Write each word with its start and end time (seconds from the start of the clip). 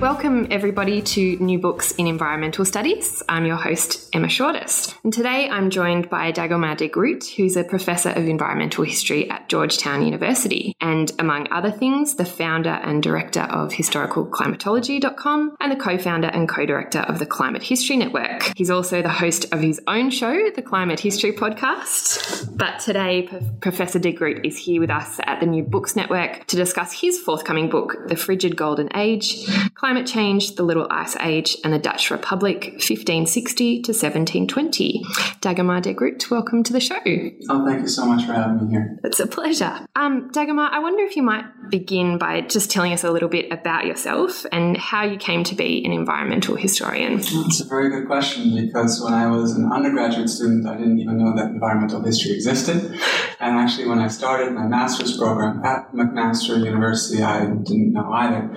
Welcome, 0.00 0.46
everybody, 0.52 1.02
to 1.02 1.36
New 1.38 1.58
Books 1.58 1.90
in 1.90 2.06
Environmental 2.06 2.64
Studies. 2.64 3.20
I'm 3.28 3.44
your 3.44 3.56
host, 3.56 4.08
Emma 4.14 4.28
Shortis. 4.28 4.94
And 5.02 5.12
today 5.12 5.48
I'm 5.48 5.70
joined 5.70 6.08
by 6.08 6.30
Dagomar 6.30 6.76
Degroot, 6.76 7.34
who's 7.34 7.56
a 7.56 7.64
professor 7.64 8.10
of 8.10 8.28
environmental 8.28 8.84
history 8.84 9.28
at 9.28 9.48
Georgetown 9.48 10.04
University, 10.04 10.76
and 10.80 11.10
among 11.18 11.48
other 11.50 11.72
things, 11.72 12.14
the 12.14 12.24
founder 12.24 12.70
and 12.70 13.02
director 13.02 13.40
of 13.40 13.72
historicalclimatology.com 13.72 15.56
and 15.58 15.72
the 15.72 15.76
co 15.76 15.98
founder 15.98 16.28
and 16.28 16.48
co 16.48 16.64
director 16.64 17.00
of 17.00 17.18
the 17.18 17.26
Climate 17.26 17.64
History 17.64 17.96
Network. 17.96 18.52
He's 18.54 18.70
also 18.70 19.02
the 19.02 19.08
host 19.08 19.52
of 19.52 19.60
his 19.60 19.80
own 19.88 20.10
show, 20.10 20.48
the 20.54 20.62
Climate 20.62 21.00
History 21.00 21.32
Podcast. 21.32 22.56
But 22.56 22.78
today, 22.78 23.22
P- 23.22 23.38
Professor 23.60 23.98
Degroot 23.98 24.46
is 24.46 24.56
here 24.56 24.80
with 24.80 24.90
us 24.90 25.18
at 25.24 25.40
the 25.40 25.46
New 25.46 25.64
Books 25.64 25.96
Network 25.96 26.46
to 26.46 26.54
discuss 26.54 26.92
his 26.92 27.18
forthcoming 27.18 27.68
book, 27.68 28.06
The 28.06 28.14
Frigid 28.14 28.56
Golden 28.56 28.88
Age 28.96 29.44
Climate 29.88 30.06
Change, 30.06 30.56
the 30.56 30.64
Little 30.64 30.86
Ice 30.90 31.16
Age, 31.16 31.56
and 31.64 31.72
the 31.72 31.78
Dutch 31.78 32.10
Republic, 32.10 32.72
1560 32.72 33.80
to 33.80 33.92
1720. 33.92 35.02
Dagmar 35.40 35.80
Degroot, 35.80 36.30
welcome 36.30 36.62
to 36.64 36.74
the 36.74 36.78
show. 36.78 37.00
Oh, 37.48 37.64
thank 37.64 37.80
you 37.80 37.88
so 37.88 38.04
much 38.04 38.26
for 38.26 38.34
having 38.34 38.66
me 38.66 38.70
here. 38.70 38.98
It's 39.02 39.18
a 39.18 39.26
pleasure. 39.26 39.86
Um, 39.96 40.30
Dagomar, 40.30 40.68
I 40.70 40.80
wonder 40.80 41.04
if 41.04 41.16
you 41.16 41.22
might 41.22 41.46
begin 41.70 42.18
by 42.18 42.42
just 42.42 42.70
telling 42.70 42.92
us 42.92 43.02
a 43.02 43.10
little 43.10 43.30
bit 43.30 43.50
about 43.50 43.86
yourself 43.86 44.44
and 44.52 44.76
how 44.76 45.04
you 45.04 45.16
came 45.16 45.42
to 45.44 45.54
be 45.54 45.82
an 45.86 45.92
environmental 45.92 46.56
historian. 46.56 47.14
It's 47.20 47.60
a 47.62 47.64
very 47.66 47.88
good 47.88 48.06
question 48.06 48.54
because 48.54 49.02
when 49.02 49.14
I 49.14 49.30
was 49.30 49.52
an 49.52 49.72
undergraduate 49.72 50.28
student, 50.28 50.66
I 50.66 50.76
didn't 50.76 50.98
even 50.98 51.16
know 51.16 51.34
that 51.34 51.46
environmental 51.46 52.02
history 52.02 52.32
existed. 52.32 53.00
And 53.40 53.56
actually, 53.56 53.86
when 53.86 54.00
I 54.00 54.08
started 54.08 54.52
my 54.52 54.66
master's 54.66 55.16
program 55.16 55.64
at 55.64 55.90
McMaster 55.94 56.62
University, 56.62 57.22
I 57.22 57.46
didn't 57.46 57.94
know 57.94 58.12
either. 58.12 58.50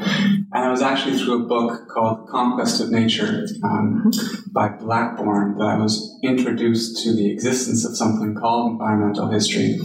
And 0.52 0.66
it 0.66 0.70
was 0.70 0.82
actually 0.82 1.21
through 1.22 1.46
a 1.46 1.48
book 1.48 1.88
called 1.88 2.28
Conquest 2.28 2.82
of 2.82 2.92
Nature 2.92 3.46
um, 3.64 4.12
by 4.52 4.70
Blackbourn 4.70 5.58
that 5.58 5.66
I 5.66 5.78
was 5.78 6.20
introduced 6.24 7.04
to 7.04 7.14
the 7.14 7.32
existence 7.32 7.86
of 7.86 7.96
something 7.96 8.36
called 8.36 8.74
environmental 8.74 9.30
history. 9.30 9.80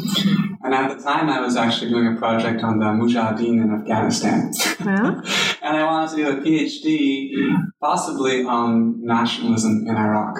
And 0.62 0.74
at 0.74 0.96
the 0.96 1.02
time, 1.02 1.28
I 1.28 1.40
was 1.40 1.56
actually 1.56 1.90
doing 1.90 2.16
a 2.16 2.16
project 2.16 2.62
on 2.62 2.78
the 2.78 2.86
Mujahideen 2.86 3.62
in 3.62 3.72
Afghanistan. 3.72 4.50
Wow. 4.84 5.22
and 5.62 5.76
I 5.76 5.84
wanted 5.84 6.16
to 6.16 6.16
do 6.16 6.28
a 6.28 6.40
PhD, 6.42 7.32
possibly 7.80 8.44
on 8.44 9.04
nationalism 9.04 9.86
in 9.86 9.96
Iraq. 9.96 10.36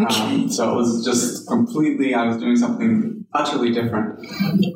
Okay. 0.00 0.20
Um, 0.20 0.50
so 0.50 0.72
it 0.72 0.76
was 0.76 1.04
just 1.04 1.46
completely, 1.46 2.14
I 2.14 2.26
was 2.26 2.38
doing 2.38 2.56
something 2.56 3.26
utterly 3.32 3.72
different. 3.72 4.26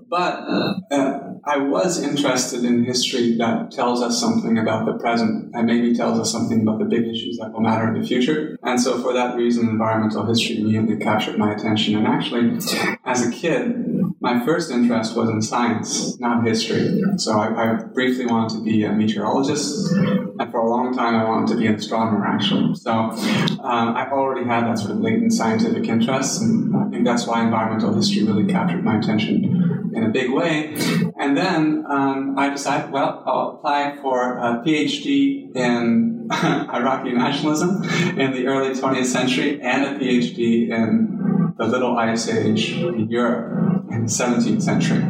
But 0.09 0.45
uh, 0.49 1.28
I 1.49 1.57
was 1.57 2.03
interested 2.03 2.63
in 2.63 2.85
history 2.85 3.35
that 3.39 3.71
tells 3.71 4.03
us 4.03 4.21
something 4.21 4.59
about 4.59 4.85
the 4.85 4.99
present 4.99 5.51
and 5.55 5.67
maybe 5.67 5.95
tells 5.95 6.21
us 6.21 6.31
something 6.31 6.61
about 6.61 6.79
the 6.79 6.85
big 6.85 7.07
issues 7.07 7.39
that 7.39 7.53
will 7.55 7.63
matter 7.63 7.89
in 7.89 7.99
the 7.99 8.07
future. 8.07 8.59
And 8.63 8.79
so 8.79 9.01
for 9.01 9.15
that 9.15 9.35
reason, 9.35 9.67
environmental 9.67 10.27
history 10.27 10.61
immediately 10.61 10.99
captured 10.99 11.39
my 11.39 11.55
attention. 11.55 11.97
And 11.97 12.07
actually, 12.07 12.59
as 13.07 13.27
a 13.27 13.31
kid, 13.31 13.98
my 14.29 14.45
first 14.45 14.71
interest 14.71 15.17
was 15.17 15.31
in 15.31 15.41
science, 15.41 16.19
not 16.21 16.47
history. 16.47 17.03
So 17.17 17.39
I, 17.39 17.47
I 17.63 17.75
briefly 17.99 18.27
wanted 18.27 18.59
to 18.59 18.63
be 18.63 18.85
a 18.85 18.93
meteorologist, 18.93 19.91
and 19.93 20.51
for 20.51 20.61
a 20.61 20.69
long 20.69 20.95
time 20.95 21.15
I 21.15 21.25
wanted 21.25 21.49
to 21.53 21.57
be 21.57 21.67
an 21.67 21.77
astronomer, 21.77 22.27
actually. 22.27 22.75
So 22.75 22.91
um, 22.93 23.97
I 23.97 24.07
already 24.11 24.47
had 24.47 24.65
that 24.67 24.79
sort 24.79 24.91
of 24.91 25.01
latent 25.01 25.33
scientific 25.33 25.89
interest, 25.89 26.43
and 26.43 26.77
I 26.77 26.91
think 26.91 27.07
that's 27.07 27.27
why 27.27 27.43
environmental 27.43 27.95
history 27.95 28.25
really 28.25 28.47
captured 28.47 28.85
my 28.85 28.99
attention 28.99 29.91
in 29.95 30.05
a 30.05 30.11
big 30.11 30.31
way. 30.31 30.75
And 31.19 31.35
then 31.35 31.85
um, 31.89 32.39
I 32.39 32.51
decided, 32.51 32.91
well, 32.91 33.23
I'll 33.25 33.57
apply 33.57 33.97
for 34.03 34.37
a 34.37 34.63
PhD 34.65 35.57
in 35.57 36.29
Iraqi 36.31 37.13
nationalism 37.13 37.83
in 38.19 38.33
the 38.33 38.47
early 38.47 38.75
20th 38.75 39.07
century 39.07 39.59
and 39.63 39.85
a 39.85 39.99
PhD 39.99 40.69
in 40.69 41.55
the 41.57 41.67
Little 41.67 41.97
Ice 41.97 42.29
Age 42.29 42.73
in 42.73 43.09
Europe 43.09 43.68
in 43.91 44.03
the 44.03 44.09
17th 44.09 44.63
century. 44.63 45.03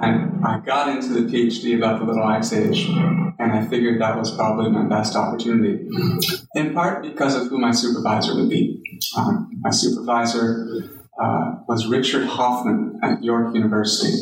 And 0.00 0.44
I 0.44 0.60
got 0.60 0.88
into 0.88 1.08
the 1.14 1.20
PhD 1.20 1.76
about 1.76 2.00
the 2.00 2.04
Little 2.04 2.24
Ice 2.24 2.52
Age, 2.52 2.86
and 2.88 3.52
I 3.52 3.66
figured 3.66 4.00
that 4.00 4.16
was 4.18 4.34
probably 4.34 4.70
my 4.70 4.84
best 4.84 5.16
opportunity, 5.16 5.88
in 6.54 6.74
part 6.74 7.02
because 7.02 7.34
of 7.34 7.48
who 7.48 7.58
my 7.58 7.70
supervisor 7.70 8.34
would 8.34 8.50
be. 8.50 8.82
Um, 9.16 9.50
my 9.60 9.70
supervisor 9.70 10.90
uh, 11.20 11.54
was 11.68 11.86
Richard 11.86 12.26
Hoffmann 12.26 12.98
at 13.02 13.22
York 13.22 13.54
University, 13.54 14.16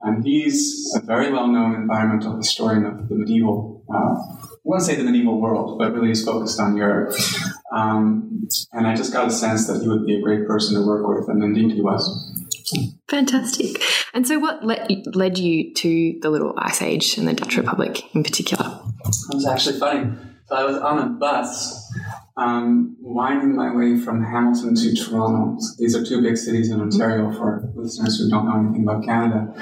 and 0.00 0.24
he's 0.24 0.92
a 0.96 1.04
very 1.04 1.30
well-known 1.30 1.74
environmental 1.74 2.36
historian 2.36 2.86
of 2.86 3.08
the 3.08 3.14
medieval. 3.14 3.84
Uh, 3.92 4.16
I 4.64 4.64
want 4.64 4.80
to 4.80 4.86
say 4.86 4.94
the 4.96 5.04
medieval 5.04 5.40
world, 5.40 5.78
but 5.78 5.92
really 5.92 6.10
is 6.10 6.24
focused 6.24 6.58
on 6.58 6.76
Europe. 6.76 7.14
Um, 7.74 8.46
and 8.72 8.86
I 8.86 8.94
just 8.94 9.12
got 9.12 9.28
a 9.28 9.30
sense 9.30 9.66
that 9.66 9.82
he 9.82 9.88
would 9.88 10.06
be 10.06 10.16
a 10.16 10.20
great 10.20 10.46
person 10.46 10.80
to 10.80 10.86
work 10.86 11.06
with, 11.06 11.28
and 11.28 11.42
indeed 11.44 11.72
he 11.72 11.80
was. 11.80 12.31
Fantastic. 13.08 13.82
And 14.14 14.26
so, 14.26 14.38
what 14.38 14.64
led, 14.64 14.88
led 15.14 15.38
you 15.38 15.72
to 15.74 16.18
the 16.20 16.30
Little 16.30 16.54
Ice 16.58 16.82
Age 16.82 17.18
and 17.18 17.28
the 17.28 17.34
Dutch 17.34 17.56
Republic 17.56 18.14
in 18.14 18.22
particular? 18.22 18.80
It 19.04 19.34
was 19.34 19.46
actually 19.46 19.78
funny. 19.78 20.10
So 20.46 20.56
I 20.56 20.64
was 20.64 20.76
on 20.76 20.98
a 20.98 21.06
bus, 21.06 21.90
um, 22.36 22.96
winding 23.00 23.56
my 23.56 23.74
way 23.74 23.96
from 23.96 24.22
Hamilton 24.22 24.74
to 24.74 24.94
Toronto. 24.94 25.56
So 25.58 25.74
these 25.78 25.96
are 25.96 26.04
two 26.04 26.20
big 26.20 26.36
cities 26.36 26.70
in 26.70 26.78
Ontario 26.78 27.32
for 27.32 27.70
listeners 27.74 28.18
who 28.18 28.28
don't 28.28 28.46
know 28.46 28.58
anything 28.58 28.82
about 28.82 29.02
Canada. 29.02 29.54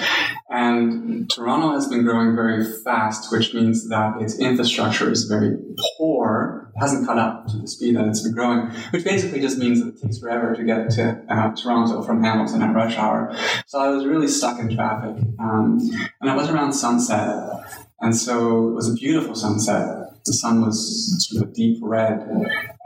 And 0.48 1.30
Toronto 1.30 1.74
has 1.74 1.86
been 1.86 2.02
growing 2.02 2.34
very 2.34 2.64
fast, 2.82 3.30
which 3.30 3.54
means 3.54 3.88
that 3.88 4.20
its 4.20 4.38
infrastructure 4.40 5.08
is 5.10 5.24
very 5.24 5.56
poor. 5.96 6.59
Hasn't 6.78 7.06
caught 7.06 7.18
up 7.18 7.46
to 7.48 7.58
the 7.58 7.68
speed 7.68 7.96
that 7.96 8.06
it's 8.06 8.22
been 8.22 8.32
growing, 8.32 8.70
which 8.90 9.04
basically 9.04 9.40
just 9.40 9.58
means 9.58 9.80
that 9.80 9.94
it 9.94 10.02
takes 10.02 10.18
forever 10.18 10.54
to 10.54 10.64
get 10.64 10.90
to 10.90 11.22
uh, 11.28 11.54
Toronto 11.54 12.02
from 12.02 12.22
Hamilton 12.22 12.62
at 12.62 12.74
rush 12.74 12.96
hour. 12.96 13.36
So 13.66 13.78
I 13.78 13.88
was 13.88 14.06
really 14.06 14.28
stuck 14.28 14.58
in 14.58 14.74
traffic. 14.74 15.22
Um, 15.38 15.78
and 16.20 16.30
I 16.30 16.36
was 16.36 16.48
around 16.48 16.72
sunset. 16.72 17.64
And 18.00 18.16
so 18.16 18.68
it 18.68 18.74
was 18.74 18.88
a 18.88 18.94
beautiful 18.94 19.34
sunset. 19.34 20.06
The 20.24 20.32
sun 20.32 20.62
was 20.62 21.26
sort 21.26 21.42
of 21.42 21.50
a 21.50 21.52
deep 21.52 21.78
red, 21.82 22.20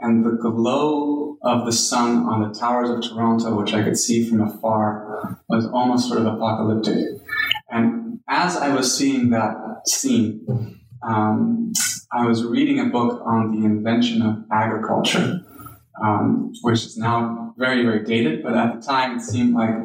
and 0.01 0.25
the 0.25 0.31
glow 0.31 1.37
of 1.41 1.65
the 1.65 1.71
sun 1.71 2.25
on 2.25 2.47
the 2.47 2.57
towers 2.57 2.89
of 2.89 3.01
Toronto, 3.01 3.59
which 3.59 3.73
I 3.73 3.83
could 3.83 3.97
see 3.97 4.27
from 4.27 4.41
afar, 4.41 5.39
was 5.49 5.67
almost 5.67 6.07
sort 6.07 6.21
of 6.21 6.27
apocalyptic. 6.27 7.21
And 7.69 8.19
as 8.27 8.57
I 8.57 8.73
was 8.73 8.97
seeing 8.97 9.29
that 9.31 9.55
scene, 9.85 10.79
um, 11.07 11.73
I 12.11 12.25
was 12.25 12.43
reading 12.43 12.79
a 12.79 12.85
book 12.85 13.21
on 13.25 13.51
the 13.51 13.65
invention 13.65 14.21
of 14.21 14.43
agriculture, 14.51 15.41
um, 16.03 16.51
which 16.61 16.85
is 16.85 16.97
now 16.97 17.53
very, 17.57 17.83
very 17.83 18.03
dated, 18.03 18.43
but 18.43 18.55
at 18.55 18.75
the 18.75 18.81
time 18.85 19.17
it 19.17 19.21
seemed 19.21 19.53
like 19.53 19.75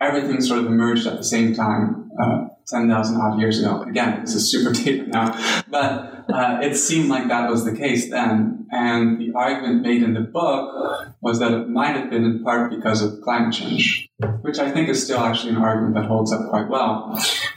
everything 0.00 0.40
sort 0.40 0.60
of 0.60 0.66
emerged 0.66 1.06
at 1.06 1.16
the 1.16 1.24
same 1.24 1.54
time. 1.54 2.10
Uh, 2.20 2.48
10,000 2.68 3.20
odd 3.20 3.38
years 3.38 3.60
ago. 3.60 3.82
Again, 3.82 4.22
this 4.22 4.34
is 4.34 4.50
super 4.50 4.72
dated 4.84 5.08
now, 5.08 5.32
but 5.68 6.24
uh, 6.32 6.58
it 6.62 6.76
seemed 6.76 7.08
like 7.08 7.28
that 7.28 7.50
was 7.50 7.64
the 7.64 7.76
case 7.76 8.10
then. 8.10 8.66
And 8.70 9.20
the 9.20 9.32
argument 9.34 9.82
made 9.82 10.02
in 10.02 10.14
the 10.14 10.20
book 10.20 11.14
was 11.20 11.38
that 11.38 11.52
it 11.52 11.68
might 11.68 11.94
have 11.94 12.10
been 12.10 12.24
in 12.24 12.42
part 12.42 12.70
because 12.70 13.02
of 13.02 13.20
climate 13.22 13.54
change, 13.54 14.08
which 14.40 14.58
I 14.58 14.70
think 14.70 14.88
is 14.88 15.04
still 15.04 15.20
actually 15.20 15.50
an 15.50 15.58
argument 15.58 15.94
that 15.94 16.06
holds 16.06 16.32
up 16.32 16.48
quite 16.48 16.68
well. 16.68 17.16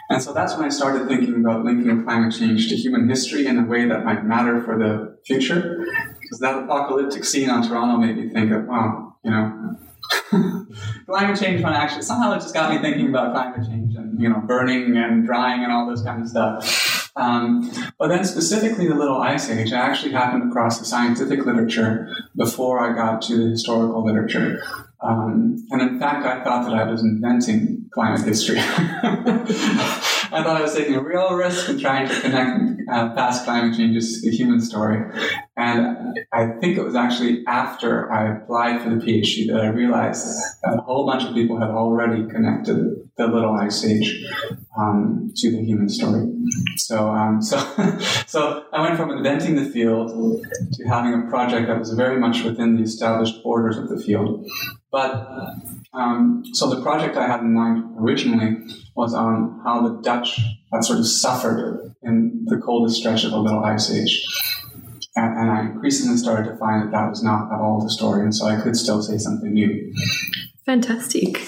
And 0.10 0.22
so 0.22 0.34
that's 0.34 0.56
when 0.56 0.66
I 0.66 0.70
started 0.70 1.08
thinking 1.08 1.36
about 1.36 1.66
linking 1.66 2.04
climate 2.04 2.34
change 2.34 2.70
to 2.70 2.76
human 2.76 3.10
history 3.10 3.46
in 3.46 3.60
a 3.60 3.66
way 3.66 3.88
that 3.88 4.06
might 4.06 4.26
matter 4.26 4.64
for 4.64 4.78
the 4.78 5.18
future. 5.26 5.86
Because 6.22 6.40
that 6.40 6.64
apocalyptic 6.64 7.26
scene 7.26 7.50
on 7.50 7.68
Toronto 7.68 7.98
made 7.98 8.18
me 8.18 8.30
think 8.30 8.52
of, 8.52 8.66
well, 8.66 9.18
you 9.24 9.32
know, 9.32 9.76
climate 11.06 11.40
change 11.40 11.62
when 11.62 11.74
actually 11.74 12.02
somehow 12.02 12.34
it 12.34 12.42
just 12.42 12.54
got 12.54 12.72
me 12.72 12.80
thinking 12.80 13.10
about 13.10 13.34
climate 13.34 13.68
change 13.68 13.96
and 13.96 14.22
you 14.22 14.30
know 14.30 14.40
burning 14.46 14.96
and 14.98 15.26
drying 15.26 15.64
and 15.64 15.72
all 15.72 15.90
this 15.90 16.02
kind 16.02 16.22
of 16.22 16.30
stuff. 16.30 17.12
Um, 17.16 17.72
but 17.98 18.10
then 18.10 18.24
specifically 18.26 18.88
the 18.88 18.96
Little 18.96 19.18
Ice 19.18 19.50
Age, 19.50 19.74
I 19.74 19.80
actually 19.80 20.12
happened 20.12 20.50
across 20.50 20.80
the 20.80 20.86
scientific 20.86 21.46
literature 21.46 22.16
before 22.36 22.80
I 22.80 22.96
got 22.96 23.22
to 23.24 23.38
the 23.38 23.50
historical 23.50 24.06
literature. 24.06 24.62
Um, 25.00 25.64
and 25.70 25.82
in 25.82 26.00
fact, 26.00 26.26
I 26.26 26.44
thought 26.44 26.66
that 26.66 26.74
I 26.74 26.90
was 26.90 27.04
inventing 27.04 27.86
climate 27.92 28.26
history. 28.26 28.58
I 28.60 30.44
thought 30.44 30.58
I 30.58 30.62
was 30.62 30.76
taking 30.76 30.96
a 30.96 31.02
real 31.02 31.34
risk 31.34 31.70
in 31.70 31.80
trying 31.80 32.08
to 32.08 32.22
connect 32.22 32.82
uh, 32.92 33.14
past 33.14 33.46
climate 33.46 33.78
changes 33.78 34.22
to 34.22 34.30
the 34.30 34.36
human 34.36 34.60
story. 34.60 35.00
And 35.56 36.18
I 36.34 36.48
think 36.60 36.78
it 36.78 36.84
was 36.84 36.96
actually 36.96 37.46
after 37.48 38.12
I 38.12 38.38
applied 38.38 38.82
for 38.82 38.90
the 38.90 38.96
PhD 38.98 39.48
that 39.48 39.62
I 39.62 39.68
realized 39.68 40.26
that 40.64 40.80
a 40.80 40.82
whole 40.82 41.06
bunch 41.06 41.24
of 41.24 41.34
people 41.34 41.60
had 41.60 41.70
already 41.70 42.28
connected 42.28 43.07
the 43.18 43.28
Little 43.28 43.56
Ice 43.56 43.84
Age 43.84 44.24
um, 44.78 45.32
to 45.36 45.52
the 45.52 45.64
human 45.64 45.90
story. 45.90 46.28
So, 46.78 47.10
um, 47.10 47.42
so, 47.42 47.58
so 48.28 48.66
I 48.72 48.82
went 48.82 48.98
from 48.98 49.12
inventing 49.12 49.56
the 49.56 49.66
field 49.66 50.46
to 50.74 50.84
having 50.88 51.14
a 51.14 51.30
project 51.30 51.68
that 51.68 51.80
was 51.80 51.92
very 51.94 52.20
much 52.20 52.44
within 52.44 52.76
the 52.76 52.84
established 52.84 53.44
borders 53.44 53.78
of 53.78 53.90
the 53.90 54.00
field. 54.00 54.48
But 54.92 55.28
um, 55.94 56.44
so 56.54 56.70
the 56.70 56.82
project 56.82 57.18
I 57.18 57.28
had 57.28 57.42
in 57.42 57.54
mind 57.54 57.84
originally 58.00 58.58
was 58.96 59.14
on 59.14 59.62
how 59.64 59.88
the 59.88 60.02
Dutch 60.02 60.40
had 60.72 60.84
sort 60.84 61.00
of 61.00 61.08
suffered 61.08 61.96
in 62.04 62.46
the 62.46 62.58
coldest 62.58 62.98
stretch 62.98 63.24
of 63.24 63.32
the 63.32 63.40
Little 63.40 63.64
Ice 63.64 63.92
Age. 63.92 64.26
And, 65.16 65.40
and 65.40 65.52
I 65.52 65.62
increasingly 65.62 66.18
started 66.18 66.52
to 66.52 66.58
find 66.58 66.84
that 66.84 66.92
that 66.92 67.10
was 67.10 67.24
not 67.24 67.52
at 67.52 67.60
all 67.60 67.82
the 67.82 67.90
story, 67.90 68.22
and 68.22 68.34
so 68.34 68.46
I 68.46 68.62
could 68.62 68.76
still 68.76 69.02
say 69.02 69.18
something 69.18 69.52
new. 69.52 69.92
Fantastic. 70.66 71.42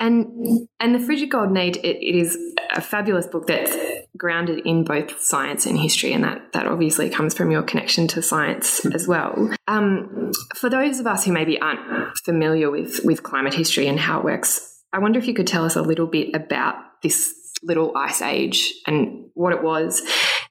And 0.00 0.68
and 0.78 0.94
the 0.94 1.00
Frigid 1.00 1.30
Golden 1.30 1.56
Age, 1.56 1.76
it, 1.78 1.96
it 1.96 2.14
is 2.14 2.38
a 2.72 2.80
fabulous 2.80 3.26
book 3.26 3.46
that's 3.46 3.76
grounded 4.16 4.64
in 4.64 4.84
both 4.84 5.20
science 5.20 5.66
and 5.66 5.78
history, 5.78 6.12
and 6.12 6.22
that 6.22 6.52
that 6.52 6.66
obviously 6.66 7.10
comes 7.10 7.34
from 7.34 7.50
your 7.50 7.62
connection 7.62 8.06
to 8.08 8.22
science 8.22 8.86
as 8.86 9.08
well. 9.08 9.50
Um, 9.66 10.30
for 10.54 10.70
those 10.70 11.00
of 11.00 11.06
us 11.06 11.24
who 11.24 11.32
maybe 11.32 11.60
aren't 11.60 12.16
familiar 12.24 12.70
with 12.70 13.00
with 13.04 13.24
climate 13.24 13.54
history 13.54 13.88
and 13.88 13.98
how 13.98 14.20
it 14.20 14.24
works, 14.24 14.82
I 14.92 14.98
wonder 15.00 15.18
if 15.18 15.26
you 15.26 15.34
could 15.34 15.48
tell 15.48 15.64
us 15.64 15.74
a 15.74 15.82
little 15.82 16.06
bit 16.06 16.34
about 16.34 16.76
this 17.02 17.34
little 17.64 17.96
ice 17.96 18.22
age 18.22 18.72
and 18.86 19.30
what 19.34 19.52
it 19.52 19.62
was, 19.64 20.00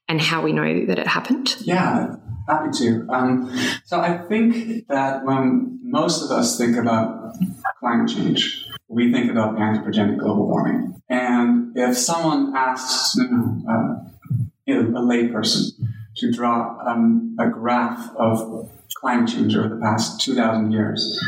and 0.10 0.20
how 0.20 0.42
we 0.42 0.52
know 0.52 0.86
that 0.88 1.00
it 1.00 1.08
happened. 1.08 1.56
Yeah, 1.62 2.16
happy 2.50 2.78
to. 2.80 3.08
Um, 3.10 3.58
so 3.86 4.00
I 4.00 4.18
think 4.18 4.88
that 4.90 5.24
when 5.24 5.80
most 5.84 6.24
of 6.24 6.32
us 6.32 6.58
think 6.58 6.76
about 6.76 7.34
climate 7.80 8.10
change, 8.10 8.67
we 8.88 9.12
think 9.12 9.30
about 9.32 9.56
anthropogenic 9.56 10.18
global 10.18 10.48
warming. 10.48 11.02
And 11.10 11.76
if 11.76 11.98
someone 11.98 12.54
asks 12.56 13.16
you 13.16 13.30
know, 13.30 13.62
uh, 13.70 14.74
a 14.74 15.02
layperson 15.02 15.72
to 16.18 16.32
draw 16.32 16.78
um, 16.86 17.36
a 17.40 17.48
graph 17.48 18.16
of 18.16 18.70
climate 18.96 19.30
change 19.30 19.56
over 19.56 19.70
the 19.70 19.82
past 19.82 20.22
2,000 20.22 20.72
years, 20.72 21.20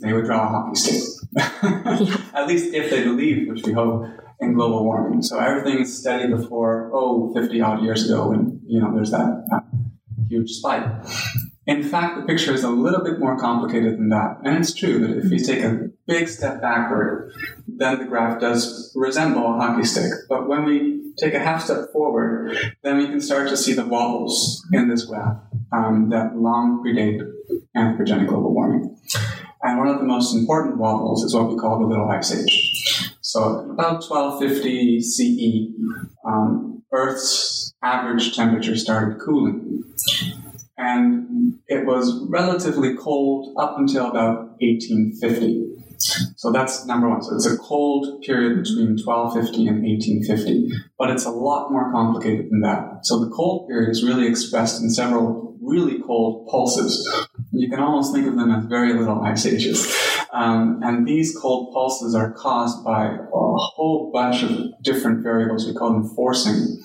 they 0.00 0.12
would 0.12 0.24
draw 0.24 0.44
a 0.44 0.48
hockey 0.48 0.74
stick. 0.74 1.02
At 2.34 2.46
least 2.46 2.74
if 2.74 2.90
they 2.90 3.04
believe, 3.04 3.48
which 3.48 3.62
we 3.64 3.72
hope, 3.72 4.06
in 4.40 4.54
global 4.54 4.84
warming. 4.84 5.22
So 5.22 5.38
everything 5.38 5.80
is 5.80 5.96
steady 5.96 6.28
before, 6.28 6.90
oh, 6.92 7.32
50 7.32 7.60
odd 7.60 7.82
years 7.82 8.10
ago 8.10 8.32
and 8.32 8.60
you 8.66 8.80
know, 8.80 8.92
there's 8.94 9.10
that, 9.12 9.44
that 9.50 9.64
huge 10.28 10.50
spike. 10.50 10.84
In 11.66 11.82
fact, 11.84 12.16
the 12.16 12.26
picture 12.26 12.52
is 12.52 12.64
a 12.64 12.70
little 12.70 13.04
bit 13.04 13.20
more 13.20 13.38
complicated 13.38 13.94
than 13.94 14.08
that. 14.08 14.38
And 14.44 14.58
it's 14.58 14.74
true 14.74 14.98
that 15.06 15.16
if 15.16 15.30
you 15.30 15.38
take 15.38 15.62
a 15.62 15.90
big 16.06 16.28
step 16.28 16.60
backward, 16.60 17.32
then 17.68 17.98
the 17.98 18.04
graph 18.04 18.40
does 18.40 18.92
resemble 18.96 19.46
a 19.46 19.58
hockey 19.58 19.84
stick. 19.84 20.10
But 20.28 20.48
when 20.48 20.64
we 20.64 21.12
take 21.18 21.34
a 21.34 21.38
half 21.38 21.62
step 21.62 21.92
forward, 21.92 22.56
then 22.82 22.98
we 22.98 23.06
can 23.06 23.20
start 23.20 23.48
to 23.50 23.56
see 23.56 23.74
the 23.74 23.86
wobbles 23.86 24.66
in 24.72 24.88
this 24.88 25.04
graph 25.04 25.36
um, 25.72 26.08
that 26.10 26.36
long 26.36 26.82
predate 26.84 27.22
anthropogenic 27.76 28.28
global 28.28 28.52
warming. 28.52 28.96
And 29.62 29.78
one 29.78 29.88
of 29.88 29.98
the 29.98 30.04
most 30.04 30.34
important 30.34 30.78
wobbles 30.78 31.22
is 31.22 31.34
what 31.34 31.48
we 31.48 31.56
call 31.56 31.78
the 31.78 31.86
Little 31.86 32.10
Ice 32.10 32.34
Age. 32.34 33.12
So 33.20 33.70
about 33.70 34.02
1250 34.02 35.00
CE, 35.00 35.72
um, 36.26 36.82
Earth's 36.92 37.72
average 37.82 38.34
temperature 38.34 38.76
started 38.76 39.20
cooling. 39.20 39.84
And 40.78 41.58
it 41.68 41.86
was 41.86 42.26
relatively 42.28 42.96
cold 42.96 43.54
up 43.58 43.76
until 43.78 44.06
about 44.06 44.56
1850. 44.60 45.72
So 46.36 46.50
that's 46.50 46.84
number 46.86 47.08
one. 47.08 47.22
So 47.22 47.36
it's 47.36 47.46
a 47.46 47.56
cold 47.58 48.22
period 48.22 48.62
between 48.64 48.98
1250 48.98 49.68
and 49.68 49.82
1850, 49.82 50.72
but 50.98 51.10
it's 51.10 51.24
a 51.24 51.30
lot 51.30 51.70
more 51.70 51.92
complicated 51.92 52.50
than 52.50 52.60
that. 52.62 53.00
So 53.02 53.20
the 53.20 53.30
cold 53.30 53.68
period 53.68 53.90
is 53.90 54.02
really 54.02 54.26
expressed 54.26 54.82
in 54.82 54.90
several 54.90 55.56
really 55.62 56.00
cold 56.00 56.48
pulses. 56.48 57.08
You 57.52 57.70
can 57.70 57.78
almost 57.78 58.12
think 58.12 58.26
of 58.26 58.36
them 58.36 58.50
as 58.50 58.64
very 58.64 58.98
little 58.98 59.20
ice 59.22 59.46
ages. 59.46 59.96
Um, 60.32 60.80
and 60.82 61.06
these 61.06 61.38
cold 61.38 61.72
pulses 61.72 62.14
are 62.14 62.32
caused 62.32 62.84
by 62.84 63.06
a 63.06 63.26
whole 63.30 64.10
bunch 64.12 64.42
of 64.42 64.50
different 64.82 65.22
variables. 65.22 65.66
We 65.66 65.74
call 65.74 65.92
them 65.92 66.08
forcing. 66.16 66.82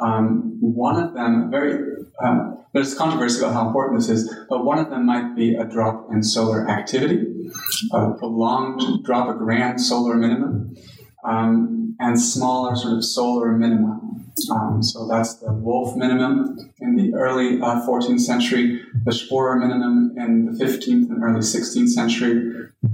Um, 0.00 0.58
one 0.60 1.02
of 1.02 1.14
them, 1.14 1.50
very 1.50 2.04
uh, 2.22 2.52
there's 2.72 2.94
controversy 2.94 3.40
about 3.40 3.54
how 3.54 3.66
important 3.66 4.00
this 4.00 4.08
is, 4.08 4.34
but 4.48 4.64
one 4.64 4.78
of 4.78 4.90
them 4.90 5.06
might 5.06 5.34
be 5.34 5.54
a 5.54 5.64
drop 5.64 6.08
in 6.12 6.22
solar 6.22 6.68
activity, 6.68 7.50
a 7.92 8.12
prolonged 8.12 9.04
drop, 9.04 9.28
a 9.28 9.38
grand 9.38 9.80
solar 9.80 10.14
minimum, 10.14 10.76
um, 11.24 11.96
and 11.98 12.20
smaller 12.20 12.76
sort 12.76 12.94
of 12.94 13.04
solar 13.04 13.52
minima. 13.52 14.00
Um, 14.50 14.82
so 14.82 15.06
that's 15.06 15.34
the 15.34 15.52
Wolf 15.52 15.96
minimum 15.96 16.72
in 16.80 16.96
the 16.96 17.12
early 17.14 17.60
uh, 17.60 17.86
14th 17.86 18.20
century, 18.20 18.80
the 19.04 19.10
Sporer 19.10 19.58
minimum 19.58 20.14
in 20.16 20.46
the 20.46 20.64
15th 20.64 21.10
and 21.10 21.22
early 21.22 21.40
16th 21.40 21.88
century, 21.88 22.52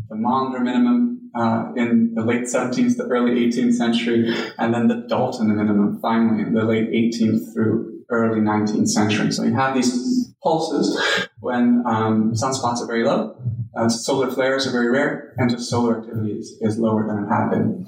the 0.09 0.17
Maunder 0.17 0.61
minimum 0.61 1.31
uh, 1.37 1.71
in 1.77 2.15
the 2.15 2.25
late 2.25 2.45
17th, 2.45 2.97
the 2.97 3.05
early 3.05 3.33
18th 3.33 3.75
century, 3.75 4.35
and 4.59 4.73
then 4.73 4.89
the 4.89 5.07
Dalton 5.09 5.55
minimum 5.55 6.01
finally 6.01 6.43
in 6.43 6.55
the 6.55 6.65
late 6.65 6.91
18th 6.91 7.53
through 7.53 7.96
early 8.11 8.41
19th 8.41 8.89
century. 8.89 9.33
So 9.33 9.43
you 9.43 9.55
have 9.55 9.75
these 9.75 10.35
pulses 10.43 10.99
when 11.41 11.83
um, 11.87 12.33
sunspots 12.33 12.81
are 12.81 12.87
very 12.87 13.05
low, 13.05 13.37
uh, 13.77 13.89
solar 13.89 14.31
flares 14.31 14.67
are 14.67 14.73
very 14.73 14.91
rare, 14.91 15.35
and 15.37 15.51
just 15.51 15.69
solar 15.69 16.01
activity 16.01 16.33
is, 16.33 16.57
is 16.61 16.79
lower 16.79 17.07
than 17.07 17.25
it 17.25 17.29
had 17.29 17.51
been. 17.51 17.87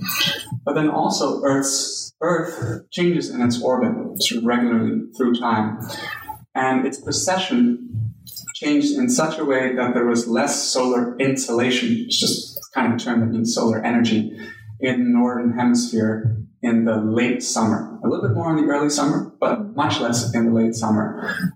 But 0.65 0.75
then 0.75 0.91
also 0.91 1.43
Earth's 1.43 2.13
Earth 2.21 2.91
changes 2.91 3.31
in 3.31 3.41
its 3.41 3.63
orbit 3.63 4.21
sort 4.23 4.39
of 4.39 4.45
regularly 4.45 5.03
through 5.17 5.39
time, 5.39 5.79
and 6.55 6.85
its 6.85 7.01
precession 7.01 8.13
changed 8.55 8.99
in 8.99 9.09
such 9.09 9.39
a 9.39 9.45
way 9.45 9.75
that 9.77 9.95
there 9.95 10.05
was 10.05 10.27
less 10.27 10.65
solar 10.65 11.17
insolation. 11.19 12.05
It's 12.07 12.19
just 12.19 12.59
kind 12.75 12.93
of 12.93 13.01
a 13.01 13.03
term 13.03 13.21
that 13.21 13.27
means 13.27 13.55
solar 13.55 13.83
energy 13.83 14.37
in 14.81 15.05
the 15.05 15.11
northern 15.11 15.57
hemisphere 15.57 16.37
in 16.61 16.85
the 16.85 16.97
late 16.97 17.43
summer. 17.43 17.99
A 18.05 18.09
little 18.09 18.27
bit 18.27 18.35
more 18.35 18.51
in 18.51 18.65
the 18.65 18.71
early 18.71 18.91
summer, 18.91 19.33
but 19.41 19.58
much 19.79 20.01
less 20.01 20.35
in 20.35 20.47
the 20.47 20.53
late 20.53 20.75
summer. 20.75 21.07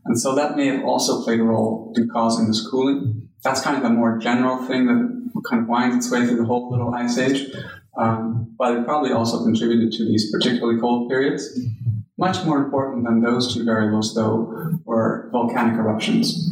And 0.05 0.19
so 0.19 0.37
that 0.37 0.57
may 0.57 0.67
have 0.69 0.85
also 0.85 1.25
played 1.25 1.41
a 1.41 1.43
role 1.43 1.93
in 1.97 2.09
causing 2.09 2.47
this 2.47 2.65
cooling. 2.71 3.29
That's 3.43 3.61
kind 3.61 3.77
of 3.77 3.83
a 3.83 3.91
more 3.91 4.17
general 4.19 4.65
thing 4.69 4.87
that 4.87 5.43
kind 5.51 5.63
of 5.63 5.69
winds 5.69 5.97
its 5.97 6.13
way 6.13 6.25
through 6.25 6.37
the 6.37 6.45
whole 6.45 6.71
little 6.71 6.95
ice 6.95 7.19
age. 7.19 7.53
Um, 7.99 8.55
but 8.57 8.77
it 8.77 8.85
probably 8.85 9.13
also 9.13 9.43
contributed 9.43 9.93
to 9.95 10.05
these 10.05 10.31
particularly 10.31 10.81
cold 10.81 11.11
periods. 11.11 11.43
Much 12.17 12.45
more 12.45 12.59
important 12.65 13.05
than 13.05 13.21
those 13.21 13.53
two 13.53 13.65
variables, 13.65 14.15
though, 14.15 14.79
were 14.85 15.29
volcanic 15.33 15.75
eruptions. 15.75 16.49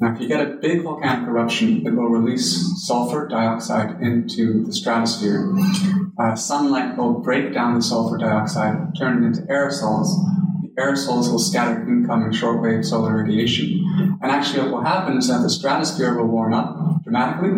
Now, 0.00 0.12
if 0.14 0.20
you 0.20 0.26
get 0.26 0.40
a 0.40 0.56
big 0.60 0.82
volcanic 0.82 1.28
eruption, 1.28 1.86
it 1.86 1.92
will 1.94 2.08
release 2.08 2.48
sulfur 2.84 3.28
dioxide 3.28 4.02
into 4.02 4.64
the 4.64 4.72
stratosphere. 4.72 5.54
Uh, 6.18 6.34
sunlight 6.34 6.96
will 6.96 7.20
break 7.20 7.54
down 7.54 7.76
the 7.76 7.82
sulfur 7.82 8.18
dioxide, 8.18 8.76
turn 8.98 9.22
it 9.22 9.26
into 9.28 9.42
aerosols. 9.42 10.08
Aerosols 10.78 11.30
will 11.30 11.38
scatter 11.38 11.82
incoming 11.82 12.30
shortwave 12.30 12.84
solar 12.84 13.22
radiation. 13.22 14.18
And 14.22 14.30
actually, 14.30 14.62
what 14.62 14.72
will 14.72 14.84
happen 14.84 15.18
is 15.18 15.28
that 15.28 15.42
the 15.42 15.50
stratosphere 15.50 16.16
will 16.16 16.28
warm 16.28 16.54
up 16.54 17.02
dramatically, 17.02 17.50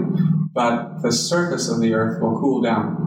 but 0.53 1.03
the 1.03 1.13
surface 1.13 1.69
of 1.69 1.81
the 1.81 1.95
Earth 1.95 2.21
will 2.21 2.39
cool 2.41 2.61
down. 2.61 3.01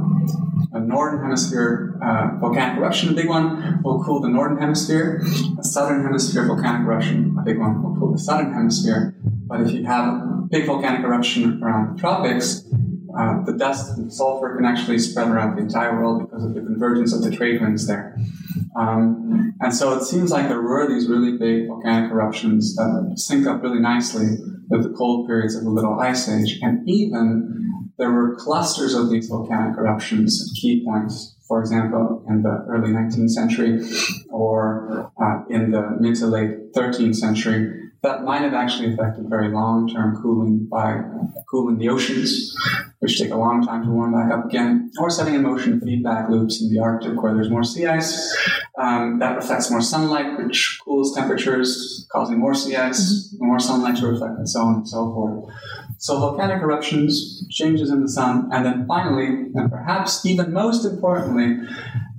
A 0.74 0.80
northern 0.80 1.22
hemisphere 1.22 2.00
uh, 2.02 2.38
volcanic 2.40 2.78
eruption, 2.78 3.10
a 3.10 3.14
big 3.14 3.28
one, 3.28 3.82
will 3.84 4.04
cool 4.04 4.22
the 4.22 4.30
northern 4.30 4.58
hemisphere. 4.58 5.22
A 5.60 5.64
southern 5.64 6.04
hemisphere 6.04 6.46
volcanic 6.46 6.86
eruption, 6.86 7.36
a 7.40 7.44
big 7.44 7.58
one, 7.58 7.82
will 7.82 7.96
cool 8.00 8.12
the 8.14 8.20
southern 8.20 8.54
hemisphere. 8.54 9.16
But 9.24 9.62
if 9.62 9.72
you 9.72 9.86
have 9.86 10.08
a 10.08 10.48
big 10.50 10.66
volcanic 10.66 11.02
eruption 11.02 11.62
around 11.64 11.96
the 11.96 12.00
tropics, 12.00 12.64
uh, 13.18 13.44
the 13.44 13.54
dust 13.54 13.98
and 13.98 14.14
sulfur 14.14 14.56
can 14.56 14.66
actually 14.66 15.00
spread 15.00 15.28
around 15.30 15.56
the 15.56 15.62
entire 15.62 16.00
world 16.00 16.22
because 16.22 16.44
of 16.44 16.54
the 16.54 16.62
convergence 16.62 17.14
of 17.14 17.24
the 17.24 17.32
trade 17.32 17.60
winds 17.62 17.88
there. 17.88 18.16
Um, 18.76 19.54
and 19.60 19.74
so 19.74 19.94
it 19.98 20.04
seems 20.04 20.32
like 20.32 20.48
there 20.48 20.62
were 20.62 20.88
these 20.88 21.08
really 21.08 21.38
big 21.38 21.68
volcanic 21.68 22.12
eruptions 22.12 22.76
that 22.76 23.14
sync 23.16 23.48
up 23.48 23.64
really 23.64 23.80
nicely 23.80 24.38
with 24.70 24.84
the 24.84 24.90
cold 24.98 25.28
periods 25.28 25.56
of 25.56 25.64
the 25.64 25.70
Little 25.70 26.00
Ice 26.00 26.28
Age. 26.28 26.60
And 26.62 26.88
even 26.88 27.90
there 27.98 28.12
were 28.12 28.36
clusters 28.36 28.94
of 28.94 29.10
these 29.10 29.30
volcanic 29.30 29.78
eruptions 29.78 30.42
at 30.42 30.62
key 30.62 30.84
points 30.86 31.38
for 31.48 31.62
example, 31.62 32.26
in 32.28 32.44
the 32.44 32.66
early 32.68 32.90
19th 32.90 33.30
century 33.30 33.80
or 34.30 35.12
uh, 35.22 35.46
in 35.50 35.72
the 35.72 35.96
mid 36.00 36.16
to 36.18 36.28
late 36.28 36.74
13th 36.74 37.16
century 37.16 37.87
that 38.04 38.24
might 38.24 38.42
have 38.42 38.54
actually 38.54 38.94
affected 38.94 39.30
very 39.30 39.50
long 39.50 39.88
term 39.88 40.22
cooling 40.22 40.68
by 40.70 41.02
cooling 41.50 41.78
the 41.78 41.90
oceans, 41.90 42.56
which 43.00 43.18
take 43.20 43.32
a 43.32 43.36
long 43.36 43.66
time 43.66 43.84
to 43.84 43.90
warm 43.90 44.14
back 44.14 44.32
up 44.32 44.46
again, 44.46 44.92
or 45.00 45.10
setting 45.10 45.34
in 45.34 45.44
motion 45.44 45.80
feedback 45.82 46.30
loops 46.30 46.62
in 46.62 46.70
the 46.72 46.80
Arctic 46.80 47.22
where 47.22 47.34
there's 47.34 47.50
more 47.50 47.64
sea 47.64 47.88
ice. 47.88 48.36
Um, 48.80 49.20
that 49.20 49.36
reflects 49.36 49.72
more 49.72 49.82
sunlight, 49.82 50.38
which 50.38 50.80
cools 50.84 51.16
temperatures, 51.16 52.08
causing 52.12 52.40
more 52.40 52.54
sea 52.54 52.76
ice, 52.76 53.34
mm-hmm. 53.34 53.48
more 53.48 53.60
sunlight 53.60 53.98
to 53.98 54.08
reflect, 54.08 54.38
and 54.38 54.50
so 54.50 54.62
on 54.62 54.76
and 54.76 54.88
so 54.88 55.14
forth. 55.14 55.46
So 56.00 56.20
volcanic 56.20 56.62
eruptions, 56.62 57.48
changes 57.50 57.90
in 57.90 58.04
the 58.04 58.10
sun, 58.10 58.50
and 58.52 58.64
then 58.64 58.86
finally, 58.88 59.26
and 59.56 59.72
perhaps 59.72 60.26
even 60.26 60.54
most 60.54 60.86
importantly, 60.86 61.58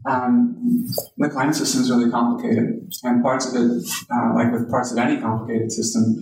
um, 0.09 0.87
the 1.19 1.29
climate 1.29 1.55
system 1.55 1.83
is 1.83 1.91
really 1.91 2.11
complicated, 2.11 2.91
and 3.05 3.23
parts 3.23 3.47
of 3.47 3.55
it, 3.61 3.85
uh, 4.11 4.35
like 4.35 4.50
with 4.53 4.71
parts 4.71 4.91
of 4.91 4.99
any 4.99 5.21
complicated 5.21 5.71
system, 5.71 6.17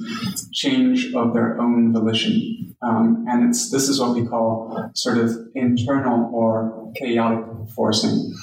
change 0.52 1.14
of 1.14 1.34
their 1.34 1.60
own 1.60 1.92
volition. 1.92 2.74
Um, 2.82 3.24
and 3.28 3.48
it's 3.48 3.70
this 3.70 3.88
is 3.88 4.00
what 4.00 4.14
we 4.14 4.26
call 4.26 4.90
sort 4.94 5.18
of 5.18 5.30
internal 5.54 6.30
or 6.34 6.92
chaotic 6.96 7.44
forcing. 7.74 8.34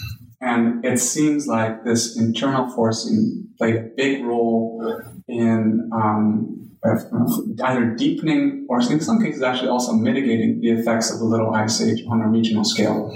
And 0.42 0.84
it 0.86 1.00
seems 1.00 1.48
like 1.48 1.84
this 1.84 2.18
internal 2.18 2.70
forcing 2.74 3.48
played 3.58 3.76
a 3.76 3.90
big 3.96 4.24
role 4.24 5.02
in 5.28 5.90
um, 5.94 6.63
either 6.86 7.96
deepening 7.96 8.66
or 8.70 8.82
in 8.82 9.00
some 9.00 9.22
cases 9.22 9.42
actually 9.42 9.70
also 9.70 9.94
mitigating 9.94 10.60
the 10.60 10.70
effects 10.70 11.12
of 11.12 11.20
the 11.20 11.26
little 11.26 11.54
ice 11.54 11.82
age 11.82 12.04
on 12.10 12.22
a 12.22 12.28
regional 12.28 12.66
scale. 12.66 13.14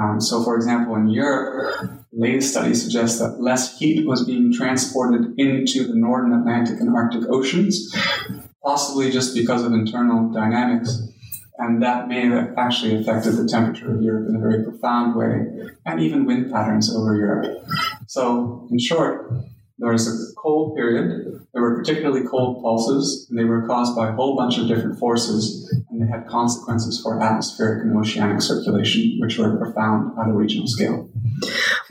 Um, 0.00 0.20
so, 0.20 0.44
for 0.44 0.56
example, 0.56 0.94
in 0.94 1.08
Europe, 1.08 2.04
latest 2.12 2.50
studies 2.50 2.82
suggest 2.82 3.18
that 3.18 3.40
less 3.40 3.78
heat 3.78 4.06
was 4.06 4.24
being 4.24 4.52
transported 4.52 5.38
into 5.38 5.86
the 5.86 5.94
northern 5.94 6.38
Atlantic 6.38 6.80
and 6.80 6.94
Arctic 6.94 7.22
oceans, 7.30 7.92
possibly 8.62 9.10
just 9.10 9.34
because 9.34 9.64
of 9.64 9.72
internal 9.72 10.30
dynamics. 10.30 11.00
And 11.60 11.82
that 11.82 12.06
may 12.06 12.26
have 12.26 12.54
actually 12.56 13.00
affected 13.00 13.32
the 13.32 13.48
temperature 13.48 13.92
of 13.92 14.02
Europe 14.02 14.28
in 14.28 14.36
a 14.36 14.38
very 14.38 14.62
profound 14.62 15.16
way, 15.16 15.70
and 15.86 16.00
even 16.00 16.24
wind 16.24 16.52
patterns 16.52 16.94
over 16.94 17.16
Europe. 17.16 17.66
So, 18.06 18.68
in 18.70 18.78
short, 18.78 19.32
there 19.78 19.92
was 19.92 20.08
a 20.08 20.34
cold 20.34 20.76
period. 20.76 21.46
There 21.52 21.62
were 21.62 21.78
particularly 21.78 22.26
cold 22.26 22.62
pulses, 22.62 23.26
and 23.30 23.38
they 23.38 23.44
were 23.44 23.66
caused 23.66 23.94
by 23.96 24.08
a 24.08 24.12
whole 24.12 24.36
bunch 24.36 24.58
of 24.58 24.66
different 24.66 24.98
forces, 24.98 25.72
and 25.90 26.02
they 26.02 26.06
had 26.06 26.26
consequences 26.26 27.00
for 27.00 27.20
atmospheric 27.20 27.84
and 27.84 27.96
oceanic 27.96 28.42
circulation, 28.42 29.18
which 29.20 29.38
were 29.38 29.56
profound 29.56 30.18
at 30.18 30.28
a 30.28 30.32
regional 30.32 30.66
scale. 30.66 31.08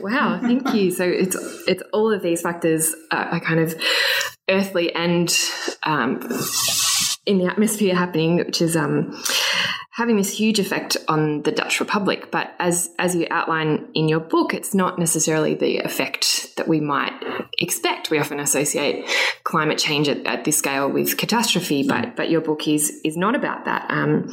Wow, 0.00 0.38
thank 0.40 0.74
you. 0.74 0.90
So 0.90 1.04
it's 1.04 1.36
it's 1.66 1.82
all 1.92 2.12
of 2.12 2.22
these 2.22 2.42
factors 2.42 2.94
are 3.10 3.40
kind 3.40 3.60
of 3.60 3.74
earthly 4.48 4.94
and 4.94 5.34
um, 5.82 6.20
in 7.26 7.38
the 7.38 7.46
atmosphere 7.46 7.94
happening, 7.94 8.36
which 8.36 8.62
is 8.62 8.76
um, 8.76 9.12
having 9.98 10.16
this 10.16 10.32
huge 10.32 10.60
effect 10.60 10.96
on 11.08 11.42
the 11.42 11.50
Dutch 11.50 11.80
Republic. 11.80 12.30
But 12.30 12.54
as 12.60 12.88
as 13.00 13.16
you 13.16 13.26
outline 13.32 13.88
in 13.94 14.08
your 14.08 14.20
book, 14.20 14.54
it's 14.54 14.72
not 14.72 14.96
necessarily 14.96 15.54
the 15.54 15.78
effect 15.78 16.54
that 16.56 16.68
we 16.68 16.78
might 16.78 17.12
expect. 17.58 18.08
We 18.08 18.20
often 18.20 18.38
associate 18.38 19.10
climate 19.42 19.76
change 19.76 20.08
at, 20.08 20.24
at 20.24 20.44
this 20.44 20.56
scale 20.56 20.88
with 20.88 21.16
catastrophe, 21.16 21.82
but 21.82 22.14
but 22.14 22.30
your 22.30 22.40
book 22.40 22.68
is 22.68 23.00
is 23.04 23.16
not 23.16 23.34
about 23.34 23.64
that. 23.64 23.90
Um, 23.90 24.30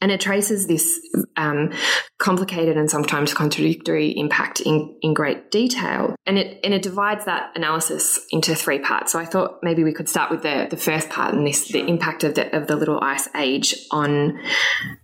and 0.00 0.12
it 0.12 0.20
traces 0.20 0.66
this 0.66 1.00
um, 1.36 1.72
complicated 2.18 2.76
and 2.76 2.90
sometimes 2.90 3.32
contradictory 3.32 4.10
impact 4.16 4.60
in, 4.60 4.96
in 5.00 5.14
great 5.14 5.50
detail. 5.50 6.14
And 6.26 6.38
it 6.38 6.60
and 6.64 6.74
it 6.74 6.82
divides 6.82 7.24
that 7.24 7.52
analysis 7.54 8.20
into 8.30 8.54
three 8.54 8.78
parts. 8.78 9.12
So 9.12 9.18
I 9.18 9.24
thought 9.24 9.60
maybe 9.62 9.84
we 9.84 9.92
could 9.92 10.08
start 10.08 10.30
with 10.30 10.42
the, 10.42 10.66
the 10.68 10.76
first 10.76 11.08
part 11.08 11.34
and 11.34 11.46
this 11.46 11.68
the 11.68 11.84
impact 11.86 12.24
of 12.24 12.34
the 12.34 12.54
of 12.54 12.66
the 12.66 12.76
little 12.76 13.00
ice 13.00 13.28
age 13.34 13.74
on 13.90 14.38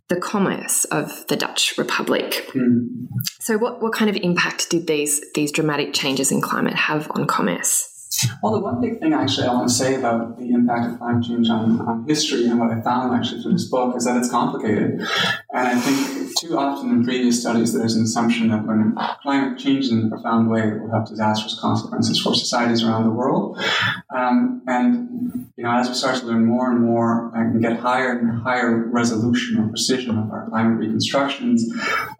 the 0.08 0.20
commerce 0.20 0.84
of 0.87 1.26
the 1.28 1.37
Dutch 1.37 1.78
Republic. 1.78 2.50
Mm. 2.54 3.08
So 3.40 3.56
what, 3.56 3.80
what 3.80 3.94
kind 3.94 4.11
of 4.11 4.16
impact 4.16 4.68
did 4.68 4.87
these 4.87 5.25
these 5.34 5.52
dramatic 5.52 5.94
changes 5.94 6.30
in 6.30 6.40
climate 6.40 6.75
have 6.75 7.11
on 7.12 7.26
commerce? 7.26 7.91
Well, 8.42 8.52
the 8.52 8.61
one 8.61 8.81
big 8.81 9.00
thing 9.00 9.14
actually 9.14 9.47
I 9.47 9.54
want 9.54 9.69
to 9.69 9.75
say 9.75 9.95
about 9.95 10.38
the 10.38 10.50
impact 10.50 10.92
of 10.92 10.99
climate 10.99 11.25
change 11.25 11.49
on, 11.49 11.81
on 11.81 12.04
history 12.07 12.47
and 12.47 12.61
what 12.61 12.71
I 12.71 12.81
found 12.83 13.14
actually 13.14 13.42
through 13.42 13.52
this 13.52 13.69
book 13.69 13.97
is 13.97 14.04
that 14.04 14.16
it's 14.16 14.31
complicated. 14.31 15.00
And 15.54 15.69
I 15.69 15.78
think 15.78 16.37
too 16.37 16.59
often 16.59 16.90
in 16.90 17.04
previous 17.04 17.40
studies 17.40 17.73
there's 17.73 17.95
an 17.95 18.04
assumption 18.04 18.49
that 18.49 18.66
when 18.66 18.95
climate 19.23 19.59
changes 19.59 19.90
in 19.92 20.07
a 20.07 20.09
profound 20.11 20.50
way, 20.50 20.69
it 20.69 20.81
will 20.81 20.90
have 20.90 21.09
disastrous 21.09 21.59
consequences 21.59 22.21
for 22.21 22.35
societies 22.35 22.83
around 22.83 23.04
the 23.04 23.11
world. 23.11 23.59
Um, 24.14 24.62
and 24.66 25.50
you 25.57 25.64
know, 25.64 25.71
as 25.71 25.88
we 25.88 25.95
start 25.95 26.19
to 26.19 26.26
learn 26.26 26.45
more 26.45 26.71
and 26.71 26.81
more 26.81 27.33
and 27.35 27.62
get 27.62 27.78
higher 27.78 28.19
and 28.19 28.42
higher 28.42 28.88
resolution 28.88 29.59
or 29.59 29.69
precision 29.69 30.19
of 30.19 30.31
our 30.31 30.49
climate 30.50 30.78
reconstructions 30.78 31.64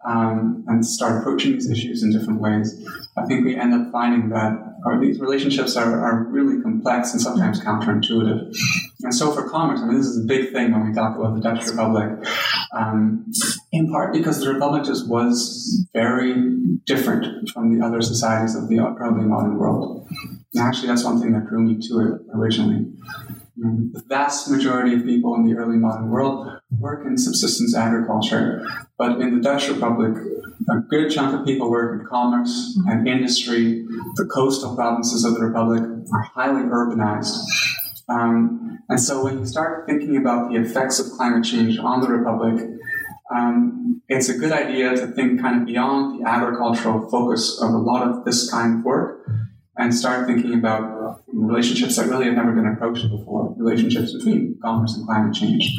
um, 0.05 0.63
and 0.67 0.85
start 0.85 1.21
approaching 1.21 1.53
these 1.53 1.69
issues 1.69 2.01
in 2.01 2.11
different 2.11 2.39
ways, 2.39 2.83
I 3.17 3.25
think 3.25 3.45
we 3.45 3.55
end 3.55 3.73
up 3.73 3.91
finding 3.91 4.29
that 4.29 4.72
or 4.85 4.99
these 4.99 5.19
relationships 5.19 5.75
are, 5.75 5.99
are 5.99 6.23
really 6.25 6.61
complex 6.61 7.13
and 7.13 7.21
sometimes 7.21 7.59
counterintuitive. 7.61 8.53
And 9.03 9.13
so 9.13 9.31
for 9.31 9.49
commerce, 9.49 9.79
I 9.81 9.87
mean, 9.87 9.97
this 9.97 10.07
is 10.07 10.23
a 10.23 10.27
big 10.27 10.51
thing 10.51 10.71
when 10.71 10.87
we 10.87 10.93
talk 10.93 11.17
about 11.17 11.35
the 11.35 11.41
Dutch 11.41 11.65
Republic, 11.67 12.27
um, 12.75 13.25
in 13.71 13.89
part 13.89 14.13
because 14.13 14.39
the 14.39 14.53
Republic 14.53 14.83
just 14.83 15.07
was 15.07 15.87
very 15.93 16.33
different 16.85 17.49
from 17.49 17.77
the 17.77 17.85
other 17.85 18.01
societies 18.01 18.55
of 18.55 18.67
the 18.67 18.79
early 18.79 19.25
modern 19.25 19.57
world. 19.57 20.07
And 20.53 20.63
actually, 20.63 20.87
that's 20.87 21.03
one 21.03 21.19
thing 21.21 21.33
that 21.33 21.47
drew 21.47 21.61
me 21.61 21.79
to 21.87 21.99
it 21.99 22.21
originally. 22.33 22.85
Um, 23.63 23.91
the 23.93 24.01
vast 24.07 24.49
majority 24.49 24.95
of 24.95 25.05
people 25.05 25.35
in 25.35 25.45
the 25.45 25.55
early 25.55 25.77
modern 25.77 26.09
world 26.09 26.47
work 26.79 27.05
in 27.05 27.17
subsistence 27.17 27.75
agriculture, 27.75 28.67
but 28.97 29.21
in 29.21 29.35
the 29.35 29.41
Dutch 29.41 29.69
Republic, 29.69 30.15
a 30.69 30.79
good 30.79 31.09
chunk 31.09 31.39
of 31.39 31.45
people 31.45 31.69
work 31.69 31.99
in 31.99 32.07
commerce 32.07 32.77
and 32.87 33.07
industry. 33.07 33.85
The 34.15 34.25
coastal 34.25 34.75
provinces 34.75 35.25
of 35.25 35.35
the 35.35 35.41
Republic 35.41 35.81
are 36.13 36.21
highly 36.21 36.63
urbanized. 36.63 37.37
Um, 38.09 38.79
and 38.89 38.99
so 38.99 39.23
when 39.23 39.39
you 39.39 39.45
start 39.45 39.85
thinking 39.87 40.17
about 40.17 40.51
the 40.51 40.57
effects 40.57 40.99
of 40.99 41.11
climate 41.11 41.45
change 41.45 41.77
on 41.79 42.01
the 42.01 42.07
Republic, 42.07 42.69
um, 43.33 44.01
it's 44.09 44.29
a 44.29 44.37
good 44.37 44.51
idea 44.51 44.95
to 44.95 45.07
think 45.07 45.41
kind 45.41 45.61
of 45.61 45.65
beyond 45.65 46.19
the 46.19 46.29
agricultural 46.29 47.09
focus 47.09 47.59
of 47.61 47.69
a 47.69 47.77
lot 47.77 48.07
of 48.07 48.25
this 48.25 48.49
kind 48.51 48.79
of 48.79 48.85
work 48.85 49.25
and 49.77 49.93
start 49.93 50.27
thinking 50.27 50.53
about 50.53 51.23
relationships 51.27 51.95
that 51.95 52.07
really 52.07 52.25
have 52.25 52.35
never 52.35 52.51
been 52.51 52.67
approached 52.67 53.09
before, 53.09 53.55
relationships 53.57 54.13
between 54.13 54.57
commerce 54.61 54.95
and 54.95 55.05
climate 55.05 55.33
change. 55.33 55.75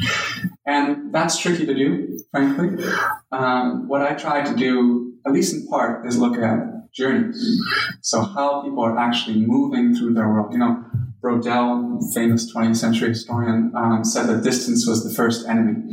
And 0.65 1.13
that's 1.13 1.37
tricky 1.37 1.65
to 1.65 1.73
do, 1.73 2.19
frankly. 2.31 2.83
Um, 3.31 3.87
what 3.87 4.01
I 4.01 4.13
try 4.15 4.43
to 4.43 4.55
do, 4.55 5.13
at 5.25 5.31
least 5.31 5.53
in 5.53 5.67
part, 5.67 6.05
is 6.05 6.17
look 6.17 6.37
at 6.37 6.91
journeys. 6.93 7.61
So 8.01 8.21
how 8.21 8.63
people 8.63 8.83
are 8.83 8.97
actually 8.97 9.41
moving 9.41 9.95
through 9.95 10.13
their 10.13 10.27
world. 10.27 10.53
You 10.53 10.59
know, 10.59 10.83
Braudel, 11.25 12.13
famous 12.13 12.53
20th 12.53 12.75
century 12.75 13.09
historian, 13.09 13.71
um, 13.75 14.03
said 14.05 14.27
that 14.27 14.43
distance 14.43 14.85
was 14.87 15.03
the 15.03 15.09
first 15.09 15.47
enemy 15.47 15.91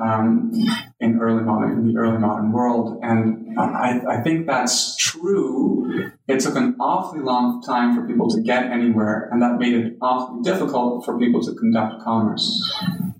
um, 0.00 0.50
in 1.00 1.18
early 1.20 1.42
modern 1.42 1.72
in 1.72 1.92
the 1.92 2.00
early 2.00 2.16
modern 2.16 2.50
world, 2.50 2.98
and 3.02 3.58
I, 3.58 4.00
I, 4.08 4.22
think 4.22 4.46
that's 4.46 4.96
true. 4.96 6.10
It 6.28 6.40
took 6.40 6.56
an 6.56 6.76
awfully 6.80 7.20
long 7.20 7.62
time 7.62 7.94
for 7.94 8.06
people 8.06 8.30
to 8.30 8.40
get 8.40 8.70
anywhere, 8.70 9.28
and 9.30 9.42
that 9.42 9.58
made 9.58 9.74
it 9.74 9.98
awfully 10.00 10.42
difficult 10.42 11.04
for 11.04 11.18
people 11.18 11.42
to 11.42 11.54
conduct 11.54 12.02
commerce. 12.02 12.46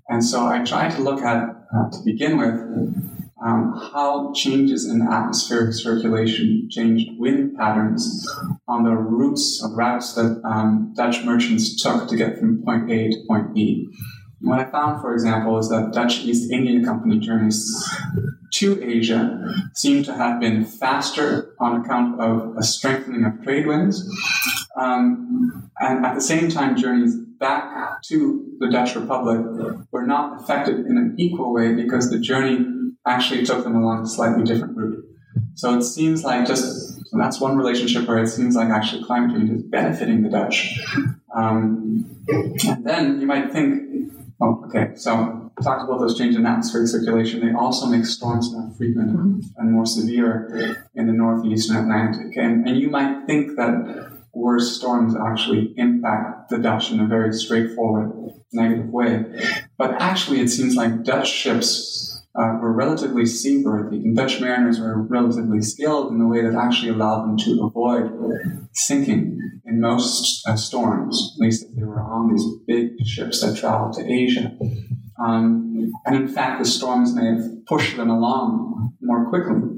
And 0.09 0.25
so 0.25 0.47
I 0.47 0.63
tried 0.63 0.91
to 0.95 1.03
look 1.03 1.21
at, 1.21 1.43
uh, 1.43 1.89
to 1.91 2.03
begin 2.03 2.37
with, 2.37 3.10
um, 3.43 3.73
how 3.93 4.31
changes 4.33 4.87
in 4.87 5.01
atmospheric 5.01 5.73
circulation 5.73 6.67
changed 6.69 7.09
wind 7.17 7.57
patterns 7.57 8.27
on 8.67 8.83
the 8.83 8.91
routes 8.91 9.63
of 9.63 9.71
routes 9.71 10.13
that 10.13 10.41
um, 10.45 10.93
Dutch 10.95 11.23
merchants 11.23 11.81
took 11.81 12.07
to 12.07 12.15
get 12.15 12.37
from 12.37 12.63
point 12.63 12.91
A 12.91 13.09
to 13.09 13.17
point 13.27 13.53
B. 13.53 13.89
What 14.41 14.59
I 14.59 14.65
found, 14.65 15.01
for 15.01 15.13
example, 15.13 15.57
is 15.59 15.69
that 15.69 15.91
Dutch 15.93 16.19
East 16.19 16.51
India 16.51 16.83
Company 16.83 17.19
journeys 17.19 17.89
to 18.55 18.83
Asia 18.83 19.39
seem 19.75 20.03
to 20.03 20.13
have 20.13 20.39
been 20.39 20.65
faster 20.65 21.55
on 21.59 21.81
account 21.81 22.19
of 22.19 22.57
a 22.57 22.63
strengthening 22.63 23.23
of 23.23 23.43
trade 23.43 23.67
winds, 23.67 24.07
um, 24.75 25.69
and 25.79 26.05
at 26.05 26.15
the 26.15 26.21
same 26.21 26.49
time, 26.49 26.75
journeys 26.75 27.15
back 27.15 28.01
to 28.03 28.55
the 28.59 28.69
Dutch 28.69 28.95
Republic 28.95 29.85
were 29.91 30.05
not 30.05 30.41
affected 30.41 30.85
in 30.85 30.97
an 30.97 31.15
equal 31.17 31.53
way 31.53 31.73
because 31.73 32.09
the 32.09 32.19
journey 32.19 32.65
actually 33.05 33.45
took 33.45 33.63
them 33.63 33.75
along 33.75 34.03
a 34.03 34.07
slightly 34.07 34.43
different 34.43 34.77
route. 34.77 35.05
So 35.55 35.77
it 35.77 35.83
seems 35.83 36.23
like 36.23 36.45
just 36.45 36.99
that's 37.13 37.41
one 37.41 37.57
relationship 37.57 38.07
where 38.07 38.19
it 38.19 38.27
seems 38.27 38.55
like 38.55 38.69
actually 38.69 39.03
climate 39.03 39.35
change 39.35 39.49
is 39.49 39.63
benefiting 39.63 40.23
the 40.23 40.29
Dutch. 40.29 40.79
Um, 41.35 42.05
and 42.27 42.85
then 42.85 43.19
you 43.19 43.27
might 43.27 43.51
think, 43.51 44.11
oh, 44.41 44.65
okay, 44.67 44.95
so 44.95 45.51
talked 45.61 45.83
about 45.83 45.99
those 45.99 46.17
changes 46.17 46.37
in 46.37 46.45
atmospheric 46.45 46.87
circulation. 46.87 47.45
They 47.45 47.53
also 47.53 47.85
make 47.85 48.05
storms 48.05 48.51
more 48.51 48.71
frequent 48.77 49.43
and 49.57 49.71
more 49.71 49.85
severe 49.85 50.77
in 50.95 51.07
the 51.07 51.13
northeastern 51.13 51.77
Atlantic. 51.77 52.35
And, 52.37 52.67
and 52.67 52.77
you 52.79 52.89
might 52.89 53.25
think 53.27 53.55
that 53.57 54.19
worse 54.33 54.75
storms 54.75 55.15
actually 55.15 55.73
impact 55.77 56.49
the 56.49 56.57
Dutch 56.57 56.91
in 56.91 56.99
a 56.99 57.07
very 57.07 57.33
straightforward, 57.33 58.11
negative 58.53 58.87
way. 58.87 59.25
But 59.77 60.01
actually, 60.01 60.39
it 60.39 60.49
seems 60.49 60.75
like 60.75 61.03
Dutch 61.03 61.29
ships 61.29 62.10
uh, 62.35 62.57
were 62.61 62.71
relatively 62.71 63.25
seaworthy, 63.25 63.97
and 63.97 64.15
Dutch 64.15 64.39
mariners 64.39 64.79
were 64.79 65.01
relatively 65.01 65.61
skilled 65.61 66.13
in 66.13 66.21
a 66.21 66.27
way 66.27 66.41
that 66.41 66.55
actually 66.55 66.89
allowed 66.89 67.23
them 67.23 67.37
to 67.37 67.63
avoid 67.63 68.09
sinking 68.73 69.37
in 69.65 69.81
most 69.81 70.47
uh, 70.47 70.55
storms, 70.55 71.35
at 71.35 71.43
least 71.43 71.65
if 71.65 71.75
they 71.75 71.83
were 71.83 72.01
on 72.01 72.33
these 72.33 72.45
big 72.67 73.05
ships 73.05 73.41
that 73.41 73.57
traveled 73.57 73.93
to 73.93 74.05
Asia. 74.09 74.57
Um, 75.23 75.91
and 76.05 76.15
in 76.15 76.27
fact, 76.27 76.59
the 76.59 76.65
storms 76.65 77.13
may 77.13 77.25
have 77.25 77.65
pushed 77.65 77.97
them 77.97 78.09
along 78.09 78.93
more 79.01 79.29
quickly, 79.29 79.69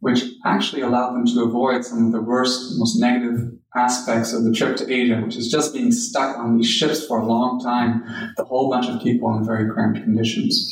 which 0.00 0.24
actually 0.44 0.82
allowed 0.82 1.14
them 1.14 1.26
to 1.26 1.44
avoid 1.44 1.84
some 1.84 2.06
of 2.06 2.12
the 2.12 2.20
worst, 2.20 2.78
most 2.78 2.98
negative 2.98 3.52
aspects 3.74 4.32
of 4.32 4.44
the 4.44 4.52
trip 4.52 4.76
to 4.76 4.92
Asia, 4.92 5.20
which 5.24 5.36
is 5.36 5.50
just 5.50 5.72
being 5.72 5.92
stuck 5.92 6.36
on 6.36 6.58
these 6.58 6.68
ships 6.68 7.06
for 7.06 7.20
a 7.20 7.26
long 7.26 7.60
time, 7.60 8.02
the 8.36 8.44
whole 8.44 8.68
bunch 8.70 8.86
of 8.86 9.02
people 9.02 9.34
in 9.36 9.46
very 9.46 9.72
cramped 9.72 10.02
conditions. 10.02 10.68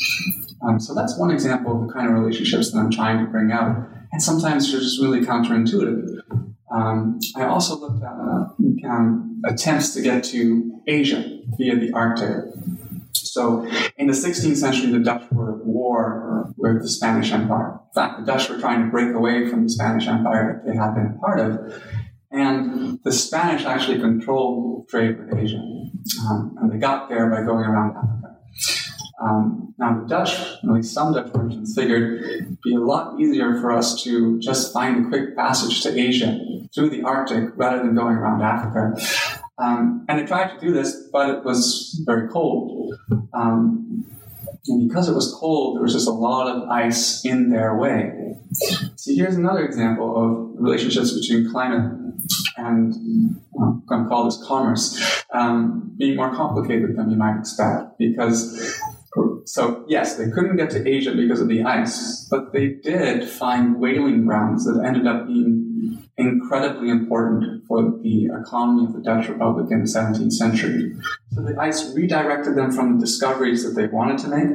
Um, 0.66 0.78
so 0.78 0.94
that's 0.94 1.18
one 1.18 1.30
example 1.30 1.80
of 1.80 1.86
the 1.86 1.92
kind 1.92 2.06
of 2.06 2.14
relationships 2.14 2.72
that 2.72 2.78
I'm 2.78 2.90
trying 2.90 3.24
to 3.24 3.30
bring 3.30 3.50
out. 3.52 3.88
And 4.12 4.22
sometimes 4.22 4.70
they're 4.70 4.80
just 4.80 5.00
really 5.00 5.20
counterintuitive. 5.20 6.20
Um, 6.74 7.18
I 7.36 7.44
also 7.44 7.76
looked 7.76 8.02
at 8.02 8.12
uh, 8.12 8.88
um, 8.88 9.42
attempts 9.46 9.94
to 9.94 10.02
get 10.02 10.22
to 10.24 10.80
Asia 10.86 11.40
via 11.56 11.76
the 11.76 11.92
Arctic. 11.92 12.44
So 13.12 13.66
in 13.96 14.06
the 14.06 14.12
16th 14.12 14.56
century, 14.56 14.90
the 14.90 14.98
Dutch 14.98 15.22
were 15.30 15.58
at 15.58 15.64
war 15.64 16.52
with 16.56 16.82
the 16.82 16.88
Spanish 16.88 17.32
Empire. 17.32 17.72
In 17.72 17.94
fact, 17.94 18.20
the 18.20 18.26
Dutch 18.26 18.48
were 18.48 18.58
trying 18.58 18.84
to 18.84 18.90
break 18.90 19.14
away 19.14 19.48
from 19.48 19.64
the 19.64 19.70
Spanish 19.70 20.06
Empire 20.06 20.62
that 20.64 20.70
they 20.70 20.76
had 20.76 20.94
been 20.94 21.14
a 21.16 21.18
part 21.18 21.40
of. 21.40 21.82
And 22.30 23.00
the 23.02 23.12
Spanish 23.12 23.64
actually 23.64 23.98
controlled 23.98 24.88
trade 24.88 25.18
with 25.18 25.36
Asia. 25.36 25.58
Um, 26.28 26.56
and 26.60 26.72
they 26.72 26.78
got 26.78 27.08
there 27.08 27.28
by 27.28 27.42
going 27.42 27.64
around. 27.64 28.19
Um, 29.20 29.74
now, 29.78 30.00
the 30.00 30.06
Dutch, 30.06 30.32
at 30.32 30.64
least 30.64 30.94
some 30.94 31.12
Dutch 31.12 31.32
merchants, 31.34 31.74
figured 31.74 32.22
it'd 32.22 32.60
be 32.62 32.74
a 32.74 32.80
lot 32.80 33.20
easier 33.20 33.60
for 33.60 33.72
us 33.72 34.02
to 34.04 34.38
just 34.40 34.72
find 34.72 35.06
a 35.06 35.08
quick 35.08 35.36
passage 35.36 35.82
to 35.82 35.98
Asia 35.98 36.38
through 36.74 36.90
the 36.90 37.02
Arctic 37.02 37.50
rather 37.56 37.78
than 37.78 37.94
going 37.94 38.16
around 38.16 38.42
Africa. 38.42 38.94
Um, 39.58 40.06
and 40.08 40.18
they 40.18 40.26
tried 40.26 40.54
to 40.54 40.60
do 40.60 40.72
this, 40.72 41.08
but 41.12 41.28
it 41.28 41.44
was 41.44 42.02
very 42.06 42.28
cold. 42.28 42.94
Um, 43.34 44.04
and 44.66 44.88
because 44.88 45.08
it 45.08 45.14
was 45.14 45.34
cold, 45.38 45.76
there 45.76 45.82
was 45.82 45.92
just 45.92 46.08
a 46.08 46.12
lot 46.12 46.48
of 46.48 46.68
ice 46.68 47.24
in 47.24 47.50
their 47.50 47.76
way. 47.76 48.12
So 48.96 49.12
here's 49.14 49.36
another 49.36 49.64
example 49.64 50.16
of 50.16 50.62
relationships 50.62 51.18
between 51.18 51.50
climate 51.50 51.92
and 52.56 53.40
well, 53.52 53.68
I'm 53.68 53.86
going 53.86 54.02
to 54.04 54.08
call 54.08 54.24
this 54.24 54.42
commerce 54.44 55.24
um, 55.32 55.92
being 55.96 56.16
more 56.16 56.34
complicated 56.34 56.96
than 56.96 57.10
you 57.10 57.16
might 57.16 57.38
expect. 57.38 57.98
Because, 57.98 58.79
so 59.44 59.84
yes, 59.88 60.16
they 60.16 60.30
couldn't 60.30 60.56
get 60.56 60.70
to 60.70 60.88
Asia 60.88 61.12
because 61.14 61.40
of 61.40 61.48
the 61.48 61.62
ice, 61.62 62.26
but 62.30 62.52
they 62.52 62.68
did 62.68 63.28
find 63.28 63.80
whaling 63.80 64.24
grounds 64.24 64.64
that 64.64 64.82
ended 64.84 65.06
up 65.06 65.26
being 65.26 66.08
incredibly 66.16 66.90
important 66.90 67.64
for 67.66 67.82
the 68.02 68.26
economy 68.40 68.86
of 68.86 68.92
the 68.92 69.00
Dutch 69.00 69.28
Republic 69.28 69.68
in 69.70 69.80
the 69.80 69.88
17th 69.88 70.32
century. 70.32 70.94
So 71.32 71.42
the 71.42 71.58
ice 71.58 71.92
redirected 71.94 72.56
them 72.56 72.70
from 72.70 72.94
the 72.94 73.06
discoveries 73.06 73.64
that 73.64 73.80
they 73.80 73.88
wanted 73.88 74.18
to 74.18 74.28
make 74.28 74.50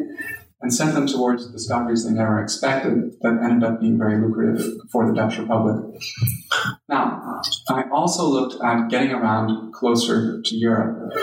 and 0.62 0.74
sent 0.74 0.94
them 0.94 1.08
towards 1.08 1.52
discoveries 1.52 2.06
they 2.06 2.12
never 2.12 2.42
expected 2.42 3.14
that 3.22 3.40
ended 3.44 3.64
up 3.64 3.80
being 3.80 3.98
very 3.98 4.20
lucrative 4.20 4.66
for 4.92 5.08
the 5.08 5.14
Dutch 5.14 5.38
Republic. 5.38 6.02
Now, 6.88 7.42
I 7.68 7.84
also 7.92 8.26
looked 8.26 8.64
at 8.64 8.88
getting 8.90 9.12
around 9.12 9.74
closer 9.74 10.42
to 10.42 10.56
Europe. 10.56 11.14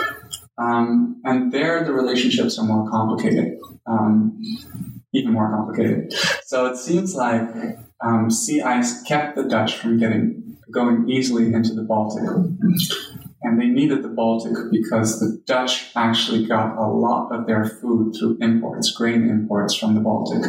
Um, 0.57 1.21
and 1.23 1.51
there, 1.51 1.83
the 1.83 1.93
relationships 1.93 2.59
are 2.59 2.65
more 2.65 2.89
complicated, 2.89 3.57
um, 3.87 4.39
even 5.13 5.33
more 5.33 5.49
complicated. 5.49 6.13
So 6.45 6.67
it 6.67 6.77
seems 6.77 7.15
like 7.15 7.41
um, 8.03 8.29
sea 8.29 8.61
ice 8.61 9.01
kept 9.03 9.35
the 9.35 9.43
Dutch 9.43 9.75
from 9.75 9.97
getting 9.97 10.57
going 10.71 11.09
easily 11.09 11.53
into 11.53 11.73
the 11.73 11.83
Baltic. 11.83 12.23
And 13.43 13.59
they 13.59 13.67
needed 13.67 14.03
the 14.03 14.09
Baltic 14.09 14.53
because 14.71 15.19
the 15.19 15.41
Dutch 15.45 15.91
actually 15.95 16.45
got 16.45 16.77
a 16.77 16.87
lot 16.87 17.29
of 17.31 17.45
their 17.45 17.65
food 17.65 18.15
through 18.17 18.37
imports, 18.41 18.91
grain 18.91 19.29
imports 19.29 19.75
from 19.75 19.95
the 19.95 20.01
Baltic. 20.01 20.43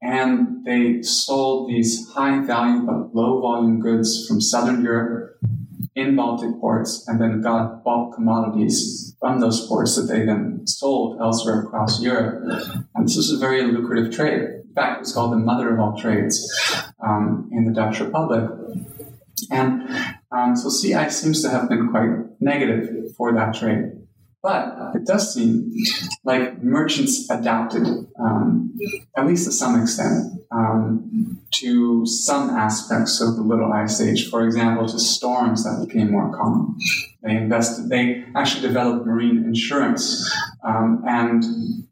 And 0.00 0.64
they 0.64 1.02
sold 1.02 1.68
these 1.68 2.08
high 2.12 2.44
value 2.44 2.82
but 2.82 3.14
low 3.14 3.40
volume 3.40 3.80
goods 3.80 4.26
from 4.26 4.40
Southern 4.40 4.82
Europe 4.82 5.38
in 5.94 6.16
Baltic 6.16 6.60
ports 6.60 7.04
and 7.08 7.20
then 7.20 7.40
got 7.40 7.84
bulk 7.84 8.14
commodities 8.14 9.16
from 9.20 9.40
those 9.40 9.66
ports 9.66 9.96
that 9.96 10.12
they 10.12 10.24
then 10.24 10.66
sold 10.66 11.20
elsewhere 11.20 11.62
across 11.62 12.02
Europe. 12.02 12.44
And 12.94 13.06
this 13.06 13.16
was 13.16 13.32
a 13.32 13.38
very 13.38 13.62
lucrative 13.62 14.14
trade. 14.14 14.42
In 14.42 14.74
fact, 14.74 15.00
it's 15.00 15.12
called 15.12 15.32
the 15.32 15.36
mother 15.36 15.72
of 15.74 15.80
all 15.80 15.96
trades 15.96 16.36
um, 17.04 17.48
in 17.52 17.64
the 17.64 17.72
Dutch 17.72 18.00
Republic. 18.00 18.48
And 19.50 19.88
um, 20.30 20.56
so 20.56 20.68
sea 20.68 20.94
ice 20.94 21.20
seems 21.20 21.42
to 21.42 21.48
have 21.48 21.68
been 21.68 21.88
quite 21.90 22.10
negative 22.40 23.14
for 23.16 23.32
that 23.34 23.54
trade. 23.54 23.92
But 24.42 24.94
it 24.94 25.04
does 25.04 25.34
seem 25.34 25.72
like 26.24 26.62
merchants 26.62 27.28
adapted, 27.28 27.86
um, 28.20 28.72
at 29.16 29.26
least 29.26 29.46
to 29.46 29.52
some 29.52 29.80
extent, 29.80 30.37
um, 30.50 31.40
to 31.50 32.06
some 32.06 32.50
aspects 32.50 33.20
of 33.20 33.36
the 33.36 33.42
Little 33.42 33.72
Ice 33.72 34.00
Age. 34.00 34.28
For 34.30 34.44
example, 34.44 34.88
to 34.88 34.98
storms 34.98 35.64
that 35.64 35.86
became 35.86 36.10
more 36.10 36.34
common. 36.36 36.76
They 37.22 37.36
invested. 37.36 37.88
They 37.88 38.24
actually 38.34 38.62
developed 38.62 39.06
marine 39.06 39.44
insurance, 39.44 40.32
um, 40.64 41.02
and 41.06 41.44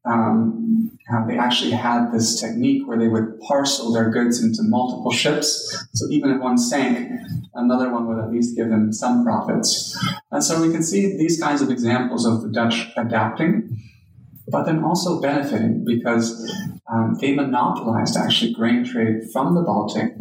um, 0.04 0.90
uh, 1.12 1.24
they 1.26 1.38
actually 1.38 1.72
had 1.72 2.10
this 2.12 2.40
technique 2.40 2.86
where 2.86 2.98
they 2.98 3.08
would 3.08 3.38
parcel 3.40 3.92
their 3.92 4.10
goods 4.10 4.42
into 4.42 4.62
multiple 4.62 5.12
ships. 5.12 5.86
So 5.94 6.06
even 6.10 6.30
if 6.30 6.40
one 6.40 6.58
sank, 6.58 7.10
another 7.54 7.90
one 7.92 8.06
would 8.06 8.18
at 8.18 8.30
least 8.30 8.56
give 8.56 8.68
them 8.68 8.92
some 8.92 9.24
profits. 9.24 9.96
And 10.32 10.42
so 10.42 10.60
we 10.60 10.72
can 10.72 10.82
see 10.82 11.16
these 11.16 11.40
kinds 11.40 11.62
of 11.62 11.70
examples 11.70 12.26
of 12.26 12.42
the 12.42 12.48
Dutch 12.48 12.88
adapting, 12.96 13.78
but 14.48 14.64
then 14.64 14.82
also 14.82 15.20
benefiting 15.20 15.84
because 15.84 16.50
um, 16.92 17.16
they 17.20 17.34
monopolized 17.34 18.16
actually 18.16 18.52
grain 18.52 18.84
trade 18.84 19.30
from 19.32 19.54
the 19.54 19.62
Baltic. 19.62 20.12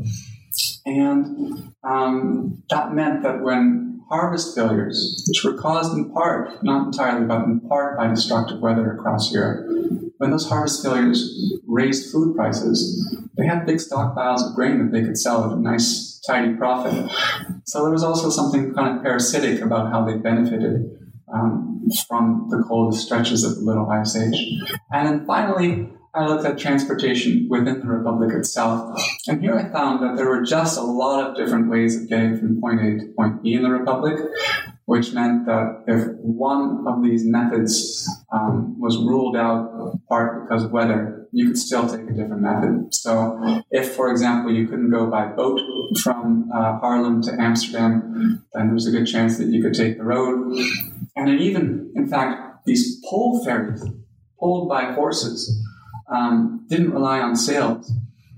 And 0.85 1.73
um, 1.83 2.63
that 2.69 2.93
meant 2.93 3.23
that 3.23 3.41
when 3.41 4.01
harvest 4.09 4.55
failures, 4.55 5.23
which 5.27 5.43
were 5.43 5.59
caused 5.59 5.97
in 5.97 6.11
part, 6.11 6.63
not 6.63 6.87
entirely, 6.87 7.25
but 7.25 7.43
in 7.43 7.59
part 7.61 7.97
by 7.97 8.07
destructive 8.07 8.59
weather 8.59 8.93
across 8.93 9.31
Europe, 9.31 9.67
when 10.17 10.31
those 10.31 10.47
harvest 10.47 10.83
failures 10.83 11.53
raised 11.67 12.11
food 12.11 12.35
prices, 12.35 13.17
they 13.37 13.45
had 13.45 13.65
big 13.65 13.77
stockpiles 13.77 14.47
of 14.47 14.55
grain 14.55 14.79
that 14.79 14.91
they 14.91 15.03
could 15.03 15.17
sell 15.17 15.43
at 15.43 15.57
a 15.57 15.59
nice, 15.59 16.21
tidy 16.25 16.55
profit. 16.55 17.11
So 17.65 17.83
there 17.83 17.91
was 17.91 18.03
also 18.03 18.29
something 18.29 18.73
kind 18.73 18.95
of 18.95 19.03
parasitic 19.03 19.61
about 19.61 19.91
how 19.91 20.05
they 20.05 20.17
benefited 20.17 20.89
um, 21.33 21.87
from 22.07 22.47
the 22.49 22.63
coldest 22.63 23.05
stretches 23.05 23.43
of 23.43 23.55
the 23.55 23.61
Little 23.61 23.89
Ice 23.89 24.15
Age. 24.15 24.37
And 24.91 25.07
then 25.07 25.25
finally, 25.25 25.89
I 26.15 26.25
looked 26.25 26.45
at 26.45 26.57
transportation 26.57 27.47
within 27.49 27.79
the 27.79 27.87
Republic 27.87 28.33
itself. 28.33 28.97
And 29.27 29.41
here 29.41 29.57
I 29.57 29.69
found 29.69 30.01
that 30.01 30.15
there 30.15 30.29
were 30.29 30.43
just 30.43 30.77
a 30.77 30.81
lot 30.81 31.29
of 31.29 31.35
different 31.35 31.69
ways 31.69 32.01
of 32.01 32.07
getting 32.07 32.37
from 32.39 32.61
point 32.61 32.79
A 32.79 32.99
to 32.99 33.13
point 33.17 33.43
B 33.43 33.53
in 33.53 33.63
the 33.63 33.69
Republic, 33.69 34.17
which 34.85 35.11
meant 35.13 35.45
that 35.45 35.83
if 35.87 36.07
one 36.19 36.85
of 36.87 37.03
these 37.03 37.25
methods 37.25 38.09
um, 38.31 38.79
was 38.79 38.97
ruled 38.97 39.35
out, 39.35 39.99
part 40.07 40.47
because 40.47 40.63
of 40.63 40.71
weather, 40.71 41.27
you 41.31 41.47
could 41.47 41.57
still 41.57 41.85
take 41.89 42.09
a 42.09 42.13
different 42.13 42.41
method. 42.41 42.95
So, 42.95 43.61
if, 43.69 43.93
for 43.93 44.09
example, 44.09 44.53
you 44.53 44.67
couldn't 44.67 44.91
go 44.91 45.07
by 45.07 45.25
boat 45.25 45.59
from 46.01 46.49
uh, 46.55 46.79
Haarlem 46.79 47.23
to 47.25 47.41
Amsterdam, 47.41 48.45
then 48.53 48.69
there's 48.69 48.87
a 48.87 48.91
good 48.91 49.05
chance 49.05 49.37
that 49.37 49.47
you 49.47 49.61
could 49.61 49.73
take 49.73 49.97
the 49.97 50.05
road. 50.05 50.57
And 51.17 51.41
even, 51.41 51.91
in 51.93 52.07
fact, 52.07 52.65
these 52.65 53.01
pole 53.09 53.43
ferries, 53.43 53.83
pulled 54.39 54.69
by 54.69 54.93
horses, 54.93 55.61
um, 56.07 56.65
didn't 56.69 56.91
rely 56.91 57.19
on 57.19 57.35
sails. 57.35 57.91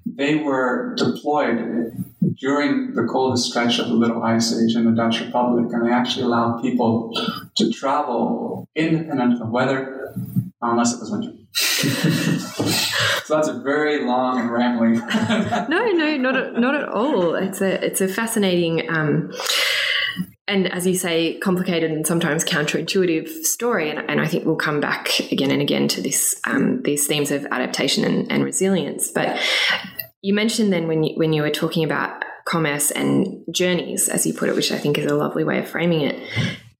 They 0.05 0.35
were 0.35 0.95
deployed 0.95 2.05
during 2.39 2.93
the 2.93 3.03
coldest 3.03 3.49
stretch 3.49 3.79
of 3.79 3.87
the 3.87 3.93
Little 3.93 4.23
Ice 4.23 4.53
Age 4.53 4.75
in 4.75 4.85
the 4.85 4.91
Dutch 4.91 5.19
Republic, 5.19 5.73
and 5.73 5.85
they 5.85 5.91
actually 5.91 6.23
allowed 6.23 6.61
people 6.61 7.11
to 7.55 7.71
travel 7.71 8.67
independent 8.75 9.41
of 9.41 9.49
weather, 9.49 10.13
unless 10.61 10.93
it 10.93 10.99
was 10.99 11.11
winter. 11.11 11.33
so 11.57 13.35
that's 13.35 13.47
a 13.47 13.59
very 13.63 14.03
long 14.03 14.39
and 14.39 14.51
rambling. 14.51 14.93
no, 15.69 15.91
no, 15.91 16.17
not 16.17 16.37
at, 16.37 16.53
not 16.53 16.75
at 16.75 16.87
all. 16.89 17.35
It's 17.35 17.61
a 17.61 17.83
it's 17.83 18.01
a 18.01 18.07
fascinating. 18.07 18.89
Um, 18.89 19.31
and 20.47 20.71
as 20.71 20.87
you 20.87 20.95
say, 20.95 21.37
complicated 21.39 21.91
and 21.91 22.07
sometimes 22.07 22.45
counterintuitive 22.45 23.43
story. 23.43 23.89
And, 23.89 23.99
and 24.09 24.21
I 24.21 24.27
think 24.27 24.45
we'll 24.45 24.55
come 24.55 24.79
back 24.79 25.19
again 25.31 25.51
and 25.51 25.61
again 25.61 25.87
to 25.89 26.01
this 26.01 26.39
um, 26.45 26.81
these 26.83 27.05
themes 27.05 27.31
of 27.31 27.45
adaptation 27.47 28.05
and, 28.05 28.31
and 28.31 28.43
resilience. 28.43 29.11
But 29.11 29.39
you 30.21 30.33
mentioned 30.33 30.71
then 30.71 30.87
when 30.87 31.03
you, 31.03 31.15
when 31.15 31.33
you 31.33 31.41
were 31.41 31.49
talking 31.49 31.83
about 31.83 32.23
commerce 32.45 32.91
and 32.91 33.43
journeys, 33.51 34.07
as 34.07 34.25
you 34.25 34.33
put 34.33 34.49
it, 34.49 34.55
which 34.55 34.71
I 34.71 34.77
think 34.77 34.97
is 34.97 35.11
a 35.11 35.15
lovely 35.15 35.43
way 35.43 35.59
of 35.59 35.67
framing 35.67 36.01
it. 36.01 36.21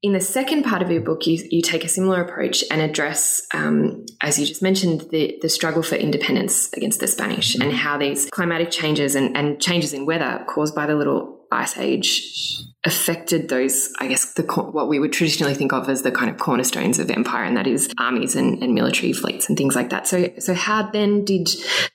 In 0.04 0.14
the 0.14 0.22
second 0.22 0.64
part 0.64 0.82
of 0.82 0.92
your 0.92 1.02
book, 1.02 1.26
you, 1.28 1.44
you 1.50 1.62
take 1.62 1.84
a 1.84 1.90
similar 1.90 2.22
approach 2.22 2.64
and 2.72 2.82
address, 2.82 3.46
um, 3.54 4.06
as 4.22 4.40
you 4.40 4.46
just 4.46 4.62
mentioned, 4.62 5.10
the, 5.10 5.38
the 5.42 5.50
struggle 5.50 5.82
for 5.82 5.96
independence 5.96 6.72
against 6.74 7.00
the 7.00 7.08
Spanish 7.08 7.56
and 7.56 7.74
how 7.74 7.98
these 7.98 8.30
climatic 8.30 8.70
changes 8.70 9.16
and, 9.16 9.36
and 9.36 9.60
changes 9.60 9.94
in 9.94 10.06
weather 10.06 10.46
caused 10.48 10.76
by 10.76 10.86
the 10.86 10.96
little 10.96 11.37
ice 11.52 11.78
age 11.78 12.64
affected 12.84 13.50
those, 13.50 13.92
I 14.00 14.08
guess, 14.08 14.34
the 14.34 14.44
what 14.44 14.88
we 14.88 15.00
would 15.00 15.12
traditionally 15.12 15.54
think 15.54 15.74
of 15.74 15.90
as 15.90 16.04
the 16.04 16.12
kind 16.12 16.32
of 16.32 16.38
cornerstones 16.38 17.00
of 17.00 17.10
empire, 17.10 17.44
and 17.44 17.58
that 17.58 17.68
is 17.68 17.90
armies 18.00 18.36
and, 18.36 18.62
and 18.64 18.74
military 18.74 19.14
fleets 19.14 19.50
and 19.50 19.58
things 19.58 19.76
like 19.76 19.90
that. 19.90 20.08
So, 20.08 20.32
so 20.40 20.54
how 20.54 20.90
then 20.90 21.26
did 21.26 21.50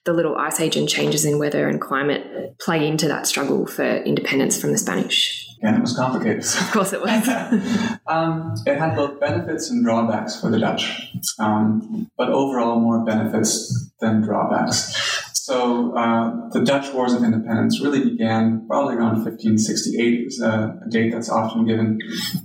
the 0.05 0.13
little 0.13 0.37
ice 0.37 0.61
age 0.61 0.77
and 0.77 0.89
changes 0.89 1.25
in 1.25 1.39
weather 1.39 1.69
and 1.69 1.81
climate 1.81 2.59
play 2.59 2.87
into 2.87 3.09
that 3.09 3.27
struggle 3.27 3.67
for 3.67 3.85
independence 3.85 4.61
from 4.61 4.73
the 4.73 4.79
Spanish? 4.79 5.49
And 5.63 5.77
it 5.77 5.81
was 5.81 5.97
complicated. 5.97 6.43
Of 6.43 6.71
course, 6.73 6.93
it 6.93 7.01
was. 7.01 7.29
um, 8.09 8.55
it 8.67 8.79
had 8.79 8.97
both 8.97 9.21
benefits 9.21 9.71
and 9.71 9.85
drawbacks 9.85 10.41
for 10.41 10.51
the 10.51 10.59
Dutch, 10.59 11.09
um, 11.39 12.11
but 12.19 12.29
overall 12.29 12.81
more 12.81 13.05
benefits 13.05 13.93
than 14.01 14.23
drawbacks. 14.23 15.31
So 15.43 15.93
uh, 15.97 16.51
the 16.51 16.61
Dutch 16.61 16.95
Wars 16.95 17.15
of 17.15 17.25
Independence 17.25 17.81
really 17.81 18.05
began 18.09 18.65
probably 18.69 18.95
around 18.95 19.25
1568. 19.25 20.21
It's 20.21 20.41
a, 20.41 20.79
a, 20.87 20.89
date 20.89 21.11
that's 21.11 21.29
often 21.29 21.67
given. 21.67 21.99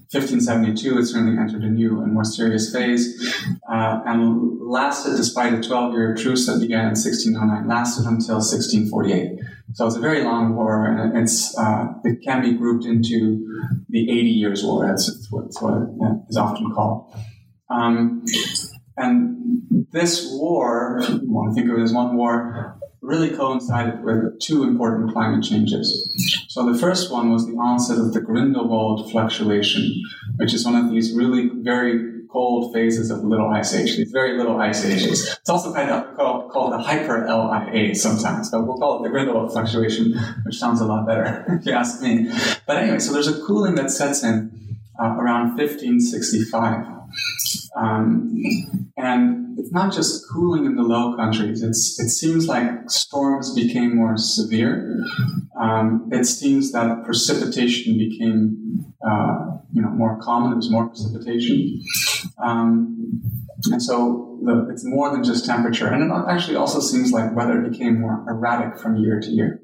1572, 0.10 0.98
it 0.98 1.06
certainly 1.06 1.38
entered 1.38 1.62
a 1.62 1.70
new 1.70 2.02
and 2.02 2.12
more 2.12 2.24
serious 2.24 2.74
phase, 2.74 3.06
uh, 3.72 4.02
and 4.04 4.60
lasted 4.68 5.16
despite 5.16 5.54
a 5.54 5.58
12-year 5.58 6.16
truce 6.16 6.48
that 6.48 6.60
began 6.60 6.86
in 6.86 6.98
1609, 6.98 7.68
lasted 7.68 8.08
until 8.08 8.38
1648. 8.38 9.42
So 9.74 9.86
it's 9.86 9.96
a 9.96 10.00
very 10.00 10.24
long 10.24 10.56
war, 10.56 10.88
and 10.88 11.16
it's 11.20 11.56
uh, 11.56 11.94
it 12.04 12.24
can 12.24 12.42
be 12.42 12.54
grouped 12.54 12.86
into 12.86 13.46
the 13.90 14.10
80 14.10 14.28
Years' 14.28 14.64
War. 14.64 14.88
That's 14.88 15.06
that's 15.06 15.62
what 15.62 15.84
it 15.84 16.22
is 16.30 16.38
often 16.38 16.74
called. 16.74 17.14
Um, 17.70 18.26
and 18.98 19.88
this 19.92 20.28
war, 20.32 21.00
if 21.02 21.10
you 21.10 21.32
want 21.32 21.50
to 21.50 21.56
think 21.56 21.72
of 21.72 21.78
it 21.78 21.84
as 21.84 21.94
one 21.94 22.18
war, 22.18 22.78
really 23.02 23.30
coincided 23.30 24.04
with 24.04 24.40
two 24.42 24.64
important 24.64 25.14
climate 25.14 25.44
changes. 25.44 26.46
So 26.50 26.72
the 26.72 26.78
first 26.78 27.12
one 27.12 27.32
was 27.32 27.46
the 27.46 27.54
onset 27.54 28.00
of 28.00 28.14
the 28.14 28.22
Grindelwald 28.22 29.12
fluctuation, 29.12 30.04
which 30.38 30.54
is 30.54 30.66
one 30.66 30.76
of 30.76 30.92
these 30.92 31.16
really 31.16 31.50
very 31.54 32.18
cold 32.30 32.74
phases 32.74 33.10
of 33.10 33.24
little 33.24 33.50
ice 33.50 33.74
age, 33.74 33.96
these 33.96 34.12
very 34.12 34.38
little 34.38 34.60
ice 34.60 34.84
ages. 34.84 35.38
It's 35.40 35.50
also 35.50 35.74
kind 35.74 35.90
of 35.90 36.16
called, 36.18 36.52
called 36.52 36.74
the 36.74 36.80
hyper 36.80 37.26
LIA 37.28 37.96
sometimes, 37.96 38.52
but 38.52 38.66
we'll 38.66 38.78
call 38.78 39.00
it 39.00 39.04
the 39.04 39.10
Grindelwald 39.10 39.54
fluctuation, 39.54 40.14
which 40.44 40.58
sounds 40.58 40.82
a 40.82 40.86
lot 40.86 41.08
better 41.08 41.46
if 41.60 41.66
you 41.66 41.72
ask 41.72 42.02
me. 42.02 42.30
But 42.66 42.78
anyway, 42.78 43.00
so 43.00 43.14
there's 43.14 43.28
a 43.28 43.42
cooling 43.46 43.76
that 43.76 43.92
sets 43.92 44.24
in 44.24 44.52
uh, 45.00 45.16
around 45.18 45.56
1565. 45.56 46.97
Um, 47.76 48.34
and 48.98 49.60
it's 49.60 49.72
not 49.72 49.94
just 49.94 50.28
cooling 50.30 50.66
in 50.66 50.76
the 50.76 50.84
low 50.84 51.16
countries. 51.16 51.62
It's, 51.62 52.00
it 52.00 52.10
seems 52.10 52.48
like 52.48 52.90
storms 52.90 53.54
became 53.54 53.96
more 53.96 54.18
severe. 54.18 55.00
Um, 55.60 56.10
it 56.12 56.26
seems 56.26 56.72
that 56.72 57.04
precipitation 57.06 57.98
became, 57.98 58.94
uh, 59.08 59.58
you 59.74 59.82
know, 59.82 59.90
more 59.90 60.20
common. 60.22 60.54
It 60.54 60.56
was 60.56 60.70
more 60.70 60.88
precipitation. 60.88 61.82
Um, 62.44 63.22
and 63.72 63.82
so 63.82 64.40
the, 64.44 64.68
it's 64.72 64.86
more 64.86 65.12
than 65.12 65.24
just 65.24 65.46
temperature. 65.46 65.88
And 65.88 66.04
it 66.04 66.16
actually 66.30 66.56
also 66.56 66.80
seems 66.80 67.12
like 67.12 67.36
weather 67.36 67.62
became 67.62 68.00
more 68.00 68.24
erratic 68.28 68.80
from 68.80 68.98
year 68.98 69.20
to 69.20 69.30
year. 69.30 69.62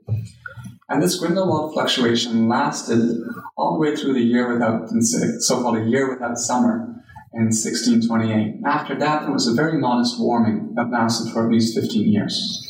And 0.89 1.01
this 1.01 1.17
Grindelwald 1.17 1.73
fluctuation 1.73 2.47
lasted 2.47 3.21
all 3.57 3.73
the 3.73 3.79
way 3.79 3.95
through 3.95 4.13
the 4.13 4.21
year 4.21 4.51
without, 4.51 4.89
so-called 5.39 5.77
a 5.77 5.85
year 5.85 6.13
without 6.13 6.37
summer 6.37 6.92
in 7.33 7.45
1628. 7.45 8.61
After 8.65 8.95
that, 8.99 9.23
there 9.23 9.31
was 9.31 9.47
a 9.47 9.53
very 9.53 9.77
modest 9.79 10.19
warming 10.19 10.73
that 10.75 10.91
lasted 10.91 11.31
for 11.31 11.45
at 11.45 11.51
least 11.51 11.79
15 11.79 12.11
years. 12.11 12.63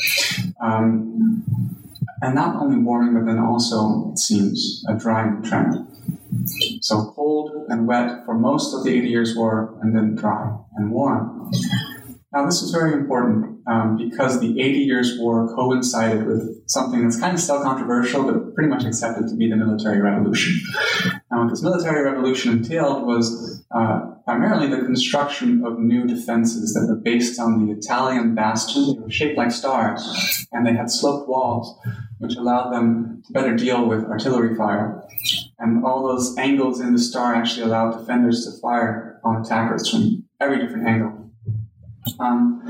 Um, 0.62 1.44
and 2.22 2.36
not 2.36 2.56
only 2.56 2.78
warming, 2.78 3.14
but 3.14 3.26
then 3.26 3.40
also, 3.40 4.12
it 4.12 4.20
seems, 4.20 4.84
a 4.88 4.96
drying 4.96 5.44
trend. 5.44 5.88
So 6.82 7.12
cold 7.16 7.66
and 7.70 7.88
wet 7.88 8.26
for 8.26 8.34
most 8.34 8.74
of 8.74 8.84
the 8.84 8.98
80 8.98 9.08
years 9.08 9.36
war, 9.36 9.78
and 9.82 9.96
then 9.96 10.16
dry 10.16 10.58
and 10.76 10.92
warm. 10.92 11.52
Now, 12.34 12.46
this 12.46 12.64
is 12.64 12.72
very 12.72 12.94
important 12.94 13.60
um, 13.68 13.96
because 13.96 14.40
the 14.40 14.60
80 14.60 14.80
Years' 14.80 15.20
War 15.20 15.54
coincided 15.54 16.26
with 16.26 16.68
something 16.68 17.04
that's 17.04 17.20
kind 17.20 17.36
of 17.36 17.40
still 17.40 17.62
controversial, 17.62 18.24
but 18.24 18.56
pretty 18.56 18.70
much 18.70 18.86
accepted 18.86 19.28
to 19.28 19.36
be 19.36 19.48
the 19.50 19.56
military 19.56 20.02
revolution. 20.02 20.60
Now, 21.34 21.46
what 21.46 21.50
this 21.50 21.64
military 21.64 22.04
revolution 22.04 22.52
entailed 22.52 23.08
was 23.08 23.66
uh, 23.72 24.02
primarily 24.24 24.68
the 24.68 24.86
construction 24.86 25.66
of 25.66 25.80
new 25.80 26.06
defenses 26.06 26.76
that 26.76 26.86
were 26.88 26.96
based 26.96 27.40
on 27.40 27.66
the 27.66 27.74
Italian 27.74 28.36
bastion. 28.36 28.94
They 28.94 29.00
were 29.00 29.10
shaped 29.10 29.36
like 29.36 29.52
stars, 29.52 30.46
and 30.52 30.64
they 30.64 30.74
had 30.74 30.92
sloped 30.92 31.28
walls, 31.28 31.76
which 32.20 32.36
allowed 32.36 32.70
them 32.70 33.24
to 33.26 33.34
better 33.34 33.56
deal 33.56 33.88
with 33.88 34.06
artillery 34.06 34.56
fire. 34.56 35.02
And 35.58 35.84
all 35.84 36.08
those 36.08 36.38
angles 36.38 36.80
in 36.80 36.94
the 36.94 37.00
star 37.00 37.34
actually 37.34 37.64
allowed 37.64 37.98
defenders 37.98 38.46
to 38.46 38.62
fire 38.62 39.20
on 39.24 39.42
attackers 39.44 39.90
from 39.90 40.26
every 40.40 40.60
different 40.60 40.88
angle. 40.88 41.32
Um, 42.20 42.62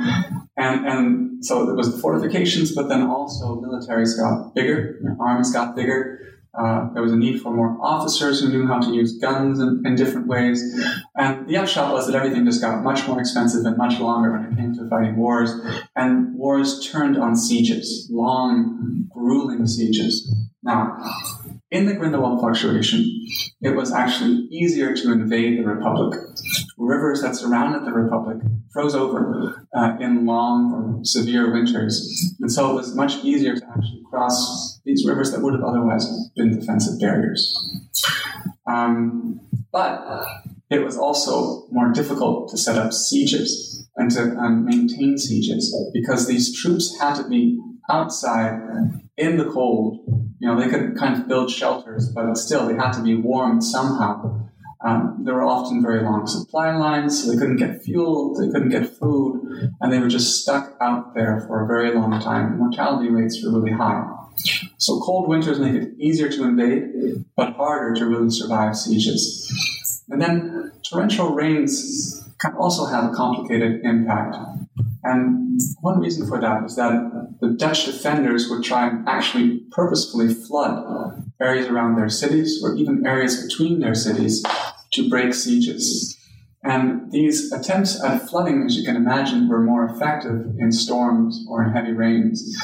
and, 0.55 0.87
and 0.87 1.45
so 1.45 1.69
it 1.69 1.75
was 1.75 1.93
the 1.93 1.99
fortifications, 1.99 2.73
but 2.73 2.87
then 2.87 3.01
also 3.01 3.59
militaries 3.59 4.17
got 4.17 4.55
bigger, 4.55 5.01
armies 5.19 5.51
got 5.51 5.75
bigger. 5.75 6.32
Uh, 6.57 6.93
there 6.93 7.01
was 7.01 7.11
a 7.11 7.17
need 7.17 7.41
for 7.41 7.51
more 7.51 7.75
officers 7.81 8.39
who 8.39 8.49
knew 8.49 8.67
how 8.67 8.79
to 8.79 8.91
use 8.91 9.17
guns 9.17 9.59
in, 9.59 9.81
in, 9.85 9.95
different 9.95 10.27
ways. 10.27 10.61
And 11.15 11.47
the 11.47 11.57
upshot 11.57 11.91
was 11.91 12.05
that 12.05 12.15
everything 12.15 12.45
just 12.45 12.61
got 12.61 12.83
much 12.83 13.07
more 13.07 13.19
expensive 13.19 13.65
and 13.65 13.75
much 13.75 13.99
longer 13.99 14.31
when 14.31 14.45
it 14.45 14.55
came 14.55 14.75
to 14.75 14.87
fighting 14.87 15.15
wars. 15.15 15.51
And 15.95 16.35
wars 16.35 16.87
turned 16.87 17.17
on 17.17 17.35
sieges, 17.35 18.07
long, 18.11 19.07
grueling 19.09 19.65
sieges. 19.65 20.31
Now, 20.61 20.97
in 21.73 21.87
the 21.87 21.93
Grindelwald 21.95 22.39
fluctuation, 22.39 23.03
it 23.61 23.75
was 23.75 23.91
actually 23.91 24.47
easier 24.51 24.95
to 24.95 25.11
invade 25.11 25.57
the 25.57 25.63
Republic. 25.63 26.19
Rivers 26.77 27.23
that 27.23 27.35
surrounded 27.35 27.83
the 27.83 27.91
Republic 27.91 28.37
froze 28.71 28.93
over 28.93 29.67
uh, 29.75 29.97
in 29.99 30.27
long 30.27 30.71
or 30.71 31.03
severe 31.03 31.51
winters. 31.51 32.35
And 32.39 32.51
so 32.51 32.69
it 32.69 32.75
was 32.75 32.95
much 32.95 33.15
easier 33.23 33.55
to 33.55 33.65
actually 33.75 34.03
cross 34.07 34.79
these 34.85 35.03
rivers 35.07 35.31
that 35.31 35.41
would 35.41 35.53
have 35.53 35.63
otherwise 35.63 36.07
been 36.35 36.59
defensive 36.59 36.99
barriers. 36.99 37.41
Um, 38.67 39.41
but 39.71 40.05
it 40.69 40.85
was 40.85 40.95
also 40.95 41.65
more 41.71 41.91
difficult 41.91 42.49
to 42.49 42.57
set 42.57 42.77
up 42.77 42.93
sieges 42.93 43.89
and 43.95 44.11
to 44.11 44.37
um, 44.37 44.65
maintain 44.65 45.17
sieges 45.17 45.75
because 45.91 46.27
these 46.27 46.55
troops 46.61 46.95
had 46.99 47.15
to 47.15 47.27
be 47.27 47.59
outside 47.89 48.59
in 49.17 49.37
the 49.37 49.45
cold. 49.45 50.22
You 50.39 50.47
know, 50.47 50.59
they 50.59 50.69
could 50.69 50.97
kind 50.97 51.19
of 51.19 51.27
build 51.27 51.49
shelters, 51.49 52.09
but 52.09 52.33
still 52.35 52.67
they 52.67 52.75
had 52.75 52.91
to 52.93 53.01
be 53.01 53.15
warmed 53.15 53.63
somehow. 53.63 54.39
Um, 54.85 55.21
there 55.23 55.33
were 55.35 55.43
often 55.43 55.81
very 55.81 56.03
long 56.03 56.27
supply 56.27 56.75
lines, 56.75 57.23
so 57.23 57.31
they 57.31 57.37
couldn't 57.37 57.55
get 57.55 57.81
fuel, 57.81 58.35
they 58.37 58.51
couldn't 58.51 58.69
get 58.69 58.97
food, 58.97 59.71
and 59.79 59.93
they 59.93 59.99
were 59.99 60.09
just 60.09 60.41
stuck 60.41 60.75
out 60.81 61.13
there 61.15 61.45
for 61.47 61.63
a 61.63 61.67
very 61.67 61.95
long 61.95 62.19
time. 62.19 62.57
Mortality 62.57 63.09
rates 63.09 63.41
were 63.43 63.57
really 63.57 63.71
high. 63.71 64.05
So 64.77 64.99
cold 64.99 65.29
winters 65.29 65.59
make 65.59 65.75
it 65.75 65.93
easier 65.97 66.27
to 66.27 66.43
invade, 66.43 67.23
but 67.37 67.53
harder 67.53 67.95
to 67.95 68.05
really 68.05 68.29
survive 68.29 68.75
sieges. 68.75 70.03
And 70.09 70.21
then 70.21 70.71
torrential 70.83 71.33
rains 71.33 72.27
can 72.39 72.53
also 72.55 72.85
have 72.85 73.09
a 73.09 73.13
complicated 73.13 73.81
impact. 73.85 74.35
And 75.03 75.59
one 75.81 75.99
reason 75.99 76.27
for 76.27 76.39
that 76.39 76.63
is 76.63 76.75
that 76.77 77.37
the 77.41 77.49
Dutch 77.49 77.85
defenders 77.85 78.49
would 78.49 78.63
try 78.63 78.87
and 78.87 79.07
actually 79.07 79.59
purposefully 79.71 80.33
flood 80.33 81.23
areas 81.41 81.67
around 81.67 81.95
their 81.95 82.09
cities 82.09 82.61
or 82.63 82.75
even 82.75 83.05
areas 83.05 83.45
between 83.45 83.79
their 83.79 83.95
cities 83.95 84.43
to 84.93 85.09
break 85.09 85.33
sieges. 85.33 86.17
And 86.63 87.11
these 87.11 87.51
attempts 87.51 88.01
at 88.01 88.29
flooding, 88.29 88.63
as 88.65 88.77
you 88.77 88.85
can 88.85 88.95
imagine, 88.95 89.49
were 89.49 89.61
more 89.61 89.85
effective 89.85 90.55
in 90.57 90.71
storms 90.71 91.45
or 91.49 91.63
in 91.63 91.73
heavy 91.73 91.91
rains. 91.91 92.55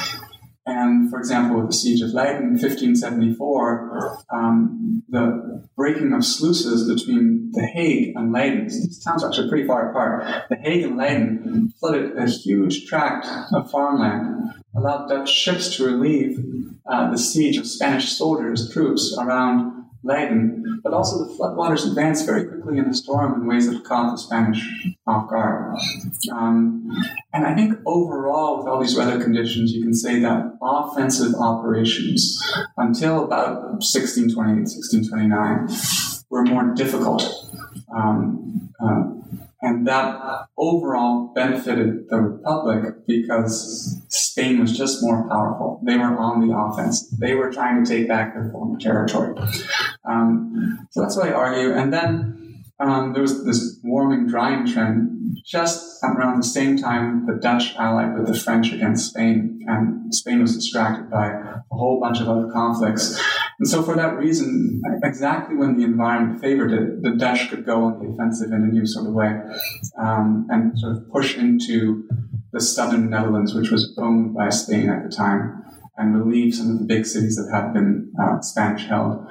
And 0.70 1.10
for 1.10 1.18
example, 1.18 1.56
with 1.58 1.66
the 1.66 1.76
siege 1.76 2.00
of 2.00 2.10
Leiden 2.10 2.44
in 2.44 2.50
1574, 2.52 4.24
um, 4.32 5.02
the 5.08 5.68
breaking 5.76 6.12
of 6.12 6.24
sluices 6.24 6.88
between 6.88 7.50
The 7.50 7.66
Hague 7.66 8.14
and 8.14 8.32
Leiden, 8.32 8.66
these 8.66 9.02
towns 9.02 9.24
are 9.24 9.30
actually 9.30 9.48
pretty 9.48 9.66
far 9.66 9.90
apart, 9.90 10.48
The 10.48 10.54
Hague 10.56 10.84
and 10.84 10.96
Leiden 10.96 11.74
flooded 11.80 12.16
a 12.16 12.26
huge 12.26 12.86
tract 12.86 13.26
of 13.52 13.68
farmland, 13.68 14.54
allowed 14.76 15.08
Dutch 15.08 15.28
ships 15.28 15.74
to 15.76 15.86
relieve 15.86 16.38
uh, 16.86 17.10
the 17.10 17.18
siege 17.18 17.56
of 17.56 17.66
Spanish 17.66 18.12
soldiers, 18.12 18.72
troops 18.72 19.16
around 19.18 19.79
Leiden, 20.02 20.80
but 20.82 20.94
also 20.94 21.24
the 21.24 21.34
floodwaters 21.34 21.86
advanced 21.86 22.24
very 22.24 22.46
quickly 22.46 22.78
in 22.78 22.86
a 22.86 22.94
storm 22.94 23.34
in 23.34 23.46
ways 23.46 23.70
that 23.70 23.84
caught 23.84 24.12
the 24.12 24.16
Spanish 24.16 24.66
off 25.06 25.28
guard. 25.28 25.76
Um, 26.32 26.90
and 27.32 27.46
I 27.46 27.54
think 27.54 27.78
overall, 27.86 28.58
with 28.58 28.66
all 28.66 28.80
these 28.80 28.96
weather 28.96 29.22
conditions, 29.22 29.72
you 29.72 29.82
can 29.82 29.94
say 29.94 30.20
that 30.20 30.58
offensive 30.62 31.34
operations 31.34 32.38
until 32.76 33.24
about 33.24 33.80
1628, 33.82 34.62
1629 34.62 35.68
were 36.30 36.44
more 36.44 36.74
difficult. 36.74 37.22
Um, 37.94 38.70
uh, 38.80 39.02
and 39.62 39.86
that 39.86 40.46
overall 40.56 41.32
benefited 41.34 42.08
the 42.08 42.16
Republic 42.16 42.94
because 43.06 44.00
Spain 44.08 44.60
was 44.60 44.76
just 44.76 45.02
more 45.02 45.28
powerful. 45.28 45.80
They 45.84 45.96
were 45.98 46.16
on 46.16 46.46
the 46.46 46.56
offense. 46.56 47.08
They 47.10 47.34
were 47.34 47.52
trying 47.52 47.84
to 47.84 47.90
take 47.90 48.08
back 48.08 48.32
their 48.32 48.50
former 48.50 48.78
territory. 48.78 49.34
Um, 50.08 50.86
so 50.90 51.02
that's 51.02 51.16
what 51.16 51.28
I 51.28 51.32
argue. 51.32 51.72
And 51.72 51.92
then 51.92 52.64
um, 52.80 53.12
there 53.12 53.22
was 53.22 53.44
this 53.44 53.78
warming, 53.82 54.26
drying 54.26 54.66
trend 54.66 55.36
just 55.44 56.02
around 56.02 56.38
the 56.38 56.46
same 56.46 56.78
time 56.78 57.26
the 57.26 57.34
Dutch 57.34 57.74
allied 57.76 58.14
with 58.14 58.26
the 58.26 58.34
French 58.34 58.72
against 58.72 59.10
Spain, 59.10 59.60
and 59.66 60.14
Spain 60.14 60.40
was 60.40 60.54
distracted 60.56 61.10
by 61.10 61.28
a 61.28 61.74
whole 61.74 62.00
bunch 62.00 62.20
of 62.20 62.28
other 62.28 62.50
conflicts. 62.50 63.20
And 63.58 63.68
so, 63.68 63.82
for 63.82 63.94
that 63.96 64.16
reason, 64.16 64.80
exactly 65.04 65.56
when 65.56 65.76
the 65.76 65.84
environment 65.84 66.40
favored 66.40 66.72
it, 66.72 67.02
the 67.02 67.10
Dutch 67.10 67.50
could 67.50 67.66
go 67.66 67.84
on 67.84 67.98
the 67.98 68.12
offensive 68.12 68.52
in 68.52 68.62
a 68.62 68.66
new 68.66 68.86
sort 68.86 69.06
of 69.06 69.12
way 69.12 69.40
um, 70.00 70.46
and 70.50 70.78
sort 70.78 70.96
of 70.96 71.10
push 71.10 71.36
into 71.36 72.08
the 72.52 72.60
southern 72.60 73.10
Netherlands, 73.10 73.54
which 73.54 73.70
was 73.70 73.94
owned 73.98 74.34
by 74.34 74.48
Spain 74.48 74.88
at 74.88 75.04
the 75.04 75.14
time, 75.14 75.62
and 75.96 76.16
relieve 76.16 76.54
some 76.54 76.70
of 76.70 76.78
the 76.78 76.86
big 76.86 77.04
cities 77.06 77.36
that 77.36 77.50
had 77.52 77.72
been 77.72 78.12
uh, 78.20 78.40
Spanish 78.40 78.86
held. 78.86 79.26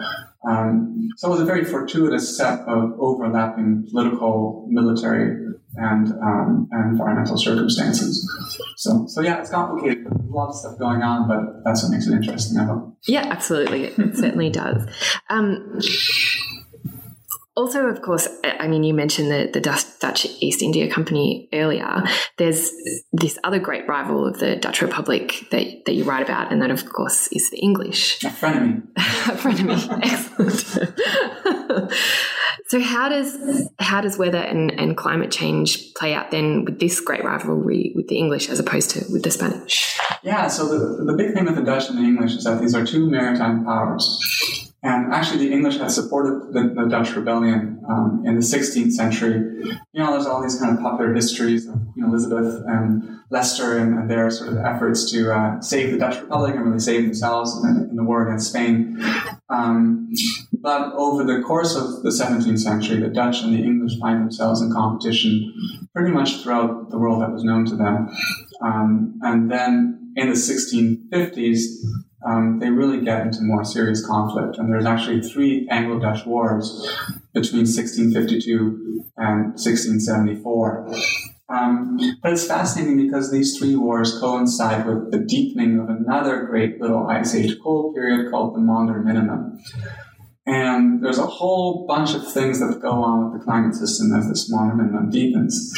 Um, 0.47 1.09
so 1.17 1.27
it 1.27 1.31
was 1.31 1.41
a 1.41 1.45
very 1.45 1.65
fortuitous 1.65 2.37
set 2.37 2.59
of 2.61 2.93
overlapping 2.99 3.87
political, 3.91 4.65
military, 4.69 5.47
and, 5.75 6.11
um, 6.13 6.69
environmental 6.71 7.37
circumstances. 7.37 8.27
So, 8.77 9.05
so 9.07 9.21
yeah, 9.21 9.39
it's 9.39 9.49
complicated. 9.49 10.07
A 10.07 10.33
lot 10.33 10.49
of 10.49 10.55
stuff 10.55 10.79
going 10.79 11.01
on, 11.03 11.27
but 11.27 11.63
that's 11.63 11.83
what 11.83 11.91
makes 11.91 12.07
it 12.07 12.13
interesting, 12.13 12.57
I 12.57 12.65
hope. 12.65 12.97
Yeah, 13.05 13.27
absolutely. 13.29 13.85
It 13.85 14.15
certainly 14.15 14.49
does. 14.49 14.87
Um, 15.29 15.79
also, 17.55 17.87
of 17.87 18.01
course, 18.01 18.27
I 18.43 18.67
mean, 18.67 18.83
you 18.83 18.93
mentioned 18.93 19.29
the, 19.31 19.49
the 19.51 19.59
Dutch 19.59 20.25
East 20.39 20.61
India 20.61 20.89
Company 20.89 21.49
earlier. 21.51 22.03
There's 22.37 22.71
this 23.11 23.37
other 23.43 23.59
great 23.59 23.87
rival 23.87 24.25
of 24.25 24.39
the 24.39 24.55
Dutch 24.55 24.81
Republic 24.81 25.45
that, 25.51 25.85
that 25.85 25.93
you 25.93 26.03
write 26.03 26.23
about, 26.23 26.51
and 26.51 26.61
that, 26.61 26.71
of 26.71 26.87
course, 26.89 27.27
is 27.33 27.49
the 27.49 27.57
English. 27.59 28.23
A 28.23 28.27
frenemy. 28.27 28.83
a 28.95 29.35
frenemy. 29.35 29.99
Excellent. 30.03 31.91
so, 32.67 32.79
how 32.79 33.09
does 33.09 33.69
how 33.79 33.99
does 33.99 34.17
weather 34.17 34.37
and, 34.37 34.71
and 34.71 34.95
climate 34.95 35.31
change 35.31 35.93
play 35.95 36.13
out 36.13 36.31
then 36.31 36.63
with 36.63 36.79
this 36.79 37.01
great 37.01 37.23
rivalry 37.23 37.91
with 37.95 38.07
the 38.07 38.17
English 38.17 38.49
as 38.49 38.59
opposed 38.59 38.91
to 38.91 39.03
with 39.11 39.23
the 39.23 39.31
Spanish? 39.31 39.99
Yeah. 40.23 40.47
So 40.47 40.67
the 40.67 41.03
the 41.03 41.13
big 41.13 41.33
thing 41.33 41.45
with 41.45 41.55
the 41.55 41.63
Dutch 41.63 41.89
and 41.89 41.97
the 41.97 42.03
English 42.03 42.35
is 42.35 42.45
that 42.45 42.61
these 42.61 42.75
are 42.75 42.85
two 42.85 43.09
maritime 43.09 43.65
powers. 43.65 44.68
And 44.81 45.13
actually, 45.13 45.47
the 45.47 45.53
English 45.53 45.77
had 45.77 45.91
supported 45.91 46.53
the, 46.53 46.73
the 46.73 46.87
Dutch 46.87 47.13
rebellion 47.13 47.81
um, 47.89 48.23
in 48.25 48.35
the 48.35 48.41
16th 48.41 48.93
century. 48.93 49.33
You 49.91 49.99
know, 50.01 50.11
there's 50.11 50.25
all 50.25 50.41
these 50.41 50.57
kind 50.57 50.77
of 50.77 50.81
popular 50.81 51.13
histories 51.13 51.67
of 51.67 51.75
Queen 51.93 52.05
Elizabeth 52.05 52.63
and 52.65 53.19
Leicester 53.29 53.77
and, 53.77 53.99
and 53.99 54.09
their 54.09 54.31
sort 54.31 54.49
of 54.49 54.57
efforts 54.57 55.11
to 55.11 55.33
uh, 55.33 55.59
save 55.59 55.91
the 55.91 55.97
Dutch 55.97 56.21
Republic 56.21 56.55
and 56.55 56.65
really 56.65 56.79
save 56.79 57.03
themselves 57.03 57.61
in, 57.65 57.89
in 57.89 57.95
the 57.97 58.03
war 58.03 58.25
against 58.25 58.49
Spain. 58.49 58.97
Um, 59.49 60.09
but 60.61 60.93
over 60.93 61.25
the 61.25 61.41
course 61.41 61.75
of 61.75 62.03
the 62.03 62.09
17th 62.09 62.59
century, 62.59 63.01
the 63.01 63.09
Dutch 63.09 63.41
and 63.41 63.53
the 63.53 63.63
English 63.63 63.99
find 63.99 64.21
themselves 64.21 64.61
in 64.61 64.71
competition 64.71 65.53
pretty 65.93 66.11
much 66.11 66.41
throughout 66.41 66.89
the 66.89 66.97
world 66.97 67.21
that 67.21 67.31
was 67.31 67.43
known 67.43 67.65
to 67.65 67.75
them. 67.75 68.09
Um, 68.61 69.19
and 69.23 69.51
then 69.51 70.13
in 70.15 70.29
the 70.29 70.35
1650s, 70.35 71.63
um, 72.25 72.59
they 72.59 72.69
really 72.69 73.03
get 73.03 73.21
into 73.21 73.41
more 73.41 73.63
serious 73.63 74.05
conflict. 74.05 74.57
And 74.57 74.71
there's 74.71 74.85
actually 74.85 75.21
three 75.21 75.67
Anglo 75.69 75.99
Dutch 75.99 76.25
wars 76.25 76.69
between 77.33 77.65
1652 77.65 79.03
and 79.17 79.53
1674. 79.53 80.91
Um, 81.49 81.97
but 82.21 82.33
it's 82.33 82.45
fascinating 82.45 82.97
because 82.97 83.31
these 83.31 83.57
three 83.57 83.75
wars 83.75 84.19
coincide 84.19 84.85
with 84.85 85.11
the 85.11 85.19
deepening 85.19 85.79
of 85.79 85.89
another 85.89 86.43
great 86.43 86.79
little 86.79 87.07
Ice 87.07 87.33
Age 87.33 87.57
cold 87.63 87.95
period 87.95 88.29
called 88.29 88.55
the 88.55 88.59
Maunder 88.59 89.03
Minimum. 89.03 89.59
And 90.45 91.03
there's 91.03 91.17
a 91.17 91.25
whole 91.25 91.87
bunch 91.87 92.13
of 92.13 92.31
things 92.31 92.59
that 92.59 92.79
go 92.81 92.91
on 92.91 93.31
with 93.31 93.39
the 93.39 93.45
climate 93.45 93.75
system 93.75 94.13
as 94.13 94.27
this 94.29 94.51
Maunder 94.51 94.75
Minimum 94.75 95.09
deepens. 95.09 95.73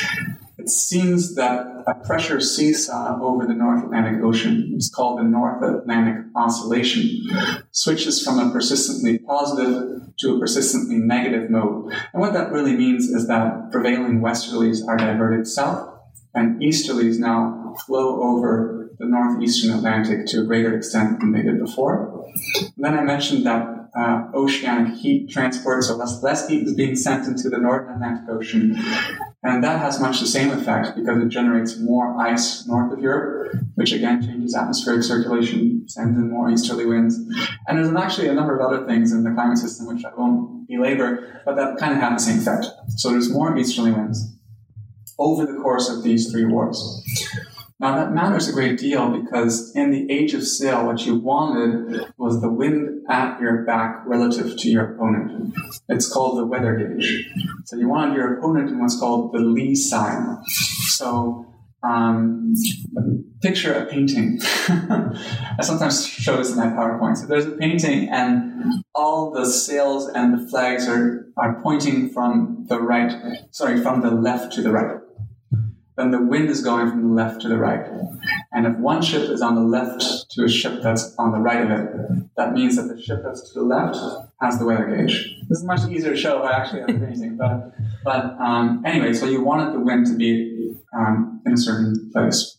It 0.62 0.70
seems 0.70 1.34
that 1.36 1.66
a 1.88 1.96
pressure 2.06 2.40
seesaw 2.40 3.20
over 3.20 3.48
the 3.48 3.56
North 3.56 3.84
Atlantic 3.84 4.24
Ocean, 4.24 4.74
it's 4.76 4.92
called 4.92 5.18
the 5.18 5.24
North 5.24 5.64
Atlantic 5.64 6.24
Oscillation, 6.36 7.28
switches 7.72 8.24
from 8.24 8.38
a 8.38 8.52
persistently 8.52 9.18
positive 9.18 10.14
to 10.20 10.36
a 10.36 10.40
persistently 10.40 10.98
negative 10.98 11.50
mode. 11.50 11.92
And 12.14 12.22
what 12.22 12.34
that 12.34 12.52
really 12.52 12.76
means 12.76 13.06
is 13.06 13.28
that 13.28 13.72
prevailing 13.72 14.22
westerlies 14.22 14.88
are 14.88 14.98
diverted 14.98 15.48
south, 15.48 15.98
and 16.36 16.62
easterlies 16.62 17.18
now 17.18 17.74
flow 17.88 18.22
over 18.22 18.92
the 19.00 19.08
northeastern 19.08 19.76
Atlantic 19.76 20.28
to 20.28 20.42
a 20.42 20.44
greater 20.44 20.78
extent 20.78 21.22
than 21.22 21.32
they 21.32 21.42
did 21.42 21.58
before. 21.58 22.24
And 22.56 22.86
then 22.86 22.94
I 22.94 23.02
mentioned 23.02 23.48
that 23.48 23.90
uh, 23.98 24.28
oceanic 24.36 24.94
heat 24.94 25.30
transport, 25.30 25.84
so 25.84 25.96
less, 25.96 26.22
less 26.22 26.48
heat 26.48 26.68
is 26.68 26.76
being 26.76 26.96
sent 26.96 27.28
into 27.28 27.50
the 27.50 27.58
Northern 27.58 27.96
Atlantic 27.96 28.30
Ocean. 28.30 28.78
And 29.44 29.64
that 29.64 29.80
has 29.80 30.00
much 30.00 30.20
the 30.20 30.28
same 30.28 30.52
effect 30.52 30.96
because 30.96 31.22
it 31.22 31.30
generates 31.30 31.80
more 31.80 32.16
ice 32.22 32.68
north 32.68 32.94
of 32.94 33.00
Europe, 33.00 33.56
which 33.74 33.92
again 33.92 34.22
changes 34.22 34.56
atmospheric 34.56 35.04
circulation, 35.04 35.90
sends 35.90 36.16
in 36.16 36.30
more 36.30 36.52
easterly 36.52 36.86
winds. 36.86 37.18
And 37.68 37.78
there's 37.78 37.92
actually 37.96 38.28
a 38.28 38.34
number 38.34 38.56
of 38.56 38.62
other 38.62 38.86
things 38.86 39.12
in 39.12 39.24
the 39.24 39.32
climate 39.32 39.58
system 39.58 39.88
which 39.88 40.06
I 40.06 40.14
won't 40.16 40.68
belabor, 40.68 41.42
but 41.44 41.56
that 41.56 41.78
kind 41.78 41.94
of 41.94 42.00
have 42.00 42.14
the 42.14 42.24
same 42.24 42.38
effect. 42.38 42.68
So 42.90 43.10
there's 43.10 43.32
more 43.32 43.58
easterly 43.58 43.92
winds 43.92 44.32
over 45.18 45.46
the 45.46 45.60
course 45.60 45.90
of 45.90 46.04
these 46.04 46.32
three 46.32 46.46
wars. 46.46 46.78
Now 47.82 47.96
that 47.96 48.14
matters 48.14 48.48
a 48.48 48.54
great 48.54 48.78
deal 48.78 49.10
because 49.10 49.76
in 49.76 49.90
the 49.90 50.12
age 50.12 50.36
of 50.36 50.44
sail, 50.44 50.86
what 50.86 51.04
you 51.04 51.16
wanted 51.16 52.14
was 52.16 52.40
the 52.40 52.48
wind 52.48 53.08
at 53.10 53.42
your 53.42 53.66
back 53.66 54.04
relative 54.06 54.56
to 54.56 54.70
your 54.70 54.94
opponent. 54.94 55.56
It's 55.90 56.08
called 56.08 56.38
the 56.38 56.46
weather 56.46 56.76
gauge. 56.78 57.28
So 57.66 57.78
you 57.78 57.90
wanted 57.90 58.18
your 58.18 58.38
opponent 58.38 58.70
in 58.70 58.80
what's 58.80 59.00
called 59.00 59.34
the 59.34 59.40
lee 59.40 59.74
side. 59.74 60.38
So 60.90 61.52
um, 61.82 62.54
picture 63.42 63.74
a 63.74 63.88
painting. 63.88 64.40
I 64.70 65.62
sometimes 65.62 66.06
show 66.06 66.38
this 66.38 66.52
in 66.52 66.58
my 66.58 66.68
PowerPoint. 66.68 67.18
So 67.18 67.26
there's 67.26 67.48
a 67.48 67.52
painting, 67.52 68.10
and 68.10 68.84
all 68.94 69.32
the 69.32 69.48
sails 69.48 70.08
and 70.08 70.38
the 70.38 70.50
flags 70.50 70.88
are, 70.88 71.28
are 71.36 71.60
pointing 71.64 72.12
from 72.12 72.68
the 72.70 72.80
right, 72.80 73.40
sorry, 73.50 73.82
from 73.82 74.02
the 74.02 74.12
left 74.12 74.54
to 74.54 74.62
the 74.62 74.72
right 74.72 75.01
then 76.02 76.12
the 76.12 76.22
wind 76.22 76.50
is 76.50 76.62
going 76.64 76.90
from 76.90 77.02
the 77.04 77.14
left 77.14 77.42
to 77.42 77.48
the 77.48 77.58
right. 77.58 77.86
And 78.52 78.66
if 78.66 78.76
one 78.78 79.02
ship 79.02 79.30
is 79.30 79.42
on 79.42 79.56
the 79.56 79.62
left 79.62 80.32
to 80.32 80.44
a 80.44 80.50
ship 80.50 80.82
that's 80.82 81.16
on 81.18 81.32
the 81.32 81.40
right 81.40 81.62
of 81.64 81.72
it, 81.72 82.36
that 82.36 82.54
means 82.54 82.76
that 82.76 82.94
the 82.94 83.02
ship 83.02 83.22
that's 83.24 83.52
to 83.52 83.60
the 83.60 83.66
left 83.66 83.98
has 84.42 84.58
the 84.58 84.66
weather 84.66 84.88
gauge. 84.88 85.38
This 85.48 85.60
is 85.60 85.64
much 85.64 85.88
easier 85.90 86.12
to 86.12 86.18
show 86.18 86.42
I 86.42 86.58
actually 86.58 86.82
anything. 86.82 87.38
But, 87.38 87.74
but 88.04 88.26
um, 88.40 88.84
anyway, 88.86 89.14
so 89.14 89.26
you 89.28 89.44
wanted 89.44 89.74
the 89.74 89.80
wind 89.80 90.08
to 90.08 90.16
be 90.16 90.76
um, 90.94 91.42
in 91.46 91.54
a 91.54 91.58
certain 91.58 92.10
place. 92.12 92.58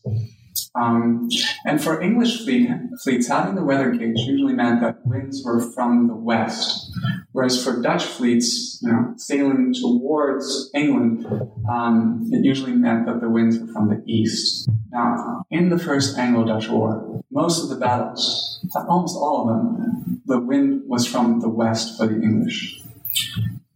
Um, 0.75 1.29
and 1.67 1.83
for 1.83 2.01
English 2.01 2.45
fleet, 2.45 2.69
fleets, 3.03 3.29
having 3.29 3.55
the 3.55 3.65
weather 3.65 3.91
gauge 3.91 4.19
usually 4.21 4.55
meant 4.55 4.81
that 4.81 5.07
winds 5.07 5.43
were 5.45 5.61
from 5.61 6.09
the 6.09 6.15
west. 6.15 6.91
Whereas 7.33 7.63
for 7.63 7.83
Dutch 7.83 8.05
fleets, 8.05 8.79
you 8.83 8.91
know, 8.91 9.15
sailing 9.17 9.75
towards 9.75 10.71
England, 10.75 11.27
um, 11.71 12.27
it 12.33 12.45
usually 12.45 12.73
meant 12.73 13.07
that 13.07 13.21
the 13.21 13.29
winds 13.29 13.59
were 13.59 13.73
from 13.73 13.89
the 13.91 14.03
east. 14.07 14.69
Now, 14.91 15.43
in 15.51 15.69
the 15.69 15.79
First 15.79 16.17
Anglo-Dutch 16.17 16.69
War, 16.69 17.23
most 17.31 17.63
of 17.63 17.69
the 17.69 17.77
battles, 17.77 18.61
almost 18.89 19.17
all 19.17 19.49
of 19.49 19.77
them, 19.77 20.23
the 20.27 20.41
wind 20.41 20.83
was 20.87 21.07
from 21.07 21.41
the 21.41 21.49
west 21.49 21.99
for 21.99 22.07
the 22.07 22.21
English. 22.21 22.81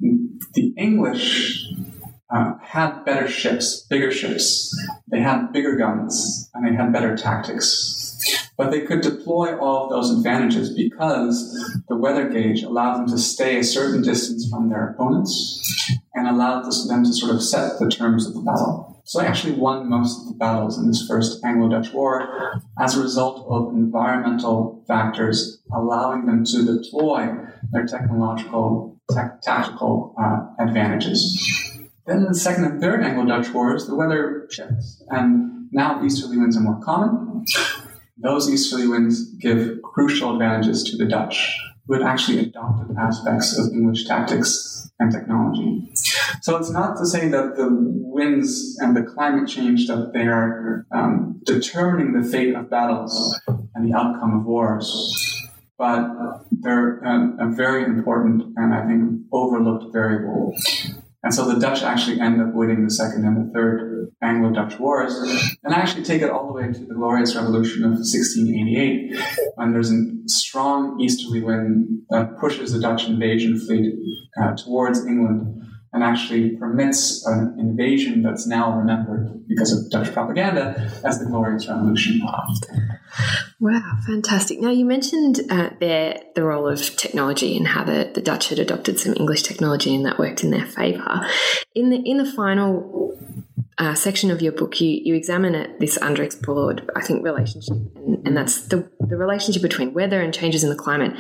The 0.01 0.73
English 0.79 1.67
uh, 2.35 2.55
had 2.61 3.05
better 3.05 3.29
ships, 3.29 3.87
bigger 3.89 4.11
ships. 4.11 4.75
They 5.09 5.21
had 5.21 5.53
bigger 5.53 5.77
guns, 5.77 6.51
and 6.55 6.67
they 6.67 6.75
had 6.75 6.93
better 6.93 7.17
tactics. 7.17 7.93
But 8.57 8.71
they 8.71 8.81
could 8.81 9.03
deploy 9.03 9.57
all 9.59 9.85
of 9.85 9.91
those 9.91 10.17
advantages 10.17 10.73
because 10.73 11.55
the 11.89 11.97
weather 11.97 12.29
gauge 12.29 12.63
allowed 12.63 12.99
them 12.99 13.09
to 13.09 13.19
stay 13.19 13.59
a 13.59 13.65
certain 13.65 14.03
distance 14.03 14.49
from 14.49 14.71
their 14.71 14.91
opponents 14.91 15.63
and 16.15 16.27
allowed 16.27 16.63
them 16.63 17.05
to 17.05 17.13
sort 17.13 17.35
of 17.35 17.43
set 17.43 17.79
the 17.79 17.89
terms 17.89 18.27
of 18.27 18.35
the 18.35 18.41
battle. 18.41 19.03
So 19.05 19.21
they 19.21 19.27
actually 19.27 19.53
won 19.53 19.89
most 19.89 20.23
of 20.23 20.29
the 20.29 20.35
battles 20.35 20.79
in 20.79 20.89
this 20.89 21.07
first 21.07 21.45
Anglo-Dutch 21.45 21.93
War 21.93 22.61
as 22.81 22.97
a 22.97 23.03
result 23.03 23.47
of 23.49 23.73
environmental 23.73 24.83
factors 24.89 25.63
allowing 25.73 26.27
them 26.27 26.45
to 26.45 26.65
deploy 26.65 27.29
their 27.71 27.87
technological, 27.87 29.01
tactical 29.43 30.15
uh, 30.19 30.47
advantages. 30.59 31.76
Then 32.07 32.19
in 32.19 32.25
the 32.25 32.35
Second 32.35 32.65
and 32.65 32.81
Third 32.81 33.03
Anglo-Dutch 33.03 33.53
Wars, 33.53 33.87
the 33.87 33.97
weather 33.97 34.47
shifts, 34.51 35.03
and 35.11 35.69
now 35.73 36.05
easterly 36.05 36.39
winds 36.39 36.57
are 36.57 36.61
more 36.61 36.81
common. 36.85 37.45
Those 38.17 38.49
easterly 38.49 38.87
winds 38.87 39.25
give 39.35 39.83
crucial 39.83 40.33
advantages 40.33 40.85
to 40.85 40.97
the 40.97 41.05
Dutch, 41.05 41.59
who 41.87 41.95
had 41.95 42.03
actually 42.03 42.39
adopted 42.39 42.97
aspects 42.97 43.59
of 43.59 43.73
English 43.73 44.07
tactics 44.07 44.89
and 45.01 45.13
technology. 45.13 45.91
So 46.43 46.57
it's 46.57 46.71
not 46.71 46.97
to 46.99 47.07
say 47.07 47.29
that 47.29 47.57
the 47.57 47.69
winds 47.71 48.79
and 48.81 48.97
the 48.97 49.03
climate 49.03 49.49
change 49.49 49.89
that 49.89 50.13
they 50.15 50.27
are 50.27 50.87
um, 50.93 51.41
determining 51.45 52.13
the 52.13 52.27
fate 52.27 52.55
of 52.55 52.71
battles 52.71 53.39
and 53.75 53.87
the 53.87 53.97
outcome 53.97 54.39
of 54.39 54.47
wars, 54.47 55.45
but 55.77 56.09
they're 56.53 57.01
a, 57.01 57.49
a 57.49 57.51
very 57.51 57.85
important 57.85 58.55
and 58.57 58.73
I 58.73 58.87
think 58.87 59.23
overlooked 59.33 59.93
variable. 59.93 60.55
And 61.27 61.35
so 61.35 61.53
the 61.53 61.59
Dutch 61.59 61.83
actually 61.83 62.21
end 62.21 62.41
up 62.41 62.55
winning 62.55 62.85
the 62.85 62.91
second 62.91 63.25
and 63.25 63.37
the 63.37 63.53
third 63.53 64.13
Anglo 64.23 64.53
Dutch 64.53 64.79
Wars. 64.79 65.13
And 65.65 65.75
I 65.75 65.79
actually 65.79 66.05
take 66.05 66.23
it 66.23 66.31
all 66.31 66.47
the 66.47 66.53
way 66.53 66.73
to 66.73 66.79
the 66.79 66.95
Glorious 66.95 67.35
Revolution 67.35 67.83
of 67.83 67.95
1688, 67.95 69.19
when 69.57 69.73
there's 69.73 69.91
a 69.91 70.05
strong 70.27 71.01
easterly 71.01 71.43
wind 71.43 72.03
that 72.11 72.39
pushes 72.39 72.73
the 72.73 72.79
Dutch 72.79 73.09
invasion 73.09 73.59
fleet 73.59 73.93
uh, 74.41 74.55
towards 74.55 75.05
England 75.05 75.66
and 75.93 76.03
actually 76.03 76.51
permits 76.57 77.25
an 77.27 77.57
invasion 77.59 78.23
that's 78.23 78.47
now 78.47 78.77
remembered 78.77 79.47
because 79.49 79.73
of 79.73 79.91
Dutch 79.91 80.13
propaganda 80.13 80.91
as 81.05 81.19
the 81.19 81.27
Glorious 81.27 81.69
Revolution. 81.69 82.21
Wow, 83.61 83.99
fantastic. 84.07 84.61
Now, 84.61 84.71
you 84.71 84.85
mentioned 84.85 85.41
uh, 85.49 85.71
there 85.81 86.21
the 86.35 86.43
role 86.43 86.69
of 86.69 86.97
technology 86.97 87.57
and 87.57 87.67
how 87.67 87.85
the, 87.85 88.11
the 88.15 88.21
Dutch 88.21 88.51
had 88.51 88.59
adopted 88.59 89.01
some 89.01 89.15
English 89.15 89.43
technology 89.43 89.95
and 89.95 90.05
that 90.05 90.19
worked 90.19 90.45
in 90.45 90.51
their 90.51 90.67
favour. 90.67 91.27
In 91.75 91.91
the, 91.91 91.97
in 91.97 92.19
the 92.19 92.31
final 92.31 93.17
uh, 93.79 93.95
section 93.95 94.31
of 94.31 94.41
your 94.41 94.53
book, 94.53 94.81
you, 94.81 95.01
you 95.05 95.15
examine 95.15 95.55
it, 95.55 95.79
this 95.81 95.99
underexplored, 95.99 96.89
I 96.97 97.03
think, 97.03 97.23
relationship, 97.23 97.77
and, 97.95 98.27
and, 98.27 98.37
that's 98.37 98.69
the, 98.69 98.91
the 99.01 99.17
relationship 99.17 99.61
between 99.61 99.93
weather 99.93 100.23
and 100.23 100.33
changes 100.33 100.65
in 100.65 100.71
the 100.71 100.77
climate 100.77 101.13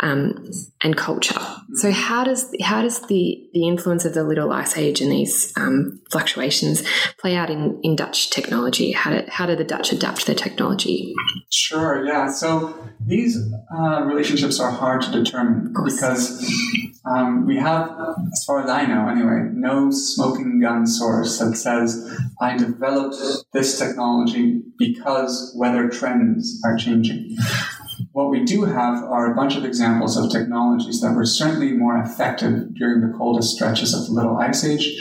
um, 0.00 0.44
and 0.82 0.96
culture. 0.96 1.38
So, 1.74 1.92
how 1.92 2.24
does 2.24 2.52
how 2.60 2.82
does 2.82 3.00
the, 3.02 3.48
the 3.52 3.68
influence 3.68 4.04
of 4.04 4.14
the 4.14 4.24
Little 4.24 4.52
Ice 4.52 4.76
Age 4.76 5.00
and 5.00 5.12
these 5.12 5.52
um, 5.56 6.00
fluctuations 6.10 6.82
play 7.20 7.36
out 7.36 7.48
in, 7.48 7.78
in 7.84 7.94
Dutch 7.94 8.30
technology? 8.30 8.90
How 8.90 9.12
do, 9.12 9.24
how 9.28 9.46
do 9.46 9.54
the 9.54 9.64
Dutch 9.64 9.92
adapt 9.92 10.26
their 10.26 10.34
technology? 10.34 11.14
Sure, 11.52 12.04
yeah. 12.04 12.28
So, 12.28 12.76
these 13.06 13.38
uh, 13.72 14.02
relationships 14.02 14.58
are 14.58 14.72
hard 14.72 15.02
to 15.02 15.12
determine 15.12 15.72
because 15.84 16.44
um, 17.04 17.46
we 17.46 17.56
have, 17.56 17.90
as 18.32 18.44
far 18.44 18.62
as 18.62 18.68
I 18.68 18.84
know 18.86 19.08
anyway, 19.08 19.48
no 19.52 19.90
smoking 19.90 20.60
gun 20.60 20.86
source 20.86 21.38
that 21.38 21.56
says, 21.56 21.99
I 22.40 22.56
developed 22.56 23.16
this 23.52 23.78
technology 23.78 24.62
because 24.78 25.54
weather 25.56 25.88
trends 25.88 26.60
are 26.64 26.76
changing. 26.76 27.36
What 28.12 28.30
we 28.30 28.44
do 28.44 28.64
have 28.64 29.04
are 29.04 29.30
a 29.30 29.34
bunch 29.34 29.56
of 29.56 29.64
examples 29.64 30.16
of 30.16 30.30
technologies 30.30 31.00
that 31.00 31.14
were 31.14 31.26
certainly 31.26 31.72
more 31.72 31.98
effective 31.98 32.74
during 32.74 33.00
the 33.00 33.16
coldest 33.16 33.54
stretches 33.54 33.94
of 33.94 34.06
the 34.06 34.12
Little 34.12 34.36
Ice 34.38 34.64
Age, 34.64 35.00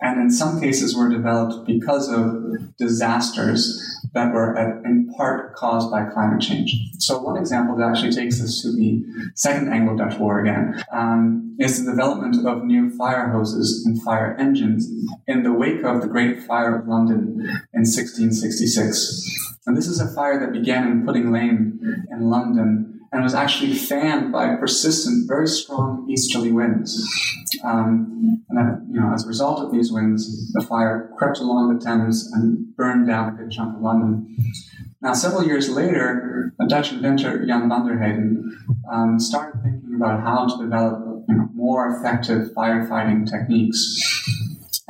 and 0.00 0.20
in 0.20 0.30
some 0.30 0.60
cases 0.60 0.96
were 0.96 1.08
developed 1.08 1.66
because 1.66 2.08
of 2.12 2.76
disasters 2.76 3.93
that 4.14 4.32
were 4.32 4.56
in 4.84 5.12
part 5.16 5.54
caused 5.54 5.90
by 5.90 6.04
climate 6.04 6.40
change. 6.40 6.72
So 6.98 7.20
one 7.20 7.36
example 7.36 7.76
that 7.76 7.88
actually 7.88 8.12
takes 8.12 8.40
us 8.40 8.62
to 8.62 8.72
the 8.72 9.04
Second 9.34 9.72
Anglo-Dutch 9.72 10.18
War 10.18 10.40
again 10.40 10.82
um, 10.92 11.56
is 11.58 11.84
the 11.84 11.90
development 11.90 12.46
of 12.46 12.64
new 12.64 12.96
fire 12.96 13.30
hoses 13.30 13.84
and 13.84 14.00
fire 14.02 14.36
engines 14.38 14.88
in 15.26 15.42
the 15.42 15.52
wake 15.52 15.82
of 15.84 16.00
the 16.00 16.06
Great 16.06 16.42
Fire 16.44 16.78
of 16.78 16.86
London 16.86 17.40
in 17.72 17.82
1666. 17.82 19.50
And 19.66 19.76
this 19.76 19.88
is 19.88 20.00
a 20.00 20.14
fire 20.14 20.38
that 20.40 20.52
began 20.52 20.86
in 20.90 21.04
Pudding 21.04 21.32
Lane 21.32 22.06
in 22.10 22.30
London 22.30 22.93
and 23.14 23.22
was 23.22 23.32
actually 23.32 23.72
fanned 23.72 24.32
by 24.32 24.56
persistent, 24.56 25.28
very 25.28 25.46
strong 25.46 26.04
easterly 26.10 26.50
winds. 26.50 26.92
Um, 27.64 28.42
and 28.48 28.58
then, 28.58 28.88
you 28.90 29.00
know, 29.00 29.14
as 29.14 29.24
a 29.24 29.28
result 29.28 29.60
of 29.60 29.70
these 29.70 29.92
winds, 29.92 30.52
the 30.52 30.60
fire 30.60 31.12
crept 31.16 31.38
along 31.38 31.72
the 31.72 31.84
Thames 31.84 32.28
and 32.34 32.74
burned 32.74 33.06
down 33.06 33.28
a 33.28 33.36
good 33.36 33.52
chunk 33.52 33.76
of 33.76 33.82
London. 33.82 34.36
Now, 35.00 35.12
several 35.12 35.44
years 35.44 35.68
later, 35.68 36.52
a 36.60 36.66
Dutch 36.66 36.92
inventor, 36.92 37.46
Jan 37.46 37.68
van 37.68 37.86
der 37.86 38.92
um, 38.92 39.20
started 39.20 39.62
thinking 39.62 39.94
about 39.94 40.20
how 40.20 40.48
to 40.48 40.64
develop 40.64 41.24
you 41.28 41.36
know, 41.36 41.48
more 41.54 41.96
effective 41.96 42.48
firefighting 42.56 43.30
techniques. 43.30 43.78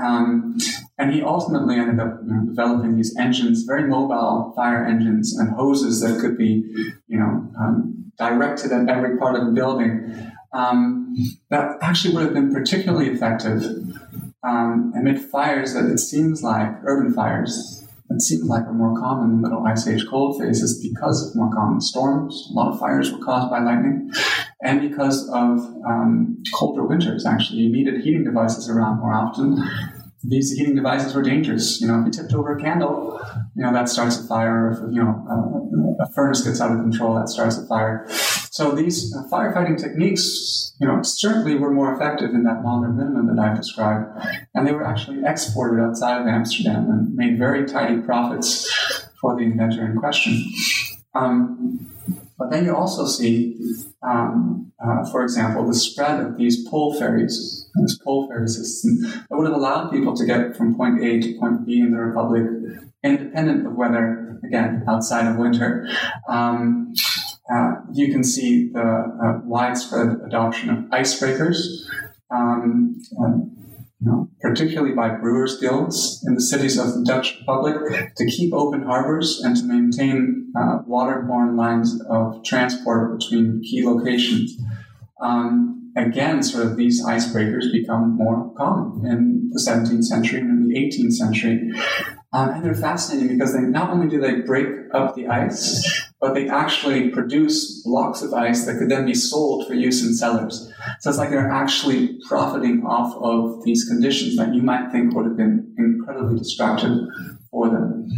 Um, 0.03 0.57
and 0.99 1.13
he 1.13 1.23
ultimately 1.23 1.77
ended 1.77 2.01
up 2.01 2.21
you 2.25 2.33
know, 2.33 2.47
developing 2.47 2.97
these 2.97 3.15
engines, 3.19 3.65
very 3.65 3.87
mobile 3.87 4.55
fire 4.57 4.85
engines 4.87 5.37
and 5.39 5.55
hoses 5.55 6.01
that 6.01 6.21
could 6.21 6.39
be, 6.39 6.65
you 7.07 7.19
know, 7.19 7.49
um, 7.61 7.94
directed 8.19 8.73
at 8.73 8.89
every 8.89 9.19
part 9.19 9.37
of 9.37 9.47
the 9.47 9.53
building, 9.53 10.33
um, 10.53 11.15
that 11.51 11.79
actually 11.81 12.15
would 12.15 12.25
have 12.25 12.35
been 12.35 12.53
particularly 12.53 13.09
effective 13.09 13.63
um, 14.45 14.93
amid 14.97 15.21
fires 15.21 15.75
that 15.75 15.87
it 15.87 15.99
seems 15.99 16.43
like, 16.43 16.69
urban 16.85 17.13
fires, 17.13 17.85
that 18.09 18.21
seem 18.21 18.47
like 18.47 18.65
are 18.65 18.73
more 18.73 18.99
common 19.01 19.31
in 19.31 19.43
Little 19.43 19.67
Ice 19.67 19.89
Age 19.89 20.07
cold 20.09 20.41
phases 20.41 20.87
because 20.87 21.27
of 21.27 21.35
more 21.35 21.51
common 21.53 21.81
storms. 21.81 22.49
A 22.51 22.55
lot 22.55 22.73
of 22.73 22.79
fires 22.79 23.11
were 23.11 23.25
caused 23.25 23.51
by 23.51 23.61
lightning, 23.61 24.13
and 24.63 24.81
because 24.81 25.27
of 25.31 25.59
um, 25.87 26.43
colder 26.55 26.85
winters, 26.85 27.25
actually. 27.25 27.61
You 27.61 27.73
needed 27.73 28.03
heating 28.03 28.25
devices 28.25 28.69
around 28.69 29.01
more 29.01 29.15
often 29.15 29.57
these 30.29 30.53
heating 30.53 30.75
devices 30.75 31.15
were 31.15 31.23
dangerous. 31.23 31.81
You 31.81 31.89
know, 31.89 32.01
if 32.01 32.07
you 32.07 32.13
tipped 32.13 32.35
over 32.35 32.57
a 32.57 32.61
candle, 32.61 33.21
you 33.55 33.63
know, 33.63 33.73
that 33.73 33.89
starts 33.89 34.19
a 34.19 34.27
fire. 34.27 34.73
If, 34.73 34.95
you 34.95 35.03
know, 35.03 35.97
a, 35.99 36.05
a 36.05 36.13
furnace 36.13 36.43
gets 36.43 36.61
out 36.61 36.73
of 36.73 36.79
control, 36.79 37.15
that 37.15 37.29
starts 37.29 37.59
a 37.59 37.67
fire. 37.67 38.07
So 38.51 38.73
these 38.73 39.15
uh, 39.15 39.29
firefighting 39.31 39.79
techniques, 39.79 40.75
you 40.81 40.87
know, 40.87 41.03
certainly 41.03 41.57
were 41.57 41.71
more 41.71 41.95
effective 41.95 42.31
in 42.31 42.45
that 42.45 42.63
Maunder 42.63 42.93
minimum 42.95 43.35
that 43.35 43.43
I've 43.43 43.57
described. 43.57 44.07
And 44.55 44.67
they 44.67 44.73
were 44.73 44.85
actually 44.85 45.23
exported 45.25 45.83
outside 45.83 46.21
of 46.21 46.27
Amsterdam 46.27 46.89
and 46.91 47.15
made 47.15 47.39
very 47.39 47.67
tidy 47.67 48.01
profits 48.01 48.71
for 49.21 49.37
the 49.37 49.43
inventor 49.43 49.85
in 49.85 49.97
question. 49.97 50.45
Um, 51.15 51.91
but 52.39 52.51
then 52.51 52.65
you 52.65 52.75
also 52.75 53.07
see, 53.07 53.57
um, 54.03 54.73
uh, 54.85 55.05
for 55.11 55.23
example, 55.23 55.67
the 55.67 55.75
spread 55.75 56.21
of 56.21 56.37
these 56.37 56.69
pole 56.69 56.99
ferries 56.99 57.65
this 57.77 57.99
pole 57.99 58.29
ferry 58.29 58.49
system 58.49 58.99
that 59.03 59.37
would 59.37 59.47
have 59.47 59.55
allowed 59.55 59.91
people 59.91 60.15
to 60.15 60.25
get 60.25 60.57
from 60.57 60.75
point 60.75 61.03
A 61.03 61.21
to 61.21 61.39
point 61.39 61.67
B 61.67 61.81
in 61.81 61.91
the 61.93 61.99
Republic, 61.99 62.45
independent 63.03 63.67
of 63.67 63.75
weather, 63.75 64.41
again, 64.45 64.85
outside 64.89 65.27
of 65.27 65.37
winter. 65.37 65.89
Um, 66.29 66.95
uh, 67.53 67.75
you 67.93 68.11
can 68.13 68.25
see 68.25 68.71
the 68.71 68.81
uh, 68.81 69.41
widespread 69.45 70.21
adoption 70.25 70.71
of 70.71 70.77
icebreakers, 70.87 71.85
um, 72.31 72.97
know, 74.05 74.29
particularly 74.41 74.95
by 74.95 75.09
brewers' 75.09 75.59
guilds 75.61 76.23
in 76.27 76.35
the 76.35 76.41
cities 76.41 76.79
of 76.79 76.95
the 76.95 77.05
Dutch 77.05 77.37
Republic, 77.41 77.77
to 78.17 78.27
keep 78.27 78.53
open 78.53 78.83
harbors 78.83 79.41
and 79.43 79.57
to 79.57 79.65
maintain 79.65 80.53
uh, 80.57 80.79
waterborne 80.89 81.57
lines 81.57 82.01
of 82.09 82.43
transport 82.45 83.19
between 83.19 83.63
key 83.63 83.85
locations. 83.87 84.57
Um, 85.21 85.93
again, 85.97 86.43
sort 86.43 86.67
of 86.67 86.77
these 86.77 87.05
icebreakers 87.05 87.73
become 87.73 88.17
more 88.17 88.53
common 88.57 89.07
in 89.07 89.51
the 89.53 89.61
17th 89.61 90.05
century 90.05 90.41
and 90.41 90.51
in 90.51 90.69
the 90.69 90.75
18th 90.75 91.13
century. 91.13 91.73
Um, 92.35 92.51
and 92.51 92.65
they're 92.65 92.75
fascinating 92.75 93.39
because 93.39 93.55
they 93.55 93.61
not 93.61 93.91
only 93.91 94.09
do 94.09 94.21
they 94.21 94.41
break 94.41 94.67
up 94.93 95.15
the 95.15 95.29
ice, 95.29 96.03
but 96.21 96.35
they 96.35 96.49
actually 96.49 97.11
produce 97.11 97.83
blocks 97.85 98.23
of 98.23 98.35
ice 98.35 98.67
that 98.67 98.77
could 98.79 98.91
then 98.91 99.07
be 99.07 99.15
sold 99.15 99.69
for 99.69 99.75
use 99.75 100.05
in 100.05 100.13
cellars. 100.15 100.73
So 100.99 101.11
it's 101.11 101.19
like 101.19 101.31
they're 101.31 101.49
actually 101.49 102.19
profiting 102.27 102.85
off 102.85 103.15
of 103.23 103.63
these 103.63 103.85
conditions 103.85 104.37
that 104.37 104.53
you 104.53 104.63
might 104.63 104.91
think 104.91 105.15
would 105.15 105.27
have 105.27 105.37
been 105.37 105.73
incredibly 105.79 106.37
destructive 106.37 107.07
for 107.53 107.69
them. 107.71 108.11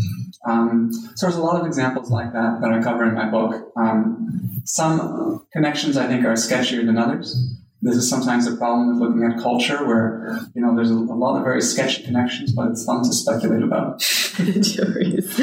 Um, 0.47 0.91
so 1.15 1.27
there's 1.27 1.37
a 1.37 1.43
lot 1.43 1.61
of 1.61 1.67
examples 1.67 2.11
like 2.11 2.33
that 2.33 2.61
that 2.63 2.73
I 2.73 2.83
cover 2.83 3.05
in 3.05 3.15
my 3.15 3.29
book. 3.29 3.71
Um, 3.77 4.63
some 4.65 5.47
connections 5.53 5.99
I 5.99 6.07
think 6.07 6.25
are 6.25 6.33
sketchier 6.33 6.87
than 6.87 6.97
others 6.97 7.55
this 7.87 7.97
is 7.97 8.09
sometimes 8.09 8.47
a 8.47 8.57
problem 8.57 8.89
with 8.89 8.99
looking 8.99 9.25
at 9.25 9.41
culture 9.41 9.87
where 9.87 10.39
you 10.55 10.63
know 10.63 10.75
there's 10.75 10.91
a, 10.91 10.95
a 10.95 11.19
lot 11.19 11.37
of 11.37 11.45
very 11.45 11.63
sketchy 11.63 12.03
connections 12.03 12.53
but 12.53 12.69
it's 12.71 12.85
fun 12.85 13.03
to 13.03 13.13
speculate 13.13 13.63
about 13.63 14.01
sure 14.03 14.99
is 15.01 15.41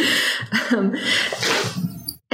um, 0.71 0.95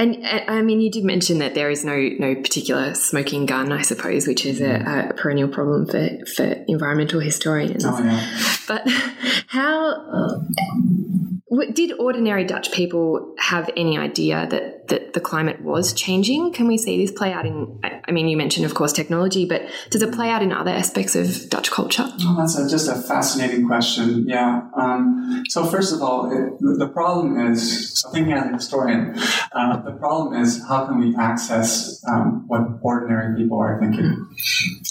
and 0.00 0.26
I 0.48 0.62
mean, 0.62 0.80
you 0.80 0.90
did 0.90 1.04
mention 1.04 1.40
that 1.40 1.54
there 1.54 1.68
is 1.68 1.84
no 1.84 1.94
no 1.94 2.34
particular 2.34 2.94
smoking 2.94 3.44
gun, 3.44 3.70
I 3.70 3.82
suppose, 3.82 4.26
which 4.26 4.46
is 4.46 4.62
a, 4.62 5.10
a 5.10 5.12
perennial 5.12 5.48
problem 5.48 5.84
for, 5.84 6.08
for 6.34 6.44
environmental 6.68 7.20
historians. 7.20 7.84
Oh, 7.84 8.02
yeah. 8.02 8.56
But 8.66 8.88
how 9.48 10.40
did 11.72 11.92
ordinary 11.98 12.44
Dutch 12.44 12.70
people 12.70 13.34
have 13.38 13.68
any 13.76 13.98
idea 13.98 14.46
that, 14.50 14.86
that 14.86 15.14
the 15.14 15.20
climate 15.20 15.60
was 15.62 15.92
changing? 15.92 16.52
Can 16.52 16.68
we 16.68 16.78
see 16.78 17.04
this 17.04 17.10
play 17.10 17.32
out 17.32 17.44
in, 17.44 17.80
I 17.82 18.12
mean, 18.12 18.28
you 18.28 18.36
mentioned, 18.36 18.66
of 18.66 18.74
course, 18.74 18.92
technology, 18.92 19.46
but 19.46 19.62
does 19.90 20.00
it 20.02 20.12
play 20.12 20.30
out 20.30 20.42
in 20.42 20.52
other 20.52 20.70
aspects 20.70 21.16
of 21.16 21.50
Dutch 21.50 21.72
culture? 21.72 22.08
Oh, 22.20 22.36
that's 22.38 22.56
a, 22.56 22.70
just 22.70 22.88
a 22.88 22.94
fascinating 22.94 23.66
question. 23.66 24.28
Yeah. 24.28 24.62
Um, 24.76 25.42
so, 25.48 25.64
first 25.66 25.92
of 25.92 26.02
all, 26.02 26.30
it, 26.30 26.56
the 26.60 26.88
problem 26.88 27.52
is, 27.52 27.98
so 27.98 28.10
thinking 28.10 28.32
as 28.32 28.46
a 28.46 28.52
historian, 28.52 29.18
uh, 29.52 29.82
the 29.82 29.92
problem 29.92 30.40
is 30.40 30.62
how 30.68 30.86
can 30.86 31.00
we 31.00 31.16
access 31.16 32.00
um, 32.08 32.44
what 32.46 32.62
ordinary 32.82 33.36
people 33.36 33.58
are 33.58 33.80
thinking? 33.80 34.28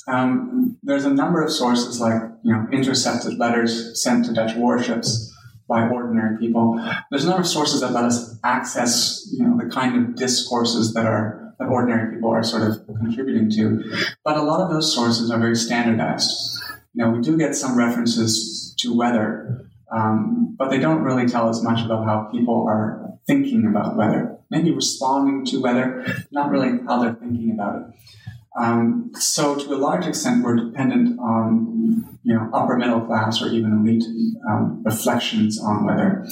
Um, 0.08 0.78
there's 0.84 1.06
a 1.06 1.14
number 1.14 1.42
of 1.42 1.52
sources 1.52 2.02
like, 2.02 2.22
you 2.44 2.52
know, 2.52 2.68
intercepted 2.72 3.38
letters 3.38 4.02
sent 4.02 4.26
to 4.26 4.34
Dutch 4.34 4.56
warships 4.58 5.34
by 5.70 5.88
ordinary 5.88 6.38
people. 6.38 6.78
There's 7.12 7.24
a 7.24 7.28
number 7.28 7.42
of 7.42 7.48
sources 7.48 7.80
that 7.82 7.92
let 7.92 8.04
us 8.04 8.38
access, 8.44 9.26
you 9.32 9.46
know, 9.46 9.58
the 9.58 9.70
kind 9.70 9.96
of 9.96 10.16
discourses 10.16 10.94
that 10.96 11.06
are 11.06 11.54
that 11.60 11.68
ordinary 11.68 12.16
people 12.16 12.32
are 12.32 12.44
sort 12.44 12.64
of 12.64 12.86
contributing 12.88 13.52
to. 13.52 13.84
But 14.24 14.38
a 14.38 14.42
lot 14.42 14.62
of 14.62 14.70
those 14.70 14.94
sources 14.94 15.30
are 15.30 15.40
very 15.40 15.56
standardized. 15.56 16.32
You 16.94 17.06
know, 17.06 17.12
we 17.12 17.22
do 17.22 17.38
get 17.38 17.54
some 17.56 17.78
references 17.78 18.74
to 18.80 18.98
weather, 18.98 19.70
um, 19.92 20.56
but 20.58 20.70
they 20.70 20.80
don't 20.80 21.04
really 21.04 21.28
tell 21.28 21.50
us 21.50 21.62
much 21.62 21.86
about 21.86 22.06
how 22.06 22.30
people 22.32 22.66
are 22.68 23.14
thinking 23.28 23.66
about 23.66 23.96
weather. 23.96 24.38
Maybe 24.50 24.72
responding 24.72 25.46
to 25.48 25.62
weather, 25.62 26.06
not 26.32 26.50
really 26.50 26.80
how 26.88 27.04
they're 27.04 27.14
thinking 27.14 27.52
about 27.52 27.76
it. 27.82 27.96
Um, 28.58 29.12
so 29.14 29.56
to 29.56 29.74
a 29.74 29.78
large 29.78 30.08
extent, 30.08 30.44
we're 30.44 30.56
dependent 30.56 31.20
on 31.20 32.20
you 32.24 32.34
know 32.36 32.50
upper 32.54 32.78
middle 32.78 33.02
class 33.02 33.42
or 33.42 33.48
even 33.50 33.74
elite 33.74 34.04
um, 34.50 34.82
reflections 34.84 35.62
on 35.62 35.86
weather, 35.86 36.26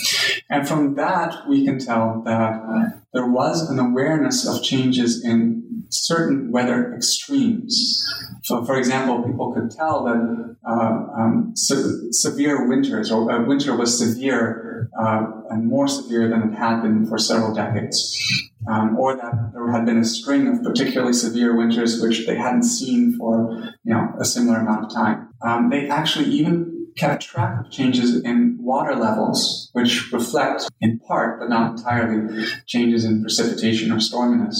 and 0.50 0.68
from 0.68 0.96
that 0.96 1.48
we 1.48 1.64
can 1.64 1.80
tell 1.80 2.22
that 2.26 3.02
there 3.14 3.28
was 3.28 3.70
an 3.70 3.80
awareness 3.80 4.48
of 4.48 4.64
changes 4.64 5.24
in 5.24 5.86
certain 5.90 6.52
weather 6.52 6.94
extremes. 6.94 8.04
So, 8.44 8.66
for 8.66 8.78
example, 8.78 9.24
people 9.24 9.54
could 9.54 9.72
tell 9.72 10.04
that 10.06 10.56
uh, 10.68 11.22
um, 11.22 11.52
se- 11.56 12.12
severe 12.12 12.68
winters 12.68 13.12
or 13.12 13.32
uh, 13.32 13.44
winter 13.46 13.76
was 13.76 13.98
severe 13.98 14.90
uh, 15.00 15.26
and 15.50 15.66
more 15.66 15.88
severe 15.88 16.30
than 16.30 16.52
it 16.52 16.56
had 16.56 16.82
been 16.82 17.06
for 17.08 17.18
several 17.18 17.54
decades 17.54 18.52
um, 18.70 18.98
or 18.98 19.16
that 19.16 19.52
there 19.54 19.72
had 19.72 19.86
been 19.86 19.98
a 19.98 20.06
string 20.06 20.48
of 20.48 20.64
particularly 20.64 21.14
severe 21.14 21.56
winters 21.56 22.02
which 22.02 22.26
they 22.26 22.36
hadn't 22.36 22.64
seen 22.64 23.18
for 23.18 23.52
you 23.84 23.94
know 23.94 24.14
a 24.20 24.26
similar 24.26 24.60
amount 24.60 24.86
of 24.86 24.94
time. 24.94 25.30
Um, 25.42 25.70
they 25.70 25.88
actually 25.90 26.26
even 26.26 26.78
kept 26.98 27.24
track 27.24 27.60
of 27.66 27.72
changes 27.72 28.22
in 28.24 28.58
water 28.60 28.96
levels, 28.96 29.70
which 29.74 30.12
reflect 30.12 30.68
in 30.82 31.00
part, 31.00 31.40
but 31.40 31.50
not 31.50 31.78
entirely, 31.78 32.44
changes 32.66 33.06
in 33.06 33.22
precipitation 33.22 33.92
or 33.92 33.98
storminess. 33.98 34.58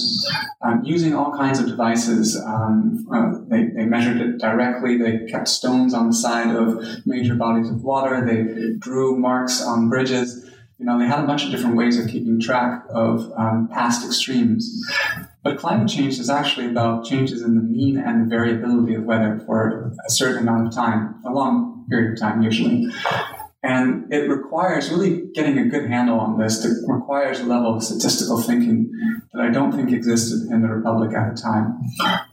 Um, 0.64 0.82
using 0.84 1.14
all 1.14 1.36
kinds 1.36 1.58
of 1.58 1.66
devices, 1.66 2.40
um, 2.46 3.06
uh, 3.12 3.38
they, 3.48 3.64
they, 3.76 3.84
measured 3.84 4.20
it 4.20 4.38
directly. 4.38 4.96
They 4.96 5.26
kept 5.26 5.48
stones 5.48 5.94
on 5.94 6.08
the 6.08 6.14
side 6.14 6.54
of 6.54 6.84
major 7.06 7.34
bodies 7.34 7.70
of 7.70 7.82
water. 7.82 8.24
They 8.24 8.76
drew 8.78 9.18
marks 9.18 9.62
on 9.62 9.88
bridges 9.88 10.47
you 10.78 10.86
know, 10.86 10.98
they 10.98 11.06
had 11.06 11.22
a 11.22 11.26
bunch 11.26 11.44
of 11.44 11.50
different 11.50 11.76
ways 11.76 11.98
of 11.98 12.08
keeping 12.08 12.40
track 12.40 12.84
of 12.90 13.32
um, 13.36 13.68
past 13.72 14.06
extremes. 14.06 14.86
But 15.42 15.58
climate 15.58 15.88
change 15.88 16.18
is 16.18 16.30
actually 16.30 16.66
about 16.66 17.04
changes 17.04 17.42
in 17.42 17.56
the 17.56 17.62
mean 17.62 17.98
and 17.98 18.22
the 18.22 18.28
variability 18.28 18.94
of 18.94 19.02
weather 19.02 19.42
for 19.44 19.92
a 20.06 20.10
certain 20.10 20.46
amount 20.46 20.68
of 20.68 20.74
time, 20.74 21.20
a 21.26 21.30
long 21.30 21.84
period 21.90 22.12
of 22.12 22.20
time 22.20 22.42
usually. 22.42 22.88
And 23.60 24.12
it 24.12 24.28
requires 24.28 24.88
really 24.90 25.26
getting 25.34 25.58
a 25.58 25.64
good 25.64 25.88
handle 25.88 26.20
on 26.20 26.38
this. 26.38 26.64
It 26.64 26.76
requires 26.86 27.40
a 27.40 27.44
level 27.44 27.76
of 27.76 27.82
statistical 27.82 28.40
thinking 28.40 28.92
that 29.32 29.42
I 29.42 29.50
don't 29.50 29.72
think 29.72 29.90
existed 29.90 30.48
in 30.52 30.62
the 30.62 30.68
Republic 30.68 31.12
at 31.16 31.34
the 31.34 31.42
time. 31.42 31.80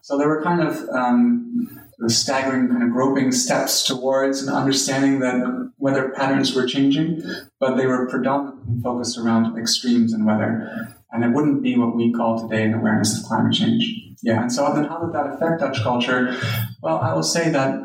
So 0.04 0.20
there 0.20 0.28
were 0.28 0.44
kind 0.44 0.62
of 0.62 0.88
um, 0.90 1.85
the 1.98 2.10
staggering, 2.10 2.68
kind 2.68 2.84
of 2.84 2.92
groping 2.92 3.32
steps 3.32 3.84
towards 3.84 4.42
an 4.44 4.54
understanding 4.54 5.20
that 5.20 5.72
weather 5.78 6.10
patterns 6.10 6.56
were 6.56 6.66
changing, 6.66 7.22
but 7.60 7.76
they 7.76 7.86
were 7.86 8.08
predominantly 8.08 8.82
focused 8.82 9.18
around 9.18 9.58
extremes 9.58 10.14
in 10.14 10.26
weather. 10.26 10.96
And 11.12 11.24
it 11.24 11.30
wouldn't 11.30 11.64
be 11.64 11.78
what 11.78 11.96
we 11.96 12.12
call 12.12 12.42
today 12.42 12.64
an 12.64 12.74
awareness 12.74 13.18
of 13.18 13.26
climate 13.26 13.54
change. 13.54 13.84
Yeah, 14.22 14.42
and 14.42 14.52
so 14.52 14.74
then 14.74 14.86
how 14.86 15.00
did 15.00 15.14
that 15.14 15.36
affect 15.36 15.62
Dutch 15.62 15.82
culture? 15.82 16.36
Well, 16.82 16.98
I 16.98 17.14
will 17.14 17.24
say 17.24 17.50
that 17.52 17.80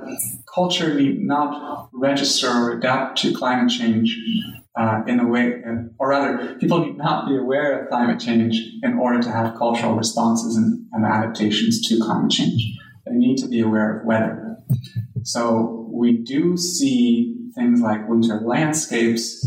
culture 0.52 0.94
need 0.94 1.20
not 1.20 1.90
register 1.92 2.48
or 2.48 2.72
adapt 2.72 3.18
to 3.18 3.32
climate 3.32 3.70
change 3.70 4.16
uh, 4.76 5.02
in 5.06 5.20
a 5.20 5.26
way, 5.26 5.62
or 5.98 6.08
rather, 6.08 6.54
people 6.54 6.84
need 6.84 6.96
not 6.96 7.28
be 7.28 7.36
aware 7.36 7.82
of 7.82 7.88
climate 7.88 8.20
change 8.20 8.56
in 8.82 8.94
order 8.94 9.20
to 9.20 9.30
have 9.30 9.56
cultural 9.56 9.94
responses 9.94 10.56
and, 10.56 10.86
and 10.92 11.04
adaptations 11.04 11.86
to 11.88 11.98
climate 12.00 12.30
change 12.30 12.62
they 13.10 13.16
need 13.16 13.38
to 13.38 13.48
be 13.48 13.60
aware 13.60 13.98
of 13.98 14.06
weather. 14.06 14.56
So 15.24 15.88
we 15.92 16.18
do 16.18 16.56
see 16.56 17.36
things 17.54 17.80
like 17.80 18.08
winter 18.08 18.40
landscapes 18.40 19.46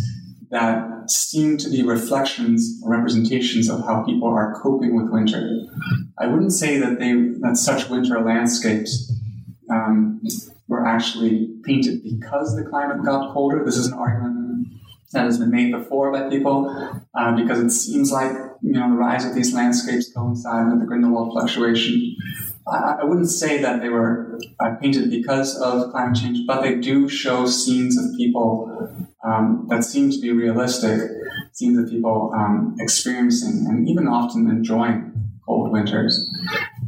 that 0.52 1.10
seem 1.10 1.58
to 1.58 1.70
be 1.70 1.82
reflections 1.82 2.80
or 2.84 2.92
representations 2.92 3.70
of 3.70 3.80
how 3.82 4.04
people 4.04 4.28
are 4.28 4.60
coping 4.62 4.96
with 4.96 5.12
winter. 5.12 5.66
I 6.20 6.28
wouldn't 6.28 6.52
say 6.52 6.78
that 6.78 7.00
they 7.00 7.14
that 7.40 7.58
such 7.58 7.90
winter 7.90 8.22
landscapes 8.22 9.12
um, 9.72 10.22
were 10.68 10.86
actually 10.86 11.50
painted 11.64 12.04
because 12.04 12.56
the 12.56 12.64
climate 12.70 13.04
got 13.04 13.34
colder. 13.34 13.64
This 13.66 13.78
is 13.78 13.88
an 13.88 13.94
argument 13.94 14.68
that 15.14 15.26
has 15.26 15.38
been 15.38 15.52
made 15.52 15.72
before 15.72 16.12
by 16.12 16.30
people 16.30 16.70
uh, 17.16 17.36
because 17.36 17.60
it 17.60 17.72
seems 17.72 18.12
like 18.12 18.32
you 18.62 18.74
know 18.74 18.90
the 18.90 18.96
rise 18.96 19.26
of 19.26 19.36
these 19.36 19.54
landscapes 19.54 20.12
coincide 20.14 20.70
with 20.70 20.80
the 20.80 20.86
Grindelwald 20.86 21.32
fluctuation. 21.34 22.16
I, 22.68 23.04
wouldn't 23.04 23.30
say 23.30 23.62
that 23.62 23.82
they 23.82 23.90
were 23.90 24.40
uh, 24.60 24.76
painted 24.82 25.10
because 25.10 25.60
of 25.60 25.92
climate 25.92 26.16
change, 26.16 26.48
but 26.48 26.62
they 26.62 26.76
do 26.76 27.10
show 27.10 27.46
scenes 27.46 27.98
of 27.98 28.16
people 28.16 28.70
um, 29.24 29.68
that 29.70 29.84
seem 29.84 30.12
to 30.12 30.20
be 30.20 30.32
realistic, 30.32 31.10
scenes 31.52 31.78
of 31.78 31.90
people 31.90 32.32
um, 32.36 32.76
experiencing 32.80 33.66
and 33.68 33.88
even 33.90 34.08
often 34.08 34.50
enjoying 34.50 35.12
cold 35.46 35.72
winters. 35.72 36.30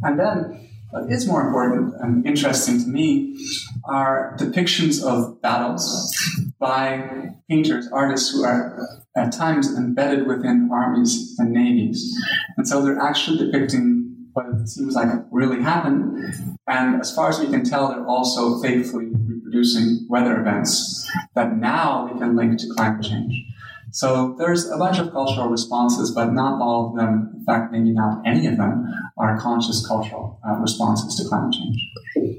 And 0.04 0.20
then, 0.20 0.70
what 0.92 1.12
is 1.12 1.28
more 1.28 1.46
important 1.46 1.94
and 2.00 2.26
interesting 2.26 2.80
to 2.80 2.88
me 2.88 3.38
are 3.84 4.36
depictions 4.40 5.04
of 5.04 5.42
battles 5.42 6.16
by 6.60 7.32
painters, 7.50 7.90
artists 7.92 8.32
who 8.32 8.44
are 8.44 8.80
at 9.18 9.32
times 9.32 9.76
embedded 9.76 10.28
within 10.28 10.70
armies 10.72 11.36
and 11.38 11.52
navies. 11.52 12.14
And 12.58 12.68
so 12.68 12.82
they're 12.82 13.00
actually 13.00 13.46
depicting 13.46 13.95
what 14.36 14.48
it 14.48 14.68
seems 14.68 14.96
like 14.96 15.08
really 15.32 15.62
happened. 15.62 16.60
And 16.68 17.00
as 17.00 17.16
far 17.16 17.30
as 17.30 17.40
we 17.40 17.48
can 17.48 17.64
tell, 17.64 17.88
they're 17.88 18.06
also 18.06 18.62
faithfully 18.62 19.06
reproducing 19.06 20.06
weather 20.10 20.40
events 20.40 21.10
that 21.36 21.56
now 21.56 22.10
we 22.12 22.20
can 22.20 22.36
link 22.36 22.60
to 22.60 22.68
climate 22.76 23.04
change. 23.04 23.34
So 23.92 24.36
there's 24.38 24.70
a 24.70 24.78
bunch 24.78 25.00
of 25.00 25.12
cultural 25.12 25.48
responses, 25.48 26.12
but 26.12 26.34
not 26.34 26.62
all 26.62 26.90
of 26.90 26.98
them, 26.98 27.32
in 27.38 27.46
fact, 27.46 27.72
maybe 27.72 27.92
not 27.92 28.22
any 28.26 28.46
of 28.46 28.58
them, 28.58 28.86
are 29.18 29.40
conscious 29.40 29.88
cultural 29.88 30.38
uh, 30.46 30.56
responses 30.56 31.16
to 31.16 31.30
climate 31.30 31.54
change. 31.54 32.36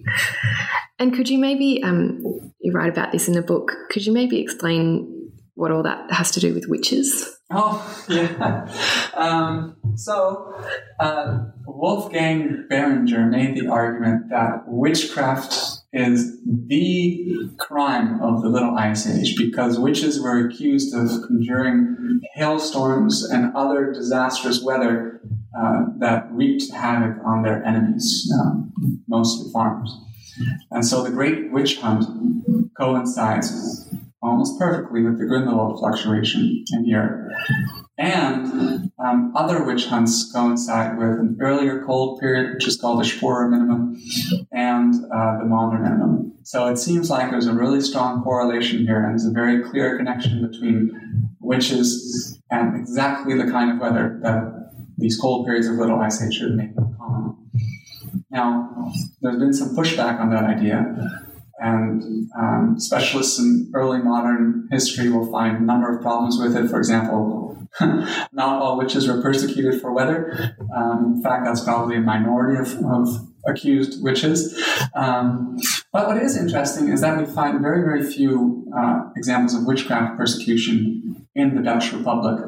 And 0.99 1.15
could 1.15 1.31
you 1.31 1.39
maybe, 1.39 1.83
um, 1.83 2.53
you 2.61 2.73
write 2.73 2.91
about 2.91 3.13
this 3.13 3.27
in 3.27 3.33
the 3.33 3.43
book, 3.43 3.73
could 3.91 4.05
you 4.05 4.13
maybe 4.13 4.39
explain 4.39 5.31
what 5.55 5.71
all 5.71 5.83
that 5.85 6.13
has 6.13 6.31
to 6.33 6.41
do 6.41 6.53
with 6.53 6.67
witches? 6.69 7.36
Oh, 7.51 8.05
yeah. 8.09 8.67
Um, 9.15 9.77
so, 9.95 10.55
uh, 10.99 11.45
Wolfgang 11.67 12.67
Behringer 12.71 13.31
made 13.31 13.57
the 13.57 13.69
argument 13.69 14.31
that 14.31 14.65
witchcraft 14.67 15.55
is 15.93 16.39
the 16.45 17.51
crime 17.59 18.21
of 18.21 18.43
the 18.43 18.49
Little 18.49 18.77
Ice 18.77 19.07
Age 19.07 19.37
because 19.37 19.79
witches 19.79 20.21
were 20.21 20.47
accused 20.47 20.95
of 20.95 21.09
conjuring 21.27 22.21
hailstorms 22.35 23.23
and 23.23 23.55
other 23.57 23.93
disastrous 23.93 24.63
weather 24.63 25.21
uh, 25.59 25.85
that 25.99 26.29
wreaked 26.33 26.71
havoc 26.73 27.17
on 27.25 27.43
their 27.43 27.65
enemies, 27.65 28.31
um, 28.41 28.73
mostly 29.09 29.51
farmers. 29.53 29.97
And 30.71 30.85
so 30.85 31.03
the 31.03 31.11
Great 31.11 31.51
Witch 31.51 31.79
Hunt 31.79 32.05
coincides 32.77 33.89
almost 34.23 34.59
perfectly 34.59 35.03
with 35.03 35.19
the 35.19 35.27
Grindelwald 35.27 35.79
fluctuation 35.79 36.65
in 36.73 36.87
Europe. 36.87 37.31
And 37.99 38.91
um, 38.99 39.33
other 39.35 39.65
witch 39.65 39.87
hunts 39.87 40.31
coincide 40.33 40.99
with 40.99 41.19
an 41.19 41.39
earlier 41.41 41.85
cold 41.85 42.21
period, 42.21 42.55
which 42.55 42.69
is 42.69 42.77
called 42.77 43.01
the 43.01 43.05
Sporer 43.05 43.51
minimum, 43.51 43.97
and 44.53 44.95
uh, 44.95 45.39
the 45.39 45.45
Maunder 45.45 45.79
minimum. 45.79 46.35
So 46.43 46.67
it 46.67 46.77
seems 46.77 47.11
like 47.11 47.31
there's 47.31 47.47
a 47.47 47.55
really 47.55 47.81
strong 47.81 48.23
correlation 48.23 48.81
here, 48.81 49.03
and 49.03 49.13
there's 49.13 49.27
a 49.27 49.33
very 49.33 49.63
clear 49.63 49.97
connection 49.97 50.49
between 50.49 51.31
witches 51.41 52.41
and 52.51 52.77
exactly 52.77 53.35
the 53.37 53.51
kind 53.51 53.73
of 53.73 53.79
weather 53.79 54.19
that 54.23 54.73
these 54.99 55.19
cold 55.19 55.47
periods 55.47 55.67
of 55.67 55.77
little 55.77 55.99
ice 56.01 56.23
age 56.23 56.35
should 56.35 56.55
make 56.55 56.75
common. 56.77 57.37
Now, 58.31 58.93
there's 59.23 59.39
been 59.39 59.55
some 59.55 59.75
pushback 59.75 60.21
on 60.21 60.31
that 60.31 60.45
idea. 60.45 60.85
And 61.59 62.31
um, 62.39 62.77
specialists 62.79 63.39
in 63.39 63.71
early 63.75 63.99
modern 63.99 64.69
history 64.71 65.09
will 65.09 65.31
find 65.31 65.57
a 65.57 65.61
number 65.61 65.95
of 65.95 66.03
problems 66.03 66.39
with 66.39 66.55
it. 66.55 66.69
For 66.69 66.79
example, 66.79 67.69
not 67.81 68.63
all 68.63 68.77
witches 68.77 69.09
were 69.09 69.23
persecuted 69.23 69.81
for 69.81 69.93
weather. 69.93 70.57
Um, 70.75 71.15
in 71.17 71.23
fact, 71.23 71.45
that's 71.45 71.63
probably 71.63 71.97
a 71.97 72.01
minority 72.01 72.59
of, 72.59 72.85
of 72.85 73.09
accused 73.47 74.03
witches. 74.03 74.61
Um, 74.95 75.59
but 75.93 76.09
what 76.09 76.17
is 76.19 76.37
interesting 76.37 76.89
is 76.89 77.01
that 77.01 77.17
we 77.19 77.25
find 77.33 77.61
very, 77.61 77.83
very 77.83 78.05
few 78.05 78.71
uh, 78.77 79.11
examples 79.17 79.55
of 79.55 79.67
witchcraft 79.67 80.19
persecution 80.19 81.27
in 81.35 81.55
the 81.55 81.63
Dutch 81.63 81.93
Republic. 81.93 82.45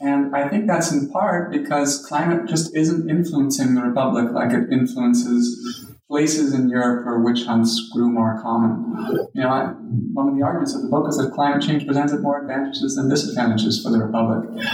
And 0.00 0.34
I 0.34 0.48
think 0.48 0.66
that's 0.66 0.92
in 0.92 1.10
part 1.10 1.52
because 1.52 2.04
climate 2.06 2.48
just 2.48 2.74
isn't 2.74 3.08
influencing 3.08 3.74
the 3.74 3.82
Republic 3.82 4.32
like 4.32 4.52
it 4.52 4.72
influences 4.72 5.85
places 6.08 6.54
in 6.54 6.68
Europe 6.68 7.04
where 7.04 7.18
witch 7.20 7.44
hunts 7.44 7.90
grew 7.92 8.10
more 8.10 8.40
common. 8.42 9.30
You 9.34 9.42
know, 9.42 9.48
I, 9.48 9.66
one 10.12 10.28
of 10.28 10.36
the 10.36 10.42
arguments 10.42 10.74
of 10.74 10.82
the 10.82 10.88
book 10.88 11.08
is 11.08 11.16
that 11.16 11.32
climate 11.32 11.62
change 11.62 11.86
presented 11.86 12.20
more 12.20 12.40
advantages 12.40 12.94
than 12.94 13.08
disadvantages 13.08 13.82
for 13.82 13.90
the 13.90 13.98
Republic. 13.98 14.64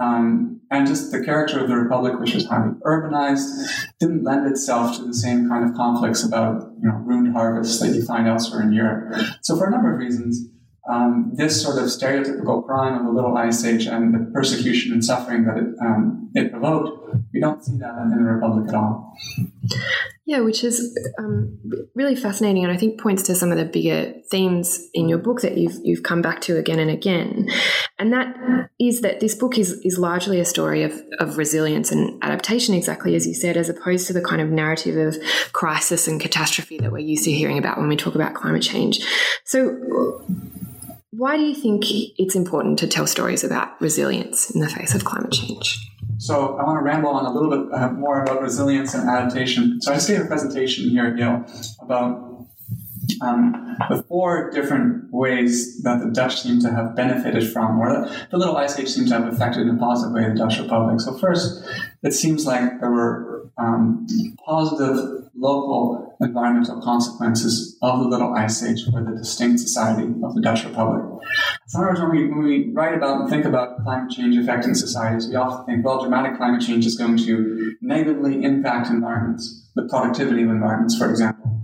Um, 0.00 0.60
and 0.70 0.86
just 0.86 1.10
the 1.10 1.22
character 1.22 1.58
of 1.58 1.68
the 1.68 1.76
Republic, 1.76 2.18
which 2.18 2.34
was 2.34 2.46
highly 2.46 2.72
urbanized, 2.86 3.48
didn't 3.98 4.22
lend 4.22 4.46
itself 4.46 4.96
to 4.96 5.04
the 5.04 5.14
same 5.14 5.48
kind 5.48 5.68
of 5.68 5.74
conflicts 5.74 6.24
about 6.24 6.70
you 6.80 6.88
know, 6.88 6.94
ruined 7.04 7.34
harvests 7.34 7.80
that 7.80 7.94
you 7.94 8.04
find 8.04 8.28
elsewhere 8.28 8.62
in 8.62 8.72
Europe. 8.72 9.20
So, 9.42 9.56
for 9.56 9.66
a 9.66 9.70
number 9.70 9.92
of 9.92 9.98
reasons, 9.98 10.48
um, 10.88 11.32
this 11.34 11.60
sort 11.60 11.78
of 11.78 11.84
stereotypical 11.84 12.64
crime 12.64 12.98
of 12.98 13.04
the 13.04 13.12
Little 13.12 13.36
Ice 13.36 13.64
Age 13.64 13.86
and 13.86 14.14
the 14.14 14.30
persecution 14.32 14.92
and 14.92 15.04
suffering 15.04 15.44
that 15.44 15.56
it, 15.56 15.74
um, 15.84 16.30
it 16.34 16.50
provoked, 16.50 17.14
we 17.32 17.40
don't 17.40 17.62
see 17.64 17.76
that 17.78 17.96
in 18.02 18.10
the 18.10 18.16
Republic 18.16 18.68
at 18.68 18.74
all. 18.74 19.16
Yeah, 20.30 20.42
which 20.42 20.62
is 20.62 20.96
um, 21.18 21.58
really 21.96 22.14
fascinating, 22.14 22.62
and 22.62 22.72
I 22.72 22.76
think 22.76 23.00
points 23.00 23.24
to 23.24 23.34
some 23.34 23.50
of 23.50 23.58
the 23.58 23.64
bigger 23.64 24.14
themes 24.30 24.88
in 24.94 25.08
your 25.08 25.18
book 25.18 25.40
that 25.40 25.58
you've 25.58 25.76
you've 25.82 26.04
come 26.04 26.22
back 26.22 26.40
to 26.42 26.56
again 26.56 26.78
and 26.78 26.88
again, 26.88 27.48
and 27.98 28.12
that 28.12 28.36
is 28.78 29.00
that 29.00 29.18
this 29.18 29.34
book 29.34 29.58
is 29.58 29.72
is 29.84 29.98
largely 29.98 30.38
a 30.38 30.44
story 30.44 30.84
of 30.84 30.92
of 31.18 31.36
resilience 31.36 31.90
and 31.90 32.22
adaptation, 32.22 32.76
exactly 32.76 33.16
as 33.16 33.26
you 33.26 33.34
said, 33.34 33.56
as 33.56 33.68
opposed 33.68 34.06
to 34.06 34.12
the 34.12 34.20
kind 34.20 34.40
of 34.40 34.50
narrative 34.50 34.96
of 34.96 35.20
crisis 35.52 36.06
and 36.06 36.20
catastrophe 36.20 36.78
that 36.78 36.92
we're 36.92 36.98
used 36.98 37.24
to 37.24 37.32
hearing 37.32 37.58
about 37.58 37.78
when 37.78 37.88
we 37.88 37.96
talk 37.96 38.14
about 38.14 38.34
climate 38.34 38.62
change. 38.62 39.00
So. 39.44 40.22
Why 41.12 41.36
do 41.36 41.42
you 41.42 41.56
think 41.56 41.84
it's 42.18 42.36
important 42.36 42.78
to 42.78 42.86
tell 42.86 43.06
stories 43.06 43.44
about 43.44 43.78
resilience 43.78 44.48
in 44.48 44.60
the 44.60 44.68
face 44.68 44.94
of 44.94 45.04
climate 45.04 45.32
change? 45.32 45.89
So 46.20 46.58
I 46.58 46.64
want 46.64 46.78
to 46.78 46.82
ramble 46.82 47.10
on 47.10 47.24
a 47.24 47.32
little 47.32 47.50
bit 47.50 47.72
uh, 47.72 47.92
more 47.92 48.22
about 48.22 48.42
resilience 48.42 48.92
and 48.92 49.08
adaptation. 49.08 49.80
So 49.80 49.90
I 49.90 49.94
just 49.94 50.06
gave 50.06 50.20
a 50.20 50.26
presentation 50.26 50.90
here 50.90 51.06
at 51.06 51.16
Yale 51.16 51.46
about 51.80 52.46
um, 53.22 53.76
the 53.88 54.02
four 54.02 54.50
different 54.50 55.10
ways 55.10 55.82
that 55.82 56.00
the 56.00 56.10
Dutch 56.10 56.42
seem 56.42 56.60
to 56.60 56.70
have 56.70 56.94
benefited 56.94 57.50
from, 57.50 57.80
or 57.80 57.88
that 57.92 58.28
the 58.30 58.36
Little 58.36 58.56
Ice 58.58 58.78
Age 58.78 58.88
seems 58.88 59.08
to 59.08 59.18
have 59.18 59.32
affected 59.32 59.62
in 59.62 59.76
a 59.76 59.78
positive 59.78 60.12
way 60.12 60.28
the 60.28 60.34
Dutch 60.34 60.58
Republic. 60.58 61.00
So 61.00 61.16
first, 61.16 61.64
it 62.02 62.12
seems 62.12 62.44
like 62.44 62.80
there 62.80 62.90
were 62.90 63.50
um, 63.56 64.06
positive 64.44 65.19
local 65.40 66.16
environmental 66.20 66.80
consequences 66.82 67.78
of 67.82 68.00
the 68.00 68.06
Little 68.06 68.34
Ice 68.34 68.62
Age 68.62 68.84
for 68.84 69.02
the 69.02 69.16
distinct 69.16 69.60
society 69.60 70.04
of 70.22 70.34
the 70.34 70.40
Dutch 70.42 70.64
Republic. 70.64 71.02
Sometimes 71.66 72.00
when 72.00 72.10
we, 72.10 72.28
when 72.28 72.42
we 72.42 72.70
write 72.72 72.94
about 72.94 73.22
and 73.22 73.30
think 73.30 73.44
about 73.44 73.82
climate 73.82 74.10
change 74.10 74.36
affecting 74.36 74.74
societies, 74.74 75.28
we 75.28 75.36
often 75.36 75.64
think, 75.66 75.84
well, 75.84 76.00
dramatic 76.00 76.36
climate 76.36 76.62
change 76.62 76.84
is 76.84 76.96
going 76.96 77.16
to 77.18 77.74
negatively 77.80 78.44
impact 78.44 78.90
environments, 78.90 79.70
the 79.74 79.88
productivity 79.88 80.42
of 80.42 80.50
environments, 80.50 80.98
for 80.98 81.08
example. 81.10 81.62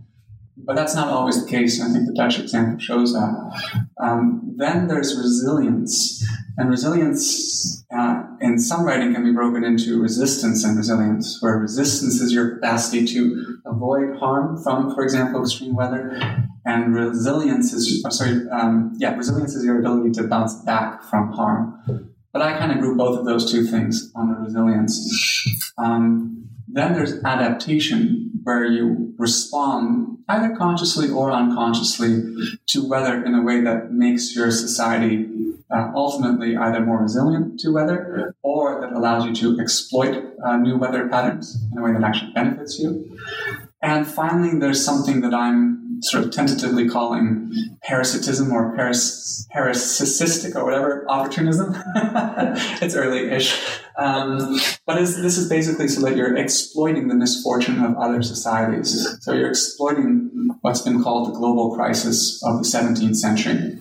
But 0.57 0.75
that's 0.75 0.97
not 0.97 1.09
always 1.09 1.45
the 1.45 1.49
case, 1.49 1.79
and 1.79 1.91
I 1.91 1.95
think 1.95 2.07
the 2.09 2.15
Dutch 2.15 2.41
example 2.41 2.79
shows 2.81 3.13
that. 3.13 3.87
Um, 4.03 4.55
then 4.57 4.89
there's 4.89 5.17
resilience, 5.17 6.27
and 6.57 6.71
resilience 6.71 7.85
uh, 7.97 8.23
in 8.41 8.59
some 8.59 8.85
writing 8.85 9.15
can 9.15 9.25
be 9.25 9.33
broken 9.33 9.65
into 9.65 10.01
resistance 10.01 10.65
and 10.65 10.77
resilience, 10.77 11.39
where 11.41 11.59
resistance 11.59 12.21
is 12.21 12.33
your 12.33 12.57
capacity 12.57 13.07
to 13.07 13.59
avoid 13.67 14.17
harm 14.17 14.63
from, 14.63 14.95
for 14.95 15.03
example, 15.03 15.43
extreme 15.43 15.75
weather, 15.75 16.19
and 16.65 16.95
resilience 16.95 17.73
is 17.73 18.03
oh, 18.05 18.11
sorry, 18.11 18.49
um, 18.51 18.93
yeah, 18.97 19.15
resilience 19.15 19.55
is 19.55 19.65
your 19.65 19.79
ability 19.79 20.11
to 20.13 20.25
bounce 20.25 20.55
back 20.65 21.03
from 21.05 21.33
harm. 21.33 22.13
But 22.33 22.43
I 22.43 22.59
kind 22.59 22.73
of 22.73 22.79
group 22.79 22.99
both 22.99 23.19
of 23.19 23.25
those 23.25 23.51
two 23.51 23.67
things 23.67 24.13
under 24.15 24.35
resilience. 24.41 25.73
Um, 25.79 26.49
then 26.69 26.93
there's 26.93 27.23
adaptation, 27.25 28.31
where 28.43 28.65
you 28.65 29.15
respond 29.19 30.19
either 30.29 30.55
consciously 30.57 31.09
or 31.09 31.33
unconsciously 31.33 32.23
to 32.67 32.89
weather 32.89 33.25
in 33.25 33.35
a 33.35 33.43
way 33.43 33.61
that 33.61 33.93
makes 33.93 34.35
your 34.37 34.51
society 34.51 35.27
uh, 35.71 35.91
ultimately 35.95 36.57
either 36.57 36.81
more 36.81 37.03
resilient 37.03 37.59
to 37.61 37.73
weather 37.73 38.35
or 38.43 38.81
that 38.81 38.93
allows 38.93 39.25
you 39.25 39.35
to 39.35 39.61
exploit 39.61 40.25
uh, 40.45 40.57
new 40.57 40.77
weather 40.77 41.09
patterns 41.09 41.57
in 41.73 41.79
a 41.79 41.83
way 41.83 41.93
that 41.93 42.03
actually 42.03 42.33
benefits 42.33 42.79
you. 42.79 43.19
And 43.83 44.07
finally, 44.07 44.59
there's 44.59 44.85
something 44.85 45.21
that 45.21 45.35
I'm 45.35 45.77
sort 46.03 46.25
of 46.25 46.31
tentatively 46.31 46.89
calling 46.89 47.53
parasitism 47.83 48.53
or 48.53 48.75
paras- 48.75 49.47
parasitic 49.51 50.55
or 50.55 50.65
whatever, 50.65 51.07
opportunism. 51.09 51.75
it's 52.83 52.95
early-ish. 52.95 53.79
Um, 53.97 54.61
but 54.87 54.97
this 54.97 55.39
is 55.39 55.49
basically 55.49 55.89
so 55.89 56.03
that 56.03 56.17
you're 56.17 56.37
exploiting 56.37 57.09
the 57.09 57.15
misfortune 57.15 57.83
of 57.83 57.97
other 57.97 58.23
societies. 58.23 59.17
So 59.21 59.33
you're 59.33 59.49
exploiting 59.49 60.51
what's 60.61 60.83
been 60.83 61.03
called 61.03 61.29
the 61.29 61.39
global 61.39 61.75
crisis 61.75 62.43
of 62.45 62.59
the 62.59 62.65
17th 62.65 63.17
century. 63.17 63.81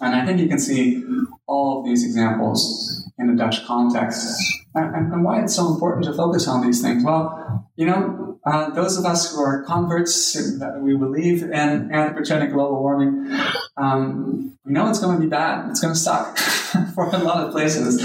And 0.00 0.14
I 0.14 0.24
think 0.24 0.40
you 0.40 0.48
can 0.48 0.58
see 0.58 1.04
all 1.46 1.80
of 1.80 1.84
these 1.84 2.04
examples 2.04 3.10
in 3.18 3.26
the 3.26 3.34
Dutch 3.34 3.64
context. 3.66 4.40
And, 4.74 5.12
and 5.12 5.24
why 5.24 5.42
it's 5.42 5.54
so 5.54 5.72
important 5.72 6.04
to 6.06 6.12
focus 6.14 6.46
on 6.46 6.64
these 6.64 6.80
things? 6.80 7.04
Well, 7.04 7.68
you 7.76 7.86
know, 7.86 8.38
uh, 8.46 8.70
those 8.70 8.96
of 8.96 9.04
us 9.04 9.32
who 9.32 9.40
are 9.40 9.64
converts, 9.64 10.32
that 10.58 10.80
we 10.80 10.96
believe 10.96 11.42
in 11.42 11.50
anthropogenic 11.50 12.52
global 12.52 12.80
warming, 12.80 13.30
um, 13.76 14.56
we 14.64 14.72
know 14.72 14.88
it's 14.88 15.00
going 15.00 15.16
to 15.16 15.22
be 15.22 15.28
bad. 15.28 15.70
It's 15.70 15.80
going 15.80 15.94
to 15.94 16.00
suck 16.00 16.38
for 16.94 17.06
a 17.06 17.18
lot 17.18 17.44
of 17.44 17.52
places. 17.52 18.00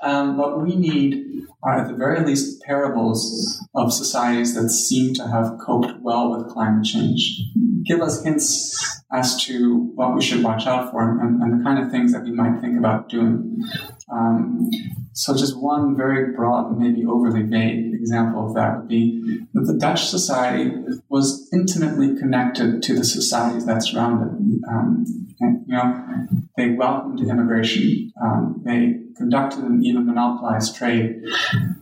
Um, 0.00 0.36
what 0.36 0.62
we 0.62 0.76
need 0.76 1.25
are, 1.66 1.80
at 1.80 1.88
the 1.88 1.94
very 1.94 2.24
least, 2.24 2.62
parables 2.62 3.60
of 3.74 3.92
societies 3.92 4.54
that 4.54 4.68
seem 4.70 5.14
to 5.14 5.26
have 5.26 5.58
coped 5.58 6.00
well 6.00 6.30
with 6.30 6.48
climate 6.48 6.84
change. 6.84 7.40
Give 7.84 8.00
us 8.00 8.22
hints 8.22 9.02
as 9.12 9.42
to 9.44 9.90
what 9.94 10.14
we 10.14 10.22
should 10.22 10.42
watch 10.42 10.66
out 10.66 10.90
for 10.90 11.02
and, 11.02 11.42
and 11.42 11.60
the 11.60 11.64
kind 11.64 11.84
of 11.84 11.90
things 11.90 12.12
that 12.12 12.22
we 12.22 12.30
might 12.30 12.60
think 12.60 12.78
about 12.78 13.08
doing. 13.08 13.62
Um, 14.12 14.70
so, 15.12 15.34
just 15.36 15.58
one 15.58 15.96
very 15.96 16.32
broad, 16.32 16.78
maybe 16.78 17.04
overly 17.04 17.42
vague 17.42 17.94
example 17.94 18.46
of 18.46 18.54
that 18.54 18.78
would 18.78 18.88
be 18.88 19.40
that 19.52 19.62
the 19.62 19.74
Dutch 19.74 20.06
society 20.06 20.70
was 21.08 21.48
intimately 21.52 22.16
connected 22.16 22.82
to 22.84 22.94
the 22.94 23.04
societies 23.04 23.66
that 23.66 23.82
surrounded. 23.82 24.28
Um, 24.68 25.04
and, 25.40 25.64
you 25.66 25.74
know, 25.74 26.26
they 26.56 26.70
welcomed 26.70 27.20
immigration. 27.20 28.12
Um, 28.22 28.62
they 28.64 29.00
conducted 29.16 29.64
and 29.64 29.84
even 29.84 30.06
monopolized 30.06 30.76
trade. 30.76 31.22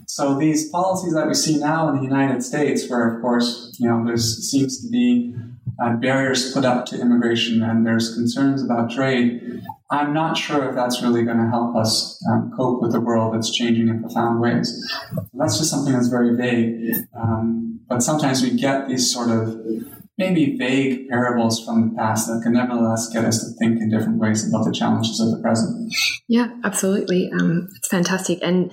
So 0.07 0.39
these 0.39 0.71
policies 0.71 1.15
that 1.15 1.27
we 1.27 1.35
see 1.35 1.59
now 1.59 1.89
in 1.89 1.97
the 1.97 2.03
United 2.03 2.43
States, 2.43 2.89
where 2.89 3.15
of 3.15 3.21
course, 3.21 3.77
you 3.79 3.89
know, 3.89 4.05
there 4.05 4.17
seems 4.17 4.83
to 4.83 4.89
be 4.89 5.35
uh, 5.83 5.97
barriers 5.97 6.53
put 6.53 6.65
up 6.65 6.87
to 6.87 7.01
immigration 7.01 7.63
and 7.63 7.87
there's 7.87 8.15
concerns 8.15 8.63
about 8.63 8.91
trade, 8.91 9.63
I'm 9.91 10.13
not 10.13 10.37
sure 10.37 10.69
if 10.69 10.75
that's 10.75 11.03
really 11.03 11.25
going 11.25 11.39
to 11.39 11.49
help 11.49 11.77
us 11.77 12.23
um, 12.31 12.53
cope 12.57 12.81
with 12.83 12.95
a 12.95 13.01
world 13.01 13.35
that's 13.35 13.51
changing 13.51 13.89
in 13.89 14.01
profound 14.01 14.41
ways. 14.41 14.69
That's 15.35 15.59
just 15.59 15.71
something 15.71 15.93
that's 15.93 16.09
very 16.09 16.37
vague. 16.37 17.07
Um, 17.17 17.81
but 17.89 18.03
sometimes 18.03 18.43
we 18.43 18.51
get 18.51 18.89
these 18.89 19.13
sort 19.13 19.31
of 19.31 19.61
maybe 20.17 20.57
vague 20.57 21.09
parables 21.09 21.65
from 21.65 21.91
the 21.91 21.97
past 21.97 22.29
that 22.29 22.41
can 22.43 22.53
nevertheless 22.53 23.09
get 23.13 23.25
us 23.25 23.45
to 23.45 23.51
think 23.59 23.81
in 23.81 23.91
different 23.91 24.19
ways 24.19 24.49
about 24.49 24.65
the 24.65 24.73
challenges 24.73 25.21
of 25.21 25.31
the 25.33 25.39
present. 25.39 25.93
Yeah, 26.29 26.49
absolutely. 26.63 27.31
Um, 27.33 27.69
it's 27.77 27.89
fantastic. 27.89 28.39
And 28.43 28.73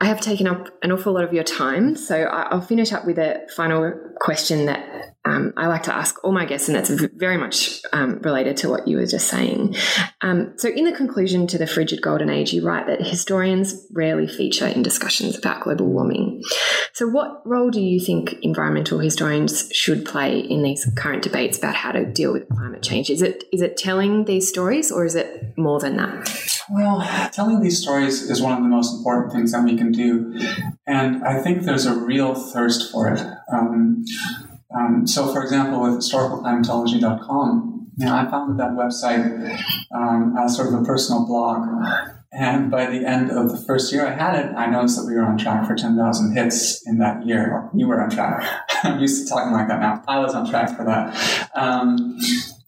I 0.00 0.06
have 0.06 0.20
taken 0.20 0.46
up 0.46 0.68
an 0.82 0.92
awful 0.92 1.14
lot 1.14 1.24
of 1.24 1.32
your 1.32 1.44
time. 1.44 1.96
So 1.96 2.24
I'll 2.24 2.60
finish 2.60 2.92
up 2.92 3.06
with 3.06 3.18
a 3.18 3.46
final 3.56 3.92
question 4.20 4.66
that 4.66 5.07
um, 5.28 5.52
I 5.58 5.66
like 5.66 5.82
to 5.84 5.94
ask 5.94 6.24
all 6.24 6.32
my 6.32 6.46
guests, 6.46 6.68
and 6.68 6.76
that's 6.76 6.88
very 6.88 7.36
much 7.36 7.82
um, 7.92 8.18
related 8.22 8.56
to 8.58 8.70
what 8.70 8.88
you 8.88 8.96
were 8.96 9.04
just 9.04 9.28
saying. 9.28 9.76
Um, 10.22 10.54
so, 10.56 10.70
in 10.70 10.84
the 10.84 10.92
conclusion 10.92 11.46
to 11.48 11.58
the 11.58 11.66
frigid 11.66 12.00
golden 12.00 12.30
age, 12.30 12.54
you 12.54 12.66
write 12.66 12.86
that 12.86 13.06
historians 13.06 13.86
rarely 13.92 14.26
feature 14.26 14.66
in 14.66 14.82
discussions 14.82 15.36
about 15.36 15.62
global 15.62 15.86
warming. 15.86 16.42
So, 16.94 17.06
what 17.06 17.46
role 17.46 17.68
do 17.70 17.80
you 17.80 18.00
think 18.00 18.36
environmental 18.40 19.00
historians 19.00 19.70
should 19.74 20.06
play 20.06 20.38
in 20.38 20.62
these 20.62 20.90
current 20.96 21.22
debates 21.22 21.58
about 21.58 21.74
how 21.74 21.92
to 21.92 22.10
deal 22.10 22.32
with 22.32 22.48
climate 22.48 22.82
change? 22.82 23.10
Is 23.10 23.20
it 23.20 23.44
is 23.52 23.60
it 23.60 23.76
telling 23.76 24.24
these 24.24 24.48
stories, 24.48 24.90
or 24.90 25.04
is 25.04 25.14
it 25.14 25.58
more 25.58 25.78
than 25.78 25.96
that? 25.98 26.26
Well, 26.70 27.00
telling 27.32 27.60
these 27.60 27.80
stories 27.80 28.22
is 28.30 28.40
one 28.40 28.52
of 28.52 28.62
the 28.62 28.68
most 28.68 28.96
important 28.96 29.32
things 29.32 29.52
that 29.52 29.62
we 29.62 29.76
can 29.76 29.92
do, 29.92 30.38
and 30.86 31.22
I 31.22 31.42
think 31.42 31.64
there's 31.64 31.84
a 31.84 31.94
real 31.94 32.34
thirst 32.34 32.90
for 32.90 33.08
it. 33.12 33.20
Um, 34.76 35.06
so, 35.06 35.32
for 35.32 35.42
example, 35.42 35.80
with 35.80 35.94
historicalclimatology.com, 35.94 37.78
you 37.96 38.06
I 38.08 38.30
founded 38.30 38.58
that 38.58 38.72
website 38.72 39.58
um, 39.92 40.36
as 40.38 40.56
sort 40.56 40.72
of 40.72 40.80
a 40.80 40.84
personal 40.84 41.26
blog. 41.26 41.66
And 42.30 42.70
by 42.70 42.86
the 42.86 43.06
end 43.06 43.30
of 43.30 43.50
the 43.50 43.56
first 43.56 43.92
year 43.92 44.06
I 44.06 44.14
had 44.14 44.34
it, 44.34 44.54
I 44.54 44.66
noticed 44.66 44.98
that 44.98 45.06
we 45.06 45.14
were 45.14 45.24
on 45.24 45.38
track 45.38 45.66
for 45.66 45.74
10,000 45.74 46.36
hits 46.36 46.86
in 46.86 46.98
that 46.98 47.26
year. 47.26 47.70
You 47.74 47.88
were 47.88 48.00
on 48.02 48.10
track. 48.10 48.46
I'm 48.84 49.00
used 49.00 49.26
to 49.26 49.28
talking 49.32 49.52
like 49.52 49.68
that 49.68 49.80
now. 49.80 50.02
I 50.06 50.18
was 50.18 50.34
on 50.34 50.48
track 50.48 50.76
for 50.76 50.84
that. 50.84 51.50
Um, 51.54 52.18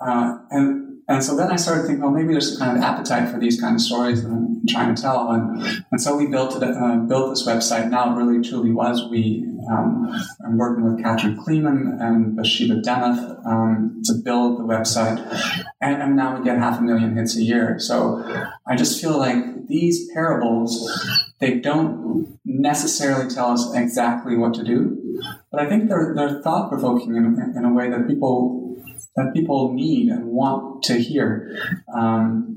uh, 0.00 0.38
and 0.50 0.79
and 1.10 1.24
so 1.24 1.36
then 1.36 1.50
I 1.50 1.56
started 1.56 1.82
thinking, 1.82 2.02
well, 2.02 2.12
maybe 2.12 2.28
there's 2.28 2.56
some 2.56 2.66
kind 2.66 2.78
of 2.78 2.84
appetite 2.84 3.28
for 3.30 3.40
these 3.40 3.60
kind 3.60 3.74
of 3.74 3.80
stories 3.80 4.22
that 4.22 4.30
I'm 4.30 4.64
trying 4.68 4.94
to 4.94 5.02
tell. 5.02 5.32
And, 5.32 5.84
and 5.90 6.00
so 6.00 6.16
we 6.16 6.26
built 6.26 6.54
it, 6.56 6.62
uh, 6.62 6.96
built 6.98 7.30
this 7.30 7.44
website. 7.44 7.90
Now 7.90 8.12
it 8.12 8.22
really 8.22 8.48
truly 8.48 8.70
was 8.70 9.08
we. 9.10 9.44
Um, 9.68 10.08
I'm 10.44 10.56
working 10.56 10.84
with 10.84 11.02
Katrin 11.02 11.36
Kleemann 11.36 12.00
and 12.00 12.36
Bathsheba 12.36 12.80
Demuth 12.80 13.44
um, 13.44 14.00
to 14.04 14.14
build 14.24 14.60
the 14.60 14.64
website. 14.64 15.18
And, 15.80 16.00
and 16.00 16.14
now 16.14 16.38
we 16.38 16.44
get 16.44 16.58
half 16.58 16.78
a 16.78 16.82
million 16.82 17.16
hits 17.16 17.36
a 17.36 17.42
year. 17.42 17.80
So 17.80 18.24
I 18.66 18.76
just 18.76 19.00
feel 19.00 19.18
like 19.18 19.66
these 19.66 20.08
parables, 20.12 20.72
they 21.40 21.58
don't 21.58 22.38
necessarily 22.44 23.28
tell 23.32 23.50
us 23.50 23.74
exactly 23.74 24.36
what 24.36 24.54
to 24.54 24.64
do, 24.64 24.96
but 25.50 25.60
I 25.60 25.68
think 25.68 25.88
they're, 25.88 26.12
they're 26.14 26.42
thought 26.42 26.68
provoking 26.68 27.16
in, 27.16 27.52
in 27.56 27.64
a 27.64 27.72
way 27.72 27.90
that 27.90 28.06
people 28.06 28.59
that 29.16 29.32
people 29.34 29.72
need 29.74 30.08
and 30.08 30.26
want 30.26 30.82
to 30.84 30.94
hear. 30.94 31.56
Um, 31.94 32.56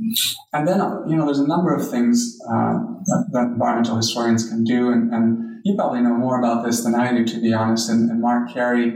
and 0.51 0.67
then, 0.67 0.79
you 1.07 1.15
know, 1.15 1.25
there's 1.25 1.39
a 1.39 1.47
number 1.47 1.73
of 1.73 1.89
things 1.89 2.39
uh, 2.47 2.73
that, 3.05 3.29
that, 3.31 3.43
environmental 3.53 3.97
historians 3.97 4.47
can 4.47 4.63
do, 4.63 4.91
and, 4.91 5.13
and, 5.13 5.49
you 5.65 5.75
probably 5.75 6.01
know 6.01 6.13
more 6.13 6.39
about 6.39 6.65
this 6.65 6.83
than 6.83 6.93
I 6.93 7.13
do, 7.13 7.23
to 7.23 7.39
be 7.39 7.53
honest. 7.53 7.89
And, 7.89 8.11
and 8.11 8.21
Mark 8.21 8.53
Carey 8.53 8.89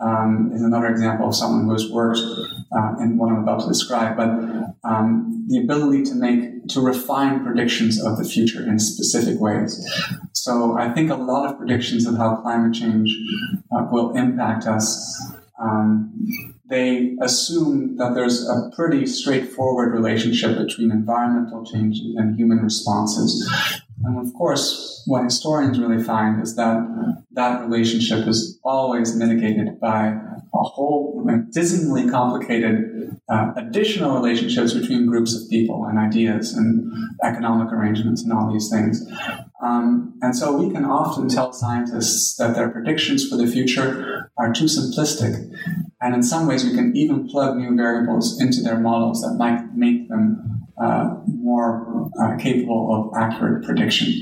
um, 0.00 0.52
is 0.54 0.62
another 0.62 0.86
example 0.86 1.26
of 1.26 1.34
someone 1.34 1.64
who 1.64 1.72
has 1.72 1.90
worked 1.90 2.20
uh, 2.20 3.02
in 3.02 3.18
what 3.18 3.32
I'm 3.32 3.42
about 3.42 3.62
to 3.62 3.66
describe. 3.66 4.16
But 4.16 4.28
um, 4.88 5.44
the 5.48 5.58
ability 5.58 6.04
to 6.04 6.14
make 6.14 6.68
to 6.68 6.80
refine 6.80 7.44
predictions 7.44 8.00
of 8.00 8.18
the 8.18 8.24
future 8.24 8.62
in 8.62 8.78
specific 8.78 9.40
ways. 9.40 9.84
So 10.32 10.78
I 10.78 10.92
think 10.92 11.10
a 11.10 11.16
lot 11.16 11.50
of 11.50 11.58
predictions 11.58 12.06
of 12.06 12.16
how 12.16 12.36
climate 12.36 12.74
change 12.74 13.12
uh, 13.76 13.88
will 13.90 14.16
impact 14.16 14.66
us. 14.66 15.20
Um, 15.60 16.51
they 16.72 17.14
assume 17.20 17.98
that 17.98 18.14
there's 18.14 18.48
a 18.48 18.70
pretty 18.74 19.06
straightforward 19.06 19.92
relationship 19.92 20.56
between 20.56 20.90
environmental 20.90 21.62
changes 21.66 22.14
and 22.16 22.34
human 22.34 22.60
responses. 22.60 23.30
And 24.04 24.18
of 24.18 24.32
course, 24.32 25.02
what 25.06 25.22
historians 25.22 25.78
really 25.78 26.02
find 26.02 26.42
is 26.42 26.56
that 26.56 26.78
that 27.32 27.60
relationship 27.60 28.26
is 28.26 28.58
always 28.64 29.14
mitigated 29.14 29.78
by 29.80 30.16
a 30.54 30.62
whole 30.62 31.12
dismally 31.50 32.08
complicated 32.08 33.18
uh, 33.28 33.52
additional 33.56 34.14
relationships 34.14 34.72
between 34.72 35.06
groups 35.06 35.34
of 35.34 35.48
people 35.50 35.84
and 35.84 35.98
ideas 35.98 36.54
and 36.54 36.90
economic 37.22 37.72
arrangements 37.72 38.22
and 38.22 38.32
all 38.32 38.50
these 38.52 38.70
things. 38.70 39.06
Um, 39.62 40.18
and 40.22 40.36
so 40.36 40.56
we 40.56 40.72
can 40.72 40.84
often 40.84 41.28
tell 41.28 41.52
scientists 41.52 42.36
that 42.36 42.54
their 42.54 42.68
predictions 42.70 43.28
for 43.28 43.36
the 43.36 43.46
future 43.46 44.30
are 44.36 44.52
too 44.52 44.64
simplistic. 44.64 45.50
And 46.02 46.14
in 46.14 46.22
some 46.22 46.46
ways, 46.46 46.64
we 46.64 46.74
can 46.74 46.96
even 46.96 47.28
plug 47.28 47.56
new 47.56 47.76
variables 47.76 48.40
into 48.40 48.60
their 48.60 48.78
models 48.78 49.22
that 49.22 49.34
might 49.34 49.74
make 49.76 50.08
them 50.08 50.66
uh, 50.80 51.14
more 51.26 52.10
uh, 52.20 52.36
capable 52.38 52.92
of 52.92 53.16
accurate 53.16 53.64
prediction. 53.64 54.12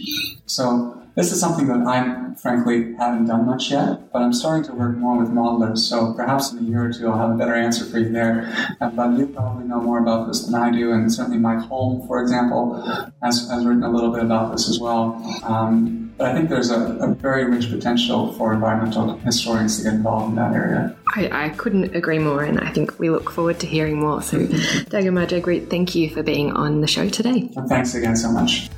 So 0.46 1.00
this 1.14 1.32
is 1.32 1.40
something 1.40 1.66
that 1.68 1.86
I 1.86 2.34
frankly 2.40 2.94
haven't 2.94 3.26
done 3.26 3.46
much 3.46 3.70
yet, 3.70 4.12
but 4.12 4.22
I'm 4.22 4.32
starting 4.32 4.64
to 4.64 4.72
work 4.72 4.96
more 4.96 5.18
with 5.18 5.30
modelers. 5.30 5.78
So 5.78 6.12
perhaps 6.14 6.52
in 6.52 6.58
a 6.58 6.62
year 6.62 6.86
or 6.86 6.92
two, 6.92 7.08
I'll 7.08 7.18
have 7.18 7.30
a 7.30 7.38
better 7.38 7.54
answer 7.54 7.84
for 7.84 7.98
you 7.98 8.10
there. 8.10 8.52
Uh, 8.80 8.90
but 8.90 9.18
you 9.18 9.26
probably 9.26 9.64
know 9.64 9.80
more 9.80 9.98
about 9.98 10.28
this 10.28 10.44
than 10.44 10.54
I 10.54 10.70
do, 10.70 10.92
and 10.92 11.12
certainly 11.12 11.38
Mike 11.38 11.68
Hulme, 11.68 12.06
for 12.06 12.22
example, 12.22 12.82
has, 13.22 13.48
has 13.48 13.64
written 13.64 13.82
a 13.82 13.90
little 13.90 14.12
bit 14.12 14.22
about 14.22 14.52
this 14.52 14.68
as 14.68 14.78
well. 14.78 15.22
Um, 15.44 15.99
but 16.20 16.28
I 16.28 16.34
think 16.34 16.50
there's 16.50 16.70
a, 16.70 16.78
a, 16.98 17.14
very 17.14 17.46
rich 17.46 17.70
potential 17.70 18.34
for 18.34 18.52
environmental 18.52 19.16
historians 19.20 19.78
to 19.78 19.84
get 19.84 19.94
involved 19.94 20.28
in 20.28 20.36
that 20.36 20.52
area. 20.52 20.94
I, 21.16 21.46
I 21.46 21.48
couldn't 21.48 21.96
agree 21.96 22.18
more, 22.18 22.42
and 22.42 22.60
I 22.60 22.70
think 22.72 22.98
we 22.98 23.08
look 23.08 23.30
forward 23.30 23.58
to 23.60 23.66
hearing 23.66 23.98
more. 23.98 24.20
So, 24.20 24.36
Dagomar 24.40 25.26
Degroot, 25.26 25.70
thank 25.70 25.94
you 25.94 26.10
for 26.10 26.22
being 26.22 26.52
on 26.52 26.82
the 26.82 26.86
show 26.86 27.08
today. 27.08 27.50
And 27.56 27.66
thanks 27.70 27.94
again 27.94 28.16
so 28.16 28.30
much. 28.30 28.68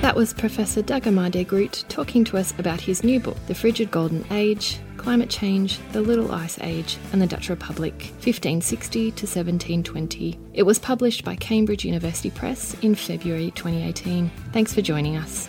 That 0.00 0.16
was 0.16 0.32
Professor 0.32 0.82
Dagomar 0.82 1.30
Degroot 1.30 1.84
talking 1.88 2.24
to 2.24 2.38
us 2.38 2.58
about 2.58 2.80
his 2.80 3.04
new 3.04 3.20
book, 3.20 3.36
The 3.46 3.54
Frigid 3.54 3.90
Golden 3.90 4.24
Age 4.30 4.80
Climate 5.02 5.28
Change, 5.28 5.78
the 5.90 6.00
Little 6.00 6.30
Ice 6.32 6.58
Age, 6.60 6.96
and 7.12 7.20
the 7.20 7.26
Dutch 7.26 7.50
Republic, 7.50 7.94
1560 8.22 9.00
to 9.00 9.26
1720. 9.26 10.38
It 10.54 10.62
was 10.62 10.78
published 10.78 11.24
by 11.24 11.34
Cambridge 11.34 11.84
University 11.84 12.30
Press 12.30 12.76
in 12.82 12.94
February 12.94 13.50
2018. 13.50 14.30
Thanks 14.52 14.72
for 14.72 14.80
joining 14.80 15.16
us. 15.16 15.48